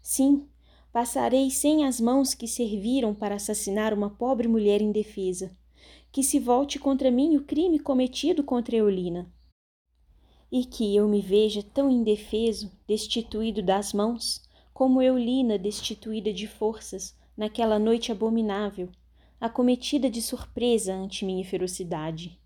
Sim, 0.02 0.46
passarei 0.94 1.50
sem 1.50 1.84
as 1.84 2.00
mãos 2.00 2.34
que 2.34 2.46
serviram 2.46 3.12
para 3.12 3.34
assassinar 3.34 3.92
uma 3.92 4.08
pobre 4.08 4.46
mulher 4.46 4.80
indefesa. 4.80 5.50
Que 6.12 6.22
se 6.22 6.38
volte 6.38 6.78
contra 6.78 7.10
mim 7.10 7.36
o 7.36 7.42
crime 7.42 7.80
cometido 7.80 8.44
contra 8.44 8.76
Eulina 8.76 9.28
e 10.52 10.64
que 10.64 10.94
eu 10.94 11.08
me 11.08 11.20
veja 11.20 11.64
tão 11.64 11.90
indefeso, 11.90 12.70
destituído 12.86 13.60
das 13.60 13.92
mãos, 13.92 14.40
como 14.72 15.02
Eulina 15.02 15.58
destituída 15.58 16.32
de 16.32 16.46
forças 16.46 17.12
naquela 17.36 17.76
noite 17.76 18.12
abominável, 18.12 18.88
acometida 19.40 20.08
de 20.08 20.22
surpresa 20.22 20.94
ante 20.94 21.24
minha 21.24 21.44
ferocidade. 21.44 22.38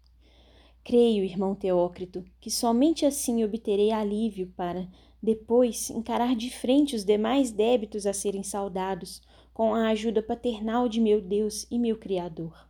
Creio, 0.82 1.22
irmão 1.22 1.54
Teócrito, 1.54 2.24
que 2.40 2.50
somente 2.50 3.04
assim 3.04 3.44
obterei 3.44 3.92
alívio 3.92 4.50
para, 4.56 4.88
depois, 5.22 5.90
encarar 5.90 6.36
de 6.36 6.50
frente 6.50 6.94
os 6.94 7.04
demais 7.04 7.50
débitos 7.50 8.06
a 8.06 8.12
serem 8.12 8.42
saudados, 8.42 9.20
com 9.52 9.74
a 9.74 9.88
ajuda 9.88 10.22
paternal 10.22 10.88
de 10.88 11.00
meu 11.00 11.20
Deus 11.20 11.66
e 11.70 11.78
meu 11.78 11.98
Criador. 11.98 12.68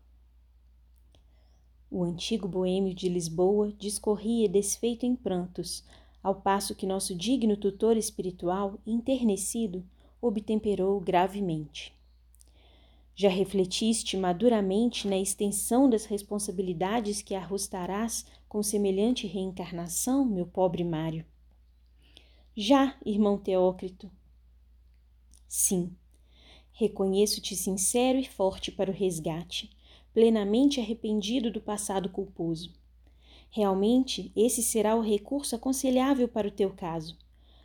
O 1.90 2.02
antigo 2.02 2.48
boêmio 2.48 2.94
de 2.94 3.08
Lisboa 3.08 3.72
discorria 3.78 4.48
desfeito 4.48 5.04
em 5.04 5.14
prantos, 5.14 5.84
ao 6.22 6.34
passo 6.34 6.74
que 6.74 6.86
nosso 6.86 7.14
digno 7.14 7.56
tutor 7.56 7.96
espiritual, 7.96 8.78
enternecido, 8.86 9.84
obtemperou 10.20 11.00
gravemente. 11.00 11.94
Já 13.14 13.28
refletiste 13.28 14.16
maduramente 14.16 15.08
na 15.08 15.18
extensão 15.18 15.88
das 15.88 16.04
responsabilidades 16.04 17.20
que 17.20 17.34
arrostarás 17.34 18.24
com 18.48 18.62
semelhante 18.62 19.26
reencarnação, 19.26 20.24
meu 20.24 20.46
pobre 20.46 20.84
Mário? 20.84 21.24
Já, 22.60 22.96
irmão 23.06 23.38
Teócrito. 23.38 24.10
Sim, 25.46 25.92
reconheço-te 26.72 27.54
sincero 27.54 28.18
e 28.18 28.24
forte 28.24 28.72
para 28.72 28.90
o 28.90 28.92
resgate 28.92 29.70
plenamente 30.12 30.80
arrependido 30.80 31.52
do 31.52 31.60
passado 31.60 32.08
culposo. 32.08 32.72
Realmente, 33.48 34.32
esse 34.34 34.60
será 34.60 34.96
o 34.96 35.00
recurso 35.00 35.54
aconselhável 35.54 36.26
para 36.26 36.48
o 36.48 36.50
teu 36.50 36.70
caso. 36.70 37.16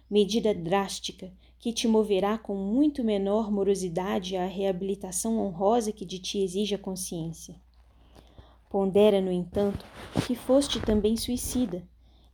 Medida 0.07 0.53
drástica 0.53 1.33
que 1.57 1.73
te 1.73 1.87
moverá 1.87 2.37
com 2.37 2.55
muito 2.55 3.03
menor 3.03 3.51
morosidade 3.51 4.37
à 4.37 4.45
reabilitação 4.45 5.39
honrosa 5.39 5.91
que 5.91 6.05
de 6.05 6.19
ti 6.19 6.37
exige 6.43 6.75
a 6.75 6.77
consciência. 6.77 7.59
Pondera, 8.69 9.19
no 9.19 9.31
entanto, 9.31 9.83
que 10.27 10.35
foste 10.35 10.79
também 10.79 11.17
suicida, 11.17 11.83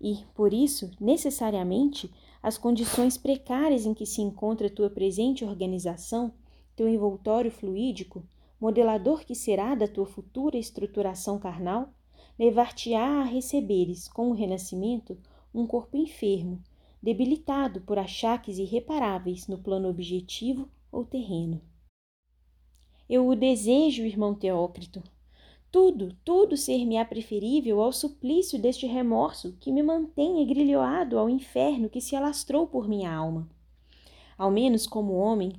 e, 0.01 0.26
por 0.34 0.53
isso, 0.53 0.91
necessariamente, 0.99 2.10
as 2.41 2.57
condições 2.57 3.17
precárias 3.17 3.85
em 3.85 3.93
que 3.93 4.05
se 4.05 4.21
encontra 4.21 4.69
tua 4.69 4.89
presente 4.89 5.43
organização, 5.43 6.33
teu 6.75 6.87
envoltório 6.87 7.51
fluídico, 7.51 8.23
modelador 8.59 9.25
que 9.25 9.35
será 9.35 9.75
da 9.75 9.87
tua 9.87 10.05
futura 10.05 10.57
estruturação 10.57 11.37
carnal, 11.37 11.93
levar-te-á 12.37 13.21
a 13.21 13.23
receberes, 13.23 14.07
com 14.07 14.29
o 14.29 14.33
renascimento, 14.33 15.17
um 15.53 15.67
corpo 15.67 15.97
enfermo, 15.97 16.61
debilitado 17.01 17.81
por 17.81 17.97
achaques 17.97 18.57
irreparáveis 18.57 19.47
no 19.47 19.57
plano 19.57 19.89
objetivo 19.89 20.69
ou 20.91 21.03
terreno. 21.03 21.61
Eu 23.09 23.27
o 23.27 23.35
desejo, 23.35 24.03
irmão 24.03 24.35
Teócrito. 24.35 25.01
Tudo, 25.72 26.15
tudo 26.26 26.57
ser-me-á 26.57 27.05
preferível 27.05 27.80
ao 27.80 27.93
suplício 27.93 28.59
deste 28.59 28.88
remorso 28.88 29.55
que 29.59 29.72
me 29.72 29.84
mantém 29.84 30.41
egrilhoado 30.41 31.20
ao 31.20 31.30
inferno 31.30 31.89
que 31.89 32.01
se 32.01 32.15
alastrou 32.15 32.65
por 32.65 32.88
minha 32.88 33.13
alma. 33.13 33.47
Ao 34.36 34.49
menos 34.49 34.88
como 34.88 35.13
homem, 35.13 35.53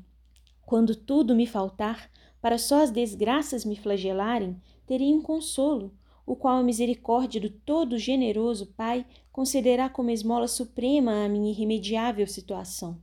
quando 0.67 0.97
tudo 0.97 1.35
me 1.35 1.47
faltar, 1.47 2.11
para 2.41 2.59
só 2.59 2.83
as 2.83 2.91
desgraças 2.91 3.65
me 3.65 3.77
flagelarem, 3.77 4.61
teria 4.85 5.15
um 5.15 5.23
consolo, 5.23 5.93
o 6.27 6.35
qual 6.35 6.59
a 6.59 6.63
misericórdia 6.63 7.41
do 7.41 7.51
todo 7.51 7.97
generoso 7.97 8.67
Pai 8.77 9.07
concederá 9.31 9.89
como 9.89 10.11
esmola 10.11 10.49
suprema 10.49 11.25
à 11.25 11.29
minha 11.29 11.51
irremediável 11.51 12.27
situação, 12.27 13.01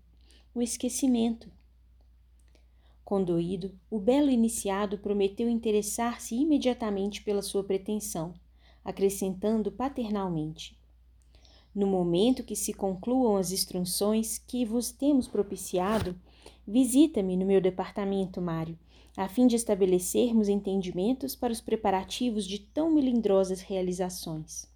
o 0.54 0.62
esquecimento. 0.62 1.50
Condoído, 3.08 3.72
o 3.90 4.02
belo 4.02 4.30
iniciado 4.30 4.98
prometeu 4.98 5.50
interessar-se 5.50 6.36
imediatamente 6.36 7.24
pela 7.24 7.42
sua 7.42 7.64
pretensão, 7.64 8.34
acrescentando 8.84 9.72
paternalmente: 9.72 10.78
No 11.74 11.88
momento 11.88 12.44
que 12.44 12.54
se 12.54 12.74
concluam 12.74 13.38
as 13.38 13.54
instruções 13.54 14.38
que 14.38 14.66
vos 14.66 14.92
temos 14.92 15.26
propiciado, 15.26 16.20
visita-me 16.68 17.38
no 17.38 17.46
meu 17.46 17.62
departamento, 17.62 18.42
Mário, 18.42 18.78
a 19.16 19.30
fim 19.30 19.48
de 19.48 19.56
estabelecermos 19.56 20.50
entendimentos 20.50 21.34
para 21.34 21.54
os 21.54 21.62
preparativos 21.62 22.46
de 22.46 22.60
tão 22.60 22.92
melindrosas 22.92 23.62
realizações. 23.62 24.70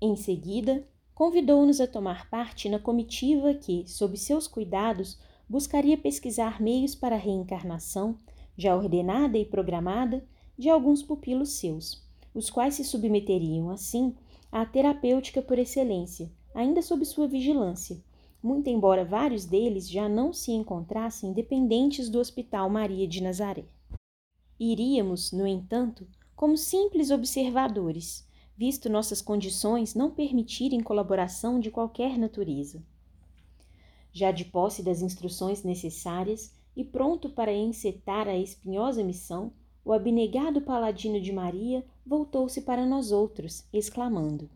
Em 0.00 0.16
seguida, 0.16 0.88
convidou-nos 1.14 1.80
a 1.80 1.86
tomar 1.86 2.28
parte 2.28 2.68
na 2.68 2.80
comitiva 2.80 3.54
que, 3.54 3.86
sob 3.86 4.16
seus 4.18 4.48
cuidados, 4.48 5.16
buscaria 5.48 5.96
pesquisar 5.96 6.60
meios 6.60 6.94
para 6.94 7.16
a 7.16 7.18
reencarnação, 7.18 8.16
já 8.56 8.74
ordenada 8.74 9.38
e 9.38 9.44
programada, 9.44 10.26
de 10.58 10.68
alguns 10.68 11.02
pupilos 11.02 11.50
seus, 11.50 12.02
os 12.34 12.50
quais 12.50 12.74
se 12.74 12.84
submeteriam, 12.84 13.70
assim, 13.70 14.14
à 14.50 14.64
terapêutica 14.64 15.42
por 15.42 15.58
excelência, 15.58 16.30
ainda 16.54 16.80
sob 16.82 17.04
sua 17.04 17.28
vigilância, 17.28 18.02
muito 18.42 18.68
embora 18.68 19.04
vários 19.04 19.44
deles 19.44 19.88
já 19.88 20.08
não 20.08 20.32
se 20.32 20.52
encontrassem 20.52 21.32
dependentes 21.32 22.08
do 22.08 22.18
Hospital 22.18 22.70
Maria 22.70 23.06
de 23.06 23.22
Nazaré. 23.22 23.64
Iríamos, 24.58 25.32
no 25.32 25.46
entanto, 25.46 26.06
como 26.34 26.56
simples 26.56 27.10
observadores, 27.10 28.26
visto 28.56 28.88
nossas 28.88 29.20
condições 29.20 29.94
não 29.94 30.10
permitirem 30.10 30.80
colaboração 30.80 31.60
de 31.60 31.70
qualquer 31.70 32.18
natureza. 32.18 32.82
Já 34.16 34.32
de 34.32 34.46
posse 34.46 34.82
das 34.82 35.02
instruções 35.02 35.62
necessárias 35.62 36.50
e 36.74 36.82
pronto 36.82 37.28
para 37.28 37.52
encetar 37.52 38.26
a 38.26 38.34
espinhosa 38.34 39.04
missão, 39.04 39.52
o 39.84 39.92
abnegado 39.92 40.62
paladino 40.62 41.20
de 41.20 41.30
Maria 41.30 41.84
voltou-se 42.06 42.62
para 42.62 42.86
nós 42.86 43.12
outros, 43.12 43.68
exclamando: 43.70 44.48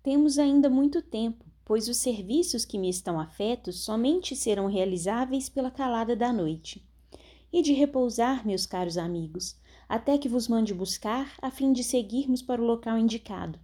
Temos 0.00 0.38
ainda 0.38 0.70
muito 0.70 1.02
tempo 1.02 1.44
pois 1.66 1.88
os 1.88 1.96
serviços 1.96 2.64
que 2.64 2.78
me 2.78 2.88
estão 2.88 3.18
afetos 3.18 3.80
somente 3.80 4.36
serão 4.36 4.68
realizáveis 4.68 5.48
pela 5.48 5.68
calada 5.68 6.14
da 6.14 6.32
noite. 6.32 6.88
E 7.52 7.60
de 7.60 7.72
repousar, 7.72 8.46
meus 8.46 8.64
caros 8.64 8.96
amigos, 8.96 9.56
até 9.88 10.16
que 10.16 10.28
vos 10.28 10.46
mande 10.46 10.72
buscar, 10.72 11.34
a 11.42 11.50
fim 11.50 11.72
de 11.72 11.82
seguirmos 11.82 12.40
para 12.40 12.62
o 12.62 12.64
local 12.64 12.96
indicado, 12.96 13.58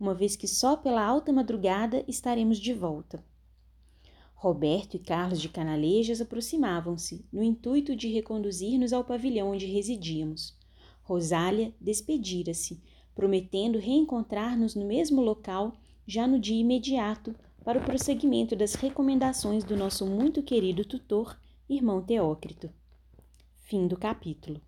uma 0.00 0.12
vez 0.12 0.34
que 0.34 0.48
só 0.48 0.76
pela 0.76 1.04
alta 1.04 1.32
madrugada 1.32 2.04
estaremos 2.08 2.58
de 2.58 2.74
volta. 2.74 3.24
Roberto 4.36 4.94
e 4.94 4.98
Carlos 4.98 5.40
de 5.40 5.48
Canalejas 5.48 6.20
aproximavam-se, 6.20 7.24
no 7.32 7.42
intuito 7.42 7.96
de 7.96 8.08
reconduzir-nos 8.08 8.92
ao 8.92 9.02
pavilhão 9.02 9.52
onde 9.52 9.64
residíamos. 9.64 10.54
Rosália 11.02 11.74
despedira-se, 11.80 12.82
prometendo 13.14 13.78
reencontrar-nos 13.78 14.74
no 14.74 14.84
mesmo 14.84 15.22
local 15.22 15.74
já 16.06 16.26
no 16.26 16.38
dia 16.38 16.60
imediato 16.60 17.34
para 17.64 17.78
o 17.78 17.82
prosseguimento 17.82 18.54
das 18.54 18.74
recomendações 18.74 19.64
do 19.64 19.74
nosso 19.74 20.06
muito 20.06 20.42
querido 20.42 20.84
tutor, 20.84 21.40
irmão 21.68 22.02
Teócrito. 22.02 22.70
Fim 23.60 23.88
do 23.88 23.96
capítulo. 23.96 24.60